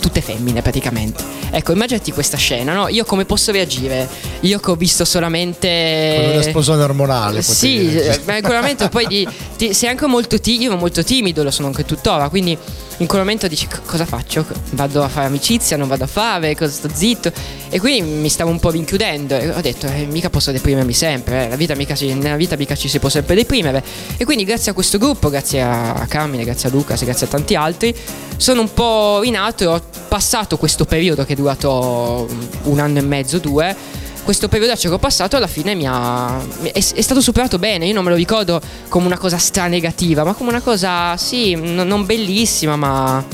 tutte 0.00 0.20
femmine 0.20 0.62
praticamente. 0.62 1.37
Ecco, 1.50 1.72
immaginati 1.72 2.12
questa 2.12 2.36
scena, 2.36 2.72
no? 2.74 2.88
Io 2.88 3.04
come 3.04 3.24
posso 3.24 3.52
reagire? 3.52 4.08
Io 4.40 4.58
che 4.60 4.70
ho 4.70 4.74
visto 4.76 5.04
solamente... 5.04 6.20
Con 6.22 6.30
un'esplosione 6.32 6.82
ormonale. 6.82 7.42
Sì, 7.42 7.88
dire. 7.88 8.14
eh, 8.16 8.20
ma 8.24 8.36
in 8.36 8.42
quel 8.42 8.56
momento 8.56 8.88
poi 8.88 9.06
di- 9.06 9.28
ti- 9.56 9.72
sei 9.74 9.88
anche 9.88 10.06
molto 10.06 10.38
timido, 10.40 10.76
molto 10.76 11.02
timido, 11.02 11.42
lo 11.42 11.50
sono 11.50 11.68
anche 11.68 11.84
tuttora, 11.84 12.28
quindi 12.28 12.56
in 13.00 13.06
quel 13.06 13.20
momento 13.20 13.46
dici 13.48 13.66
"Co- 13.68 13.80
cosa 13.86 14.04
faccio? 14.04 14.44
Vado 14.72 15.02
a 15.02 15.08
fare 15.08 15.26
amicizia, 15.26 15.76
non 15.76 15.88
vado 15.88 16.04
a 16.04 16.06
fare, 16.08 16.54
cosa 16.56 16.72
sto 16.72 16.88
zitto? 16.92 17.30
E 17.70 17.78
quindi 17.80 18.10
mi 18.10 18.28
stavo 18.28 18.50
un 18.50 18.58
po' 18.58 18.70
rinchiudendo 18.70 19.36
e 19.36 19.50
ho 19.50 19.60
detto 19.60 19.86
eh, 19.86 20.06
mica 20.06 20.30
posso 20.30 20.50
deprimermi 20.52 20.92
sempre, 20.92 21.46
eh, 21.46 21.48
la 21.48 21.56
vita 21.56 21.74
mica 21.74 21.94
nella 22.00 22.36
vita 22.36 22.56
mica 22.56 22.74
ci 22.74 22.88
si 22.88 22.98
può 22.98 23.08
sempre 23.08 23.34
deprimere. 23.34 23.82
E 24.16 24.24
quindi 24.24 24.44
grazie 24.44 24.72
a 24.72 24.74
questo 24.74 24.98
gruppo, 24.98 25.30
grazie 25.30 25.62
a 25.62 26.04
Carmine, 26.08 26.44
grazie 26.44 26.68
a 26.68 26.72
Lucas 26.72 27.02
grazie 27.04 27.26
a 27.26 27.30
tanti 27.30 27.54
altri, 27.54 27.94
sono 28.38 28.62
un 28.62 28.72
po' 28.72 29.20
rinato 29.20 29.64
e 29.64 29.66
ho 29.66 29.82
passato 30.08 30.56
questo 30.56 30.84
periodo 30.86 31.24
che 31.24 31.34
è 31.34 31.36
durato 31.36 32.26
un 32.62 32.78
anno 32.78 32.98
e 32.98 33.02
mezzo, 33.02 33.38
due. 33.38 33.76
Questo 34.24 34.48
periodo 34.48 34.74
che 34.74 34.88
ho 34.88 34.98
passato 34.98 35.36
alla 35.36 35.46
fine 35.46 35.74
mi 35.74 35.86
ha 35.86 36.38
è, 36.62 36.70
è 36.72 37.00
stato 37.00 37.20
superato 37.20 37.58
bene. 37.58 37.86
Io 37.86 37.94
non 37.94 38.04
me 38.04 38.10
lo 38.10 38.16
ricordo 38.16 38.60
come 38.88 39.06
una 39.06 39.18
cosa 39.18 39.38
stra 39.38 39.66
negativa 39.66 40.22
ma 40.24 40.34
come 40.34 40.50
una 40.50 40.60
cosa 40.60 41.16
sì 41.16 41.54
n- 41.54 41.82
non 41.86 42.06
bellissima 42.06 42.76
ma 42.76 43.24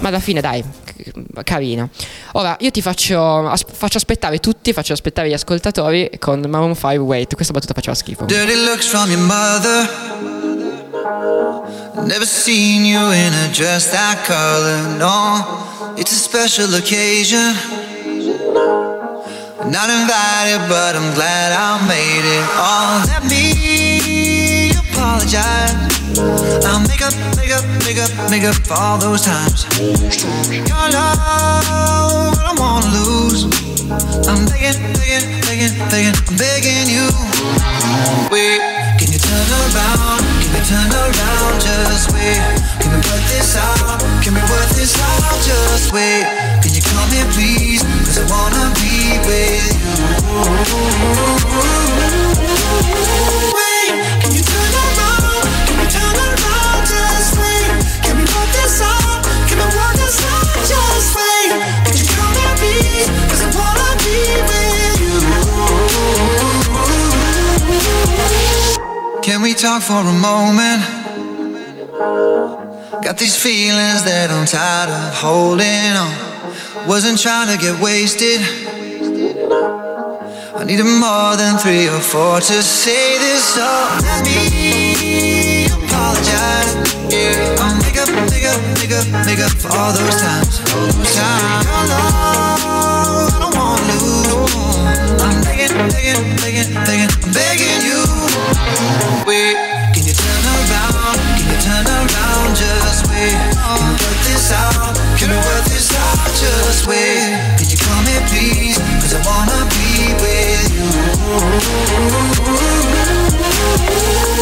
ma 0.00 0.08
alla 0.08 0.20
fine 0.20 0.40
dai 0.40 0.62
carina. 1.44 1.88
Ora 2.32 2.56
io 2.60 2.70
ti 2.70 2.82
faccio, 2.82 3.48
as- 3.48 3.64
faccio 3.70 3.98
aspettare 3.98 4.38
tutti 4.38 4.72
faccio 4.72 4.92
aspettare 4.92 5.28
gli 5.28 5.32
ascoltatori 5.32 6.10
con 6.18 6.40
Maroon 6.48 6.74
5 6.74 6.98
Wait. 6.98 7.34
Questa 7.34 7.52
battuta 7.52 7.72
faceva 7.74 7.94
schifo. 7.94 8.24
Dirty 8.24 8.64
looks 8.64 8.86
from 8.86 9.10
your 9.10 9.20
mother. 9.22 10.51
Never 10.92 12.26
seen 12.26 12.84
you 12.84 13.00
in 13.00 13.32
a 13.32 13.48
dress 13.50 13.90
that 13.92 14.28
color. 14.28 14.76
No, 15.00 15.96
it's 15.96 16.12
a 16.12 16.20
special 16.20 16.74
occasion. 16.74 17.56
Not 19.72 19.88
invited, 19.88 20.60
but 20.68 20.92
I'm 20.92 21.14
glad 21.16 21.56
I 21.56 21.80
made 21.88 22.28
it. 22.28 22.44
Oh, 22.60 23.00
let 23.08 23.24
me 23.24 24.76
apologize. 24.92 25.72
I'll 26.68 26.84
make 26.84 27.00
up, 27.00 27.16
make 27.40 27.56
up, 27.56 27.64
make 27.88 27.96
up, 27.96 28.12
make 28.28 28.44
up 28.44 28.56
for 28.68 28.76
all 28.76 28.98
those 28.98 29.24
times. 29.24 29.64
Your 30.52 30.76
love, 30.92 32.36
I 32.36 32.52
wanna 32.60 32.92
lose. 33.00 33.48
I'm 34.28 34.44
begging, 34.44 34.76
begging, 34.92 35.40
begging, 35.48 35.72
begging, 35.88 36.12
I'm 36.20 36.36
begging 36.36 36.84
you. 36.92 37.08
Wait, 38.28 38.71
can 39.02 39.12
you 39.12 39.18
turn 39.18 39.50
around? 39.74 40.20
Can 40.42 40.54
you 40.54 40.64
turn 40.64 40.92
around? 40.92 41.60
Just 41.60 42.12
wait. 42.12 42.61
For 69.82 69.98
a 69.98 70.12
moment? 70.12 70.80
Got 73.02 73.18
these 73.18 73.34
feelings 73.34 74.04
that 74.04 74.30
I'm 74.30 74.46
tired 74.46 74.90
of 74.94 75.14
holding 75.18 75.98
on. 75.98 76.14
Wasn't 76.86 77.18
trying 77.18 77.50
to 77.50 77.58
get 77.58 77.74
wasted. 77.82 78.38
I 80.54 80.62
needed 80.62 80.86
more 80.86 81.34
than 81.34 81.58
three 81.58 81.88
or 81.90 81.98
four 81.98 82.38
to 82.38 82.62
say 82.62 83.18
this. 83.18 83.42
So 83.58 83.66
let 84.06 84.22
me 84.22 85.66
apologize. 85.66 86.78
Yeah, 87.10 87.58
I'll 87.58 87.74
make 87.82 87.98
up, 87.98 88.10
make 88.30 88.46
up, 88.46 88.62
make 88.78 88.94
up, 88.94 89.06
make 89.26 89.42
up 89.42 89.50
for 89.58 89.74
all 89.74 89.90
those 89.90 90.16
times. 90.22 90.62
All 90.70 90.86
those 90.94 91.10
times. 91.18 91.66
Your 91.66 91.82
love, 91.90 93.34
I 93.34 93.38
don't 93.42 93.54
wanna 93.58 93.98
lose. 93.98 95.18
I'm 95.18 95.42
begging, 95.42 95.74
begging, 95.90 96.22
begging, 96.38 96.70
begging, 96.86 97.10
begging 97.34 97.82
you. 97.82 99.21
Can 99.92 100.04
you 100.06 100.14
turn 100.14 100.44
around? 100.48 101.16
Can 101.36 101.46
you 101.52 101.58
turn 101.60 101.86
around? 101.86 102.56
Just 102.56 103.06
wait. 103.08 103.36
Can 103.36 103.84
we 103.84 103.96
work 104.00 104.20
this 104.24 104.52
out? 104.52 104.96
Can 105.18 105.28
we 105.30 105.36
work 105.36 105.64
this 105.68 105.92
out? 105.92 106.28
Just 106.40 106.86
wait. 106.86 107.36
Can 107.58 107.68
you 107.68 107.76
come 107.76 108.04
here, 108.08 108.24
please? 108.32 108.78
Cause 109.00 109.14
I 109.14 109.20
wanna 109.28 109.60
be 109.68 110.16
with 110.22 110.72
you. 110.72 110.88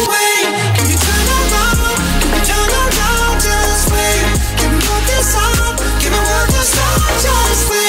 Wait, 0.07 0.47
can 0.75 0.85
you 0.89 0.97
turn 0.97 1.27
around? 1.39 1.97
Can 2.23 2.31
you 2.31 2.43
turn 2.47 2.71
around? 2.71 3.35
Just 3.43 3.91
wait. 3.91 4.23
Can 4.59 4.69
we 4.71 4.79
work 4.79 5.03
this 5.11 5.35
out? 5.35 5.75
Can 5.99 6.11
we 6.15 6.19
work 6.19 6.47
this 6.55 6.71
out? 6.79 7.11
Just 7.19 7.69
wait. 7.69 7.80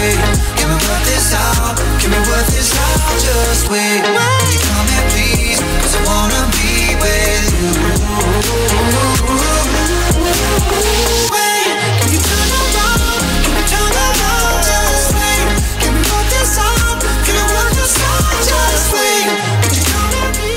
wait. 0.00 0.16
Can 0.56 0.68
we 0.68 0.76
work 0.88 1.02
this 1.04 1.32
out? 1.34 1.76
Can 2.00 2.10
we 2.10 2.20
work 2.32 2.46
this 2.56 2.72
out? 2.76 3.00
Just 3.20 3.68
wait. 3.68 4.00
Will 4.02 4.42
you 4.52 4.60
come 4.68 4.88
here 4.88 5.06
please? 5.12 5.60
Cause 5.82 5.94
I 5.96 6.00
wanna 6.08 6.42
be 6.56 6.96
with 7.02 7.44
you. 7.60 8.00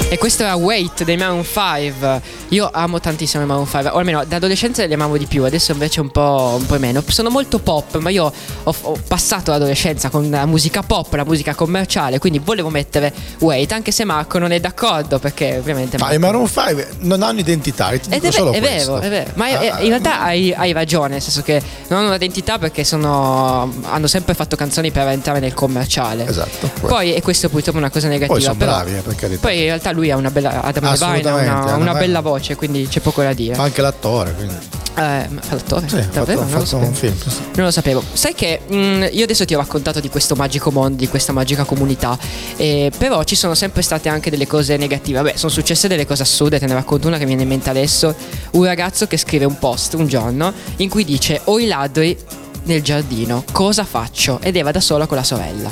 E 0.09 0.17
questo 0.19 0.43
è 0.43 0.53
Wait 0.53 1.03
dei 1.05 1.17
Mountain 1.17 1.43
5 1.43 2.21
io 2.53 2.69
amo 2.71 2.99
tantissimo 2.99 3.41
i 3.41 3.47
Maroon 3.47 3.65
5, 3.67 3.89
o 3.89 3.97
almeno 3.97 4.23
da 4.25 4.35
adolescenza 4.35 4.85
li 4.85 4.93
amavo 4.93 5.17
di 5.17 5.25
più, 5.25 5.43
adesso 5.43 5.71
invece 5.71 6.01
un 6.01 6.09
po', 6.11 6.55
un 6.59 6.65
po' 6.67 6.77
meno. 6.77 7.03
Sono 7.07 7.31
molto 7.31 7.57
pop, 7.57 7.97
ma 7.97 8.11
io 8.11 8.31
ho, 8.63 8.75
ho 8.81 8.97
passato 9.07 9.49
l'adolescenza 9.49 10.09
con 10.09 10.29
la 10.29 10.45
musica 10.45 10.83
pop, 10.83 11.11
la 11.13 11.25
musica 11.25 11.55
commerciale, 11.55 12.19
quindi 12.19 12.37
volevo 12.37 12.69
mettere 12.69 13.11
Wait, 13.39 13.71
anche 13.71 13.91
se 13.91 14.03
Marco 14.03 14.37
non 14.37 14.51
è 14.51 14.59
d'accordo, 14.59 15.17
perché 15.17 15.57
ovviamente... 15.57 15.97
Ma 15.97 16.13
i 16.13 16.19
Maroon 16.19 16.47
5 16.47 16.89
non 16.99 17.23
hanno 17.23 17.39
identità, 17.39 17.89
ti 17.97 18.09
dico 18.09 18.27
è, 18.27 18.31
solo 18.31 18.51
è 18.51 18.59
questo. 18.59 18.99
vero, 18.99 19.03
è 19.03 19.09
vero. 19.09 19.31
Ma 19.33 19.45
Ah, 19.45 19.79
in 19.81 19.89
realtà 19.89 20.21
hai, 20.21 20.53
hai 20.53 20.71
ragione, 20.73 21.13
nel 21.13 21.21
senso 21.21 21.41
che 21.41 21.59
non 21.87 21.99
hanno 21.99 22.09
un'identità 22.09 22.59
perché 22.59 22.83
sono, 22.83 23.73
hanno 23.83 24.07
sempre 24.07 24.35
fatto 24.35 24.55
canzoni 24.55 24.91
per 24.91 25.07
entrare 25.07 25.39
nel 25.39 25.53
commerciale. 25.55 26.27
Esatto. 26.27 26.69
Poi, 26.81 27.15
e 27.15 27.21
questo 27.23 27.49
purtroppo 27.49 27.77
è 27.77 27.81
una 27.81 27.89
cosa 27.89 28.07
negativa. 28.09 28.33
Poi 28.33 28.43
sono 28.43 28.55
però, 28.55 28.71
bravi, 28.73 28.95
eh, 28.95 29.01
per 29.01 29.15
carità. 29.15 29.39
Poi 29.41 29.57
in 29.57 29.63
realtà 29.63 29.91
lui 29.91 30.11
ha 30.11 30.17
una 30.17 30.29
bella, 30.29 30.61
Adam 30.61 30.83
Levine 30.91 31.31
una, 31.31 31.61
una 31.63 31.75
Levine. 31.77 31.93
bella 31.99 32.19
voce, 32.21 32.42
quindi 32.55 32.87
c'è 32.87 32.99
poco 32.99 33.21
da 33.23 33.33
dire. 33.33 33.55
Fa 33.55 33.63
anche 33.63 33.81
l'attore, 33.81 34.33
quindi. 34.35 34.55
Eh, 34.95 35.27
l'attore? 35.49 35.87
Sì, 35.89 35.95
fatto, 35.95 36.09
Davvero? 36.11 36.41
ha 36.41 36.43
Non 36.43 36.51
lo 36.51 36.59
fatto 36.59 36.65
sapevo. 36.65 36.91
film. 36.93 37.17
sì. 37.17 37.37
Non 37.55 37.65
lo 37.65 37.71
sapevo. 37.71 38.03
Sai 38.13 38.33
che 38.35 38.59
mm, 38.71 39.03
io 39.11 39.23
adesso 39.23 39.43
ti 39.45 39.55
ho 39.55 39.57
raccontato 39.57 39.99
di 39.99 40.09
questo 40.09 40.35
magico 40.35 40.69
mondo, 40.71 40.97
di 40.97 41.07
questa 41.07 41.31
magica 41.31 41.63
comunità, 41.63 42.17
eh, 42.57 42.91
però 42.97 43.23
ci 43.23 43.35
sono 43.35 43.55
sempre 43.55 43.81
state 43.81 44.07
anche 44.09 44.29
delle 44.29 44.45
cose 44.45 44.77
negative. 44.77 45.21
Vabbè, 45.21 45.37
sono 45.37 45.51
successe 45.51 45.87
delle 45.87 46.05
cose 46.05 46.21
assurde, 46.23 46.59
te 46.59 46.67
ne 46.67 46.73
racconto 46.73 47.07
una 47.07 47.15
che 47.17 47.23
mi 47.23 47.29
viene 47.29 47.43
in 47.43 47.47
mente 47.49 47.69
adesso. 47.71 48.13
Un 48.51 48.65
ragazzo 48.65 49.07
che 49.07 49.17
scrive 49.17 49.45
un 49.45 49.57
post 49.57 49.93
un 49.95 50.07
giorno 50.07 50.53
in 50.77 50.89
cui 50.89 51.03
dice 51.05 51.41
ho 51.45 51.57
i 51.59 51.65
ladri 51.65 52.15
nel 52.65 52.81
giardino, 52.83 53.43
cosa 53.51 53.83
faccio? 53.83 54.39
Ed 54.41 54.55
era 54.55 54.69
da 54.71 54.79
sola 54.79 55.07
con 55.07 55.17
la 55.17 55.23
sorella. 55.23 55.69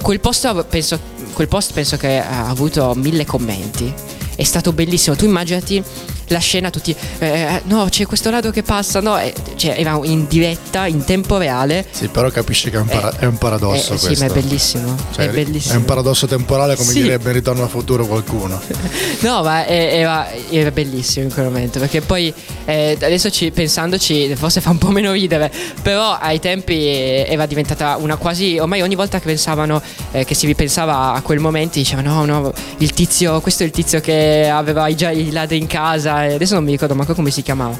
Quel 0.00 0.20
post 0.20 0.64
penso, 0.64 0.98
quel 1.32 1.48
post 1.48 1.72
penso 1.72 1.96
che 1.96 2.18
ha 2.18 2.48
avuto 2.48 2.92
mille 2.94 3.24
commenti. 3.26 3.92
È 4.36 4.42
stato 4.42 4.72
bellissimo. 4.72 5.16
Tu 5.16 5.24
immaginati 5.26 5.82
la 6.28 6.38
scena, 6.38 6.70
tutti. 6.70 6.94
eh, 7.18 7.60
no, 7.64 7.86
c'è 7.90 8.06
questo 8.06 8.30
ladro 8.30 8.50
che 8.50 8.62
passa. 8.62 9.00
No, 9.00 9.18
eh, 9.18 9.32
cioè, 9.56 9.74
era 9.78 9.98
in 10.04 10.26
diretta, 10.28 10.86
in 10.86 11.04
tempo 11.04 11.36
reale. 11.38 11.84
Sì, 11.90 12.08
però 12.08 12.30
capisci 12.30 12.70
che 12.70 12.76
è 12.76 12.80
un, 12.80 12.86
para- 12.86 13.16
è 13.18 13.24
un 13.26 13.36
paradosso 13.38 13.94
Eh, 13.94 13.98
sì, 13.98 14.06
questo. 14.06 14.24
ma 14.24 14.30
è 14.30 14.34
bellissimo. 14.34 14.96
Cioè, 15.14 15.26
è 15.26 15.30
bellissimo. 15.30 15.74
È 15.74 15.76
un 15.76 15.84
paradosso 15.84 16.26
temporale, 16.26 16.76
come 16.76 16.90
Sì. 16.92 17.02
direbbe 17.02 17.28
in 17.28 17.34
ritorno 17.34 17.62
al 17.62 17.68
futuro 17.68 18.06
qualcuno. 18.06 18.60
No, 19.24 19.42
ma 19.42 19.66
era, 19.66 20.28
era 20.50 20.70
bellissimo 20.70 21.24
in 21.26 21.32
quel 21.32 21.46
momento. 21.46 21.78
Perché 21.78 22.00
poi 22.02 22.32
eh, 22.66 22.92
adesso 23.00 23.30
ci, 23.30 23.50
pensandoci, 23.50 24.34
forse 24.36 24.60
fa 24.60 24.70
un 24.70 24.78
po' 24.78 24.90
meno 24.90 25.12
ridere. 25.12 25.50
Però 25.82 26.12
ai 26.20 26.40
tempi 26.40 26.74
eh, 26.74 27.26
era 27.28 27.46
diventata 27.46 27.96
una 27.96 28.16
quasi. 28.16 28.58
Ormai 28.58 28.82
ogni 28.82 28.94
volta 28.94 29.18
che 29.18 29.26
pensavano, 29.26 29.80
eh, 30.12 30.24
che 30.24 30.34
si 30.34 30.46
ripensava 30.46 31.12
a 31.14 31.20
quel 31.22 31.38
momento, 31.38 31.78
dicevano: 31.78 32.24
no, 32.24 32.40
no, 32.40 32.52
il 32.78 32.92
tizio, 32.92 33.40
questo 33.40 33.62
è 33.62 33.66
il 33.66 33.72
tizio 33.72 34.00
che 34.00 34.48
aveva 34.52 34.92
già 34.94 35.10
i 35.10 35.30
ladri 35.30 35.56
in 35.58 35.66
casa. 35.66 36.13
E 36.22 36.34
adesso 36.34 36.54
non 36.54 36.64
mi 36.64 36.70
ricordo 36.70 36.94
manco 36.94 37.14
come 37.14 37.30
si 37.30 37.42
chiamava. 37.42 37.76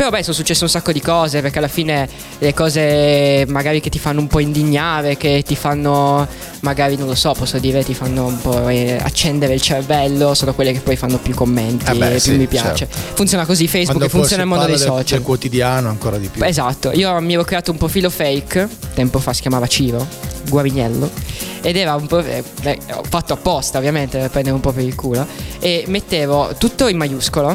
Però 0.00 0.12
beh, 0.12 0.22
sono 0.22 0.34
successe 0.34 0.64
un 0.64 0.70
sacco 0.70 0.92
di 0.92 1.00
cose, 1.02 1.42
perché 1.42 1.58
alla 1.58 1.68
fine 1.68 2.08
le 2.38 2.54
cose 2.54 3.44
magari 3.48 3.82
che 3.82 3.90
ti 3.90 3.98
fanno 3.98 4.20
un 4.20 4.28
po' 4.28 4.38
indignare, 4.38 5.18
che 5.18 5.42
ti 5.46 5.54
fanno 5.54 6.26
magari, 6.60 6.96
non 6.96 7.06
lo 7.06 7.14
so, 7.14 7.34
posso 7.34 7.58
dire, 7.58 7.84
ti 7.84 7.92
fanno 7.92 8.24
un 8.24 8.40
po' 8.40 8.66
eh, 8.70 8.96
accendere 8.98 9.52
il 9.52 9.60
cervello, 9.60 10.32
sono 10.32 10.54
quelle 10.54 10.72
che 10.72 10.80
poi 10.80 10.96
fanno 10.96 11.18
più 11.18 11.34
commenti, 11.34 11.84
Eh 11.90 11.94
beh, 11.96 12.08
più 12.12 12.18
sì, 12.18 12.30
mi 12.32 12.46
piace. 12.46 12.76
certo. 12.86 12.96
Funziona 13.12 13.44
così 13.44 13.68
Facebook 13.68 13.98
Quando 13.98 14.08
funziona 14.08 14.42
il 14.44 14.48
mondo 14.48 14.64
dei 14.64 14.76
del- 14.76 14.86
social. 14.86 15.18
Del 15.18 15.22
quotidiano 15.22 15.90
ancora 15.90 16.16
di 16.16 16.28
più. 16.28 16.42
Esatto, 16.42 16.92
io 16.92 17.20
mi 17.20 17.34
ero 17.34 17.44
creato 17.44 17.70
un 17.70 17.76
profilo 17.76 18.08
fake, 18.08 18.68
tempo 18.94 19.18
fa 19.18 19.34
si 19.34 19.42
chiamava 19.42 19.66
Ciro, 19.66 20.06
Guarignello, 20.48 21.10
ed 21.60 21.76
era 21.76 21.94
un 21.94 22.06
po'... 22.06 22.20
eh, 22.20 22.42
fatto 23.06 23.34
apposta 23.34 23.76
ovviamente 23.76 24.16
per 24.16 24.30
prendere 24.30 24.54
un 24.54 24.62
po' 24.62 24.72
per 24.72 24.82
il 24.82 24.94
culo, 24.94 25.26
e 25.58 25.84
mettevo 25.88 26.54
tutto 26.56 26.88
in 26.88 26.96
maiuscolo, 26.96 27.54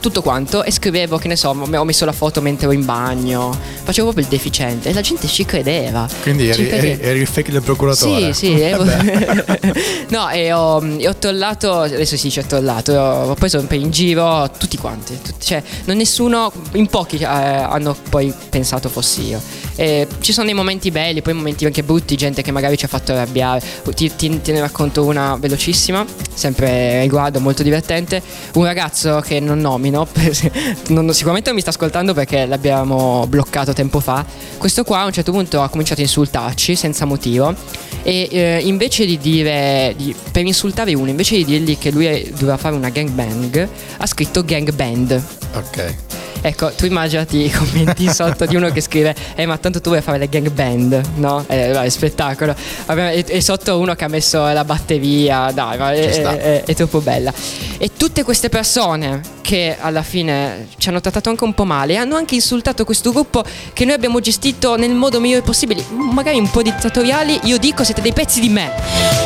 tutto 0.00 0.22
quanto, 0.22 0.62
e 0.64 0.70
scrivevo, 0.70 1.18
che 1.18 1.28
ne 1.28 1.36
so, 1.36 1.50
ho 1.50 1.84
messo 1.84 2.04
la 2.04 2.12
foto 2.12 2.40
mentre 2.40 2.66
ero 2.66 2.74
in 2.74 2.84
bagno, 2.84 3.56
facevo 3.82 4.12
proprio 4.12 4.24
il 4.24 4.30
deficiente, 4.30 4.88
e 4.90 4.92
la 4.92 5.00
gente 5.00 5.26
ci 5.26 5.44
credeva. 5.44 6.08
Quindi 6.22 6.48
eri, 6.48 6.68
eri- 6.68 6.98
eri 7.00 7.20
il 7.20 7.26
fake 7.26 7.50
del 7.52 7.62
procuratore. 7.62 8.32
Sì, 8.32 8.46
sì, 8.46 8.60
ero- 8.60 8.84
no, 10.08 10.28
e 10.30 10.52
ho, 10.52 10.82
e 10.98 11.08
ho 11.08 11.16
tollato, 11.16 11.80
adesso 11.80 12.16
si 12.16 12.24
dice 12.28 12.46
tollato, 12.46 12.92
ho 12.92 13.34
preso 13.34 13.64
in 13.70 13.90
giro 13.90 14.50
tutti 14.58 14.76
quanti, 14.76 15.18
tutti- 15.22 15.46
cioè 15.46 15.62
non 15.84 15.96
nessuno, 15.96 16.52
in 16.72 16.86
pochi 16.86 17.16
eh, 17.16 17.24
hanno 17.24 17.96
poi 18.08 18.32
pensato 18.48 18.88
fossi 18.88 19.26
io. 19.28 19.40
E 19.76 20.06
ci 20.20 20.32
sono 20.32 20.46
dei 20.46 20.54
momenti 20.54 20.90
belli, 20.90 21.22
poi 21.22 21.34
momenti 21.34 21.64
anche 21.64 21.82
brutti, 21.84 22.16
gente 22.16 22.42
che 22.42 22.50
magari 22.50 22.76
ci 22.76 22.84
ha 22.84 22.88
fatto 22.88 23.12
arrabbiare. 23.12 23.62
Ti, 23.94 24.12
ti- 24.16 24.40
te 24.42 24.52
ne 24.52 24.60
racconto 24.60 25.04
una 25.04 25.36
velocissima, 25.38 26.04
sempre 26.34 27.00
riguardo, 27.02 27.38
molto 27.40 27.62
divertente. 27.62 28.20
Un 28.54 28.64
ragazzo 28.64 29.20
che 29.24 29.38
non 29.38 29.58
nomino, 29.60 29.87
non- 30.88 31.12
sicuramente 31.12 31.48
non 31.48 31.54
mi 31.56 31.60
sta 31.60 31.70
ascoltando 31.70 32.14
perché 32.14 32.46
l'abbiamo 32.46 33.26
bloccato 33.28 33.72
tempo 33.72 34.00
fa. 34.00 34.24
Questo 34.56 34.84
qua 34.84 35.00
a 35.00 35.04
un 35.06 35.12
certo 35.12 35.32
punto 35.32 35.60
ha 35.62 35.68
cominciato 35.68 36.00
a 36.00 36.04
insultarci 36.04 36.74
senza 36.76 37.04
motivo 37.04 37.54
e 38.02 38.28
eh, 38.30 38.60
invece 38.64 39.06
di 39.06 39.18
dire 39.18 39.94
di- 39.96 40.14
per 40.32 40.44
insultare 40.46 40.94
uno 40.94 41.10
invece 41.10 41.36
di 41.36 41.44
dirgli 41.44 41.76
che 41.78 41.90
lui 41.90 42.30
doveva 42.38 42.56
fare 42.56 42.74
una 42.74 42.88
gangbang 42.90 43.68
ha 43.98 44.06
scritto 44.06 44.44
gangband 44.44 45.22
Ok. 45.54 45.94
Ecco 46.40 46.70
tu 46.72 46.86
immaginati 46.86 47.44
i 47.46 47.50
commenti 47.50 48.08
sotto 48.12 48.46
di 48.46 48.56
uno 48.56 48.70
che 48.70 48.80
scrive 48.80 49.14
eh 49.34 49.46
ma 49.46 49.56
tanto 49.58 49.80
tu 49.80 49.90
vuoi 49.90 50.02
fare 50.02 50.18
le 50.18 50.28
gangband 50.28 51.02
no? 51.16 51.44
Eh, 51.48 51.72
vai, 51.72 51.90
spettacolo. 51.90 52.54
E, 52.86 53.24
e 53.26 53.40
sotto 53.40 53.78
uno 53.78 53.94
che 53.94 54.04
ha 54.04 54.08
messo 54.08 54.44
la 54.46 54.64
batteria 54.64 55.50
dai 55.52 55.78
ma 55.78 55.92
è, 55.92 56.08
è- 56.22 56.62
è 56.64 56.74
troppo 56.74 57.00
bella. 57.00 57.32
E 57.78 57.90
tutte 57.96 58.22
queste 58.22 58.48
persone 58.48 59.20
che 59.40 59.76
alla 59.78 60.02
fine 60.02 60.68
ci 60.78 60.88
hanno 60.88 61.00
trattato 61.00 61.30
anche 61.30 61.44
un 61.44 61.54
po' 61.54 61.64
male 61.64 61.96
hanno 61.96 62.16
anche 62.16 62.34
insultato 62.34 62.84
questo 62.84 63.12
gruppo 63.12 63.42
che 63.72 63.84
noi 63.84 63.94
abbiamo 63.94 64.20
gestito 64.20 64.76
nel 64.76 64.90
modo 64.92 65.20
migliore 65.20 65.42
possibile. 65.42 65.84
Magari 65.90 66.38
un 66.38 66.50
po' 66.50 66.62
dittatoriali 66.62 67.40
io 67.44 67.58
dico 67.58 67.84
siete 67.84 68.00
dei 68.00 68.12
pezzi 68.12 68.40
di 68.40 68.48
me 68.48 68.70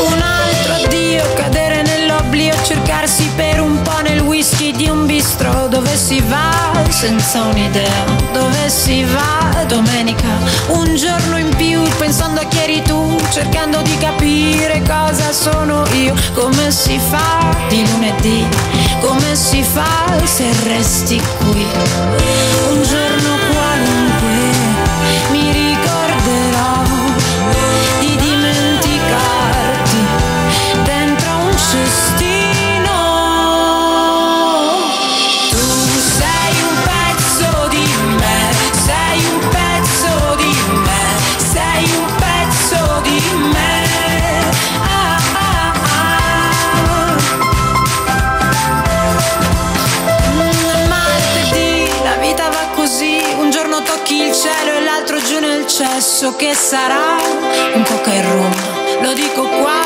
Un 0.06 0.20
altro 0.20 0.72
addio, 0.74 1.22
cadere 1.34 1.71
nell'oblio, 2.22 2.54
cercarsi 2.62 3.30
per 3.36 3.60
un 3.60 3.80
po' 3.82 4.00
nel 4.02 4.20
whisky 4.20 4.72
di 4.72 4.88
un 4.88 5.06
bistro. 5.06 5.66
Dove 5.68 5.96
si 5.96 6.20
va? 6.20 6.72
Senza 6.88 7.42
un'idea, 7.42 8.04
dove 8.32 8.68
si 8.68 9.04
va? 9.04 9.64
Domenica, 9.66 10.28
un 10.68 10.94
giorno 10.96 11.38
in 11.38 11.54
più 11.56 11.82
pensando 11.98 12.40
a 12.40 12.44
chi 12.44 12.58
eri 12.58 12.82
tu, 12.82 13.18
cercando 13.30 13.80
di 13.82 13.96
capire 13.98 14.82
cosa 14.86 15.32
sono 15.32 15.84
io, 15.92 16.14
come 16.32 16.70
si 16.70 16.98
fa 16.98 17.56
di 17.68 17.86
lunedì, 17.90 18.46
come 19.00 19.34
si 19.34 19.62
fa 19.62 20.20
se 20.24 20.52
resti 20.64 21.20
qui. 21.38 21.66
Un 22.70 22.82
giorno 22.82 23.36
qualunque 23.50 24.41
cesso, 56.22 56.36
che 56.36 56.54
sarà 56.54 57.16
un 57.74 57.82
coca 57.82 58.12
e 58.12 58.22
rum. 58.22 58.52
Lo 59.02 59.12
dico 59.12 59.42
qua, 59.42 59.80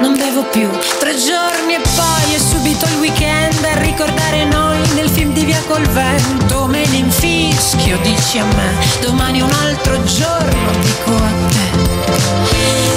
non 0.00 0.14
bevo 0.16 0.42
più. 0.44 0.68
Tre 0.98 1.16
giorni 1.16 1.74
e 1.74 1.80
poi 1.80 2.34
è 2.34 2.38
subito 2.38 2.84
il 2.86 2.98
weekend 2.98 3.64
a 3.64 3.78
ricordare 3.78 4.44
noi 4.44 4.78
nel 4.94 5.08
film 5.08 5.32
di 5.32 5.44
Via 5.44 5.62
col 5.66 5.86
vento. 5.88 6.66
Me 6.66 6.84
ne 6.86 6.96
infischio, 6.96 7.98
dici 8.02 8.38
a 8.38 8.44
me, 8.44 8.74
domani 9.00 9.40
un 9.40 9.50
altro 9.50 10.02
giorno, 10.04 10.70
dico 10.80 11.14
a 11.14 11.32
te. 11.48 11.66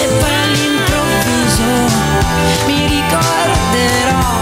E 0.04 0.08
poi 0.20 0.34
all'improvviso 0.44 1.64
mi 2.66 2.88
ricorderò 2.88 4.42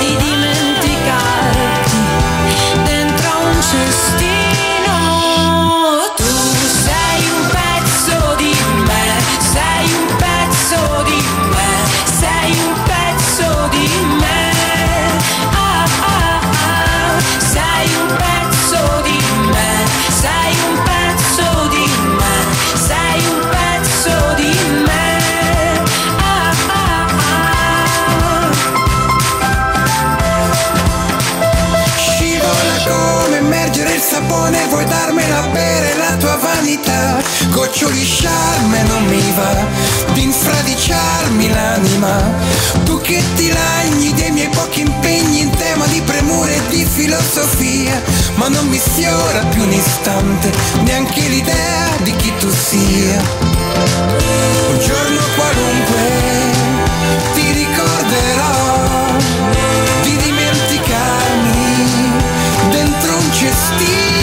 di 0.00 0.16
dimenticarti 0.16 1.96
dentro 2.84 3.30
un 3.38 3.62
cestino. 3.62 4.25
Vanità 36.56 37.22
Goccioli 37.50 38.02
charme 38.02 38.82
non 38.84 39.04
mi 39.06 39.32
va 39.34 39.66
Di 40.12 40.22
infradiciarmi 40.22 41.50
l'anima 41.50 42.16
Tu 42.84 43.00
che 43.00 43.22
ti 43.34 43.52
lagni 43.52 44.12
dei 44.14 44.30
miei 44.30 44.48
pochi 44.48 44.80
impegni 44.80 45.40
In 45.40 45.50
tema 45.50 45.86
di 45.86 46.00
premure 46.00 46.54
e 46.54 46.60
di 46.68 46.84
filosofia 46.84 48.02
Ma 48.36 48.48
non 48.48 48.66
mi 48.68 48.78
sfiora 48.78 49.44
più 49.50 49.62
un 49.62 49.72
istante 49.72 50.50
Neanche 50.84 51.20
l'idea 51.20 51.88
di 52.02 52.14
chi 52.16 52.32
tu 52.38 52.50
sia 52.50 53.20
Un 54.68 54.78
giorno 54.80 55.20
qualunque 55.36 56.54
ti 57.34 57.52
ricorderò 57.52 58.84
di 60.02 60.16
dimenticarmi 60.16 61.54
dentro 62.70 63.16
un 63.16 63.32
cestino. 63.32 64.15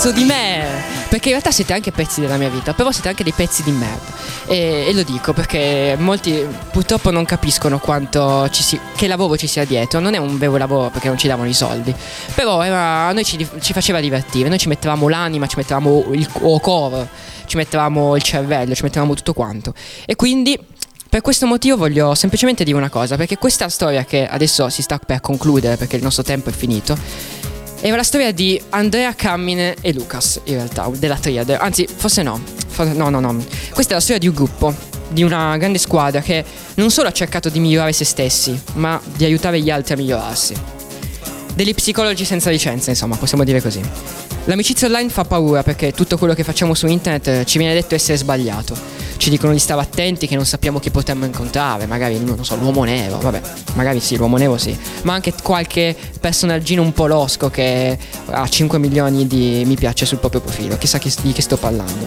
Pezzo 0.00 0.12
di 0.12 0.22
me! 0.22 0.64
Perché 1.08 1.24
in 1.24 1.32
realtà 1.32 1.50
siete 1.50 1.72
anche 1.72 1.90
pezzi 1.90 2.20
della 2.20 2.36
mia 2.36 2.48
vita, 2.48 2.72
però 2.72 2.92
siete 2.92 3.08
anche 3.08 3.24
dei 3.24 3.32
pezzi 3.32 3.64
di 3.64 3.72
merda. 3.72 4.12
E, 4.46 4.84
e 4.86 4.94
lo 4.94 5.02
dico 5.02 5.32
perché 5.32 5.96
molti 5.98 6.46
purtroppo 6.70 7.10
non 7.10 7.24
capiscono 7.24 7.80
quanto 7.80 8.48
si, 8.52 8.78
che 8.94 9.08
lavoro 9.08 9.36
ci 9.36 9.48
sia 9.48 9.64
dietro. 9.64 9.98
Non 9.98 10.14
è 10.14 10.18
un 10.18 10.38
vero 10.38 10.56
lavoro 10.56 10.90
perché 10.90 11.08
non 11.08 11.18
ci 11.18 11.26
davano 11.26 11.48
i 11.48 11.52
soldi. 11.52 11.92
Però 12.32 12.62
era- 12.62 13.08
a 13.08 13.12
noi 13.12 13.24
ci, 13.24 13.44
ci 13.60 13.72
faceva 13.72 13.98
divertire. 13.98 14.48
Noi 14.48 14.58
ci 14.58 14.68
mettevamo 14.68 15.08
l'anima, 15.08 15.48
ci 15.48 15.56
mettevamo 15.56 16.04
il 16.12 16.28
core, 16.60 17.08
ci 17.46 17.56
mettevamo 17.56 18.14
il 18.14 18.22
cervello, 18.22 18.76
ci 18.76 18.84
mettevamo 18.84 19.14
tutto 19.14 19.32
quanto. 19.32 19.74
E 20.06 20.14
quindi 20.14 20.56
per 21.08 21.22
questo 21.22 21.46
motivo 21.46 21.76
voglio 21.76 22.14
semplicemente 22.14 22.62
dire 22.62 22.76
una 22.76 22.90
cosa, 22.90 23.16
perché 23.16 23.36
questa 23.36 23.68
storia 23.68 24.04
che 24.04 24.28
adesso 24.28 24.68
si 24.68 24.82
sta 24.82 25.00
per 25.04 25.20
concludere 25.20 25.76
perché 25.76 25.96
il 25.96 26.02
nostro 26.02 26.22
tempo 26.22 26.50
è 26.50 26.52
finito, 26.52 26.96
era 27.80 27.96
la 27.96 28.02
storia 28.02 28.32
di 28.32 28.60
Andrea 28.70 29.14
Cammine 29.14 29.76
e 29.80 29.92
Lucas, 29.92 30.40
in 30.44 30.54
realtà, 30.54 30.90
della 30.96 31.16
triade. 31.16 31.56
Anzi, 31.56 31.86
forse 31.86 32.22
no. 32.22 32.40
Forse- 32.66 32.92
no, 32.92 33.08
no, 33.08 33.20
no. 33.20 33.44
Questa 33.72 33.92
è 33.92 33.94
la 33.94 34.00
storia 34.00 34.18
di 34.18 34.28
un 34.28 34.34
gruppo, 34.34 34.74
di 35.08 35.22
una 35.22 35.56
grande 35.56 35.78
squadra 35.78 36.20
che 36.20 36.44
non 36.74 36.90
solo 36.90 37.08
ha 37.08 37.12
cercato 37.12 37.48
di 37.48 37.60
migliorare 37.60 37.92
se 37.92 38.04
stessi, 38.04 38.60
ma 38.74 39.00
di 39.14 39.24
aiutare 39.24 39.60
gli 39.60 39.70
altri 39.70 39.94
a 39.94 39.96
migliorarsi. 39.96 40.77
Degli 41.58 41.74
psicologi 41.74 42.24
senza 42.24 42.50
licenza, 42.50 42.90
insomma, 42.90 43.16
possiamo 43.16 43.42
dire 43.42 43.60
così. 43.60 43.80
L'amicizia 44.44 44.86
online 44.86 45.08
fa 45.08 45.24
paura 45.24 45.64
perché 45.64 45.90
tutto 45.90 46.16
quello 46.16 46.32
che 46.32 46.44
facciamo 46.44 46.72
su 46.72 46.86
internet 46.86 47.26
eh, 47.26 47.44
ci 47.44 47.58
viene 47.58 47.74
detto 47.74 47.96
essere 47.96 48.16
sbagliato. 48.16 48.76
Ci 49.16 49.28
dicono 49.28 49.52
di 49.52 49.58
stare 49.58 49.80
attenti 49.80 50.28
che 50.28 50.36
non 50.36 50.46
sappiamo 50.46 50.78
chi 50.78 50.92
potremmo 50.92 51.24
incontrare, 51.24 51.86
magari 51.86 52.16
non 52.20 52.44
so, 52.44 52.54
l'uomo 52.54 52.84
nero, 52.84 53.18
vabbè, 53.18 53.40
magari 53.74 53.98
sì, 53.98 54.16
l'uomo 54.16 54.36
nero 54.36 54.56
sì, 54.56 54.78
ma 55.02 55.14
anche 55.14 55.34
qualche 55.42 55.96
personaggino 56.20 56.80
un 56.80 56.92
po' 56.92 57.08
losco 57.08 57.50
che 57.50 57.98
ha 58.26 58.48
5 58.48 58.78
milioni 58.78 59.26
di 59.26 59.64
mi 59.66 59.74
piace 59.74 60.06
sul 60.06 60.18
proprio 60.18 60.40
profilo, 60.40 60.78
chissà 60.78 60.98
chi- 60.98 61.12
di 61.22 61.32
che 61.32 61.42
sto 61.42 61.56
parlando. 61.56 62.06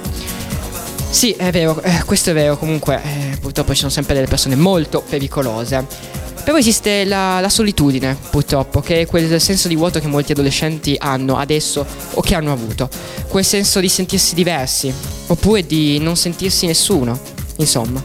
Sì, 1.10 1.34
è 1.34 1.52
vero, 1.52 1.82
eh, 1.82 2.04
questo 2.06 2.30
è 2.30 2.34
vero, 2.34 2.58
comunque 2.58 3.02
eh, 3.04 3.38
purtroppo 3.42 3.74
ci 3.74 3.80
sono 3.80 3.92
sempre 3.92 4.14
delle 4.14 4.28
persone 4.28 4.56
molto 4.56 5.02
pericolose. 5.02 6.21
Però 6.44 6.58
esiste 6.58 7.06
la, 7.06 7.40
la 7.40 7.50
solitudine, 7.50 8.18
purtroppo, 8.30 8.82
che 8.82 9.02
è 9.02 9.06
quel 9.06 9.40
senso 9.40 9.68
di 9.68 9.76
vuoto 9.76 10.00
che 10.00 10.08
molti 10.08 10.32
adolescenti 10.32 10.96
hanno 11.00 11.38
adesso 11.38 11.86
o 12.14 12.22
che 12.22 12.36
hanno 12.36 12.52
avuto. 12.52 12.90
Quel 13.28 13.46
senso 13.46 13.80
di 13.80 13.88
sentirsi 13.88 14.34
diversi, 14.34 14.94
oppure 15.28 15.66
di 15.66 16.00
non 16.00 16.16
sentirsi 16.18 16.66
nessuno, 16.66 17.20
insomma. 17.58 18.04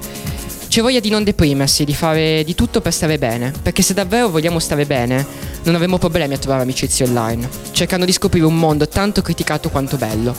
C'è 0.69 0.83
voglia 0.83 1.01
di 1.01 1.09
non 1.09 1.25
deprimersi, 1.25 1.85
di 1.85 1.95
fare 1.95 2.45
di 2.45 2.55
tutto 2.55 2.83
per 2.83 2.93
stare 2.93 3.17
bene, 3.17 3.53
perché 3.63 3.81
se 3.81 3.95
davvero 3.95 4.29
vogliamo 4.29 4.59
stare 4.59 4.85
bene, 4.85 5.25
non 5.63 5.75
avremo 5.75 5.97
problemi 5.97 6.35
a 6.35 6.39
trovare 6.39 6.63
amicizie 6.63 7.07
online, 7.07 7.49
cercando 7.71 8.05
di 8.05 8.13
scoprire 8.13 8.45
un 8.45 8.59
mondo 8.59 8.87
tanto 8.87 9.23
criticato 9.23 9.71
quanto 9.71 9.97
bello. 9.97 10.35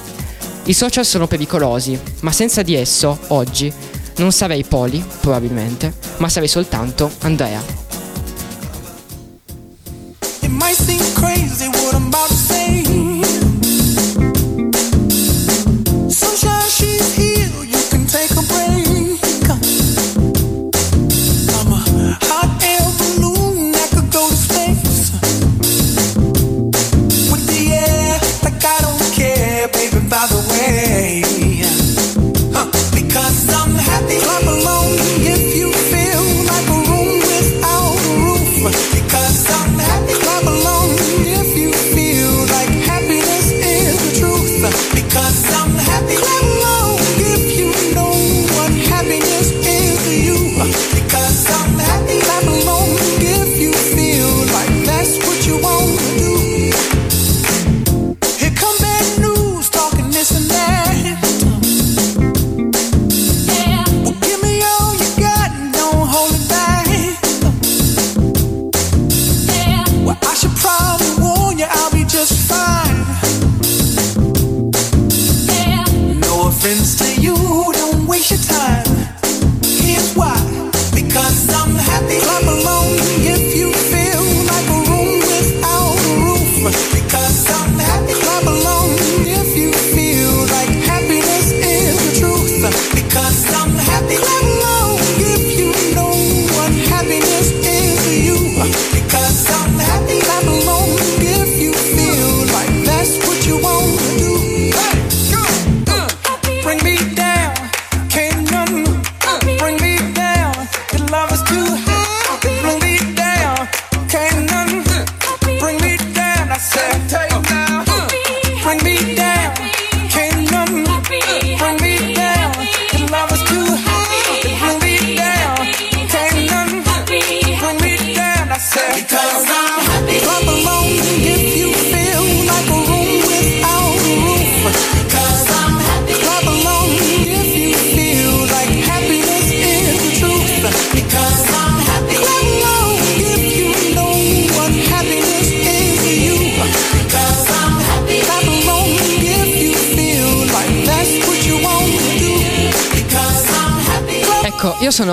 I 0.65 0.73
social 0.73 1.05
sono 1.05 1.27
pericolosi, 1.27 1.99
ma 2.19 2.31
senza 2.31 2.61
di 2.61 2.75
esso, 2.75 3.17
oggi, 3.27 3.73
non 4.17 4.31
sarei 4.31 4.63
Poli, 4.63 5.03
probabilmente, 5.21 5.93
ma 6.17 6.29
sarei 6.29 6.47
soltanto 6.49 7.09
Andrea. 7.19 7.86
It 10.69 10.85
might 10.85 11.06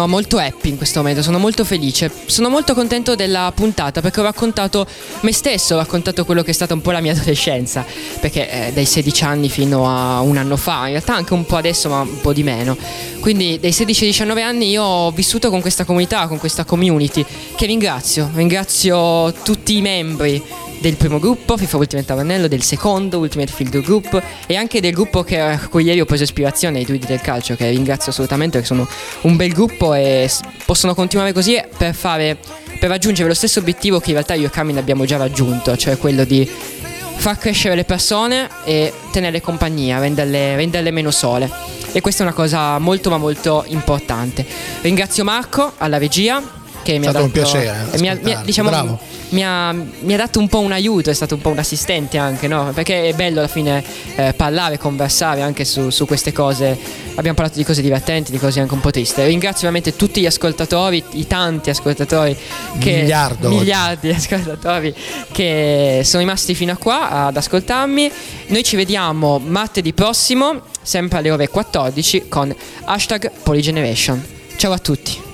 molto 0.07 0.39
happy 0.39 0.71
in 0.71 0.77
questo 0.77 1.01
momento, 1.01 1.23
sono 1.23 1.39
molto 1.39 1.65
felice, 1.65 2.11
sono 2.27 2.49
molto 2.49 2.75
contento 2.75 3.15
della 3.15 3.53
puntata 3.55 4.01
perché 4.01 4.21
ho 4.21 4.23
raccontato 4.23 4.87
me 5.21 5.33
stesso, 5.33 5.75
ho 5.75 5.79
raccontato 5.79 6.25
quello 6.25 6.43
che 6.43 6.51
è 6.51 6.55
stata 6.55 6.75
un 6.75 6.81
po' 6.81 6.91
la 6.91 7.01
mia 7.01 7.13
adolescenza, 7.17 7.85
perché 8.21 8.69
eh, 8.69 8.73
dai 8.73 8.85
16 8.85 9.25
anni 9.25 9.49
fino 9.49 9.89
a 9.89 10.21
un 10.21 10.37
anno 10.37 10.57
fa, 10.57 10.87
in 10.87 10.93
realtà 10.93 11.15
anche 11.15 11.35
un 11.35 11.45
po' 11.45 11.57
adesso 11.57 11.89
ma 11.89 12.01
un 12.01 12.21
po' 12.21 12.33
di 12.33 12.43
meno, 12.43 12.77
quindi 13.21 13.59
dai 13.59 13.73
16 13.73 14.05
ai 14.05 14.11
19 14.11 14.43
anni 14.43 14.69
io 14.71 14.83
ho 14.83 15.11
vissuto 15.11 15.51
con 15.51 15.61
questa 15.61 15.85
comunità, 15.85 16.27
con 16.27 16.39
questa 16.39 16.65
community, 16.65 17.25
che 17.57 17.67
ringrazio, 17.67 18.31
ringrazio 18.35 19.33
tutti 19.43 19.77
i 19.77 19.81
membri 19.81 20.43
del 20.85 20.97
primo 20.97 21.19
gruppo, 21.19 21.57
FIFA 21.57 21.79
Ultimate 21.79 22.13
Avanello, 22.13 22.47
del 22.47 22.63
secondo 22.63 23.17
Ultimate 23.17 23.51
Field 23.51 23.81
Group 23.81 24.23
e 24.45 24.55
anche 24.55 24.83
del 24.83 24.93
gruppo 24.93 25.23
che, 25.23 25.41
a 25.41 25.59
cui 25.69 25.83
ieri 25.83 25.99
ho 25.99 26.05
preso 26.05 26.25
ispirazione, 26.25 26.79
i 26.79 26.85
druidi 26.85 27.07
del 27.07 27.23
calcio, 27.23 27.57
che 27.57 27.71
ringrazio 27.71 28.13
assolutamente 28.13 28.59
perché 28.59 28.67
sono 28.67 28.87
un 29.23 29.35
bel 29.35 29.55
gruppo 29.55 29.95
e 29.95 30.31
possono 30.67 30.95
continuare 30.95 31.33
così 31.33 31.59
per 31.75 31.95
fare 31.95 32.37
per 32.79 32.91
raggiungere 32.91 33.27
lo 33.27 33.35
stesso 33.35 33.61
obiettivo 33.61 33.99
che 33.99 34.09
in 34.09 34.17
realtà 34.17 34.35
io 34.35 34.49
e 34.49 34.51
Carmine 34.51 34.79
abbiamo 34.79 35.07
già 35.07 35.17
raggiunto, 35.17 35.75
cioè 35.75 35.97
quello 35.97 36.25
di 36.25 36.47
far 36.47 37.39
crescere 37.39 37.77
le 37.77 37.85
persone 37.85 38.51
e 38.65 38.93
tenerle 39.11 39.41
compagnia, 39.41 39.99
renderle, 40.01 40.55
renderle 40.55 40.91
meno 40.91 41.11
sole. 41.11 41.51
E 41.93 42.03
questa 42.03 42.25
è 42.25 42.27
una 42.27 42.35
cosa 42.35 42.79
molto 42.79 43.09
ma 43.09 43.17
molto 43.17 43.65
importante. 43.69 44.45
Ringrazio 44.83 45.25
Marco 45.25 45.73
alla 45.79 45.97
regia 45.97 46.43
che 46.85 46.99
mi 46.99 47.07
ha 47.07 47.11
stato 47.11 47.27
dato 47.27 47.27
un 47.27 47.31
piacere, 47.31 47.99
mi 47.99 48.09
ha- 48.09 48.19
mi 48.23 48.33
ha- 48.33 48.43
diciamo, 48.45 48.99
mi 49.31 49.43
ha, 49.45 49.73
mi 49.73 50.15
ha 50.15 50.17
dato 50.17 50.39
un 50.39 50.49
po' 50.49 50.61
un 50.61 50.71
aiuto, 50.71 51.11
è 51.11 51.15
stato 51.15 51.35
un 51.35 51.41
po' 51.41 51.49
un 51.49 51.59
assistente 51.59 52.19
anche, 52.19 52.47
no? 52.47 52.71
Perché 52.73 53.09
è 53.09 53.13
bello 53.15 53.41
alla 53.41 53.49
fine 53.49 53.83
eh, 54.15 54.33
parlare, 54.35 54.79
conversare 54.79 55.41
anche 55.43 55.65
su, 55.65 55.91
su 55.91 56.07
queste 56.07 56.33
cose. 56.33 56.79
Abbiamo 57.17 57.35
parlato 57.37 57.59
di 57.59 57.65
cose 57.65 57.81
divertenti, 57.83 58.31
di 58.31 58.39
cose 58.39 58.61
anche 58.61 58.75
un 58.75 58.81
po' 58.81 58.91
tristi. 58.91 59.23
Ringrazio 59.25 59.61
veramente 59.63 59.97
tutti 59.97 60.21
gli 60.21 60.27
ascoltatori, 60.27 61.03
i 61.13 61.27
tanti 61.27 61.71
ascoltatori 61.71 62.37
che 62.79 62.93
Miliardo 63.01 63.49
oggi. 63.49 63.57
miliardi 63.59 64.09
di 64.09 64.15
ascoltatori 64.15 64.95
che 65.33 66.03
sono 66.05 66.23
rimasti 66.23 66.55
fino 66.55 66.73
a 66.73 66.77
qua 66.77 67.27
ad 67.27 67.37
ascoltarmi. 67.37 68.11
Noi 68.49 68.63
ci 68.63 68.77
vediamo 68.77 69.39
martedì 69.39 69.93
prossimo, 69.93 70.61
sempre 70.83 71.19
alle 71.19 71.31
ore 71.31 71.49
14 71.49 72.27
con 72.29 72.55
hashtag 72.85 73.31
Polygeneration. 73.43 74.23
Ciao 74.57 74.73
a 74.73 74.79
tutti. 74.79 75.34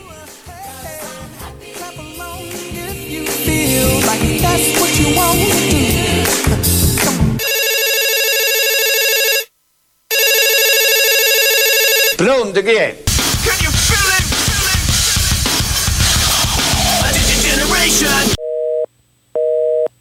Pronto, 12.16 12.62
chi 12.62 12.75
è? 12.75 13.03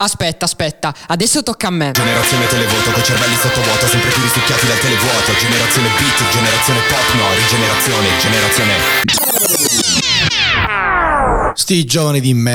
Aspetta, 0.02 0.46
aspetta, 0.46 0.94
adesso 1.08 1.44
tocca 1.44 1.68
a 1.68 1.72
me. 1.72 1.92
Generazione 1.92 2.48
televoto 2.48 2.92
con 2.92 3.04
cervelli 3.04 3.36
sottovuoto 3.36 3.86
Sempre 3.88 4.12
più 4.12 4.22
risucchiati 4.22 4.66
dal 4.66 4.80
televuoto 4.80 5.34
Generazione 5.38 5.90
beat, 5.90 6.30
generazione 6.32 6.80
pop 6.88 7.14
No, 7.16 7.34
rigenerazione, 7.36 8.08
generazione 8.20 8.74
Sti 11.54 11.86
giovani 11.86 12.22
di 12.22 12.34
me. 12.34 12.54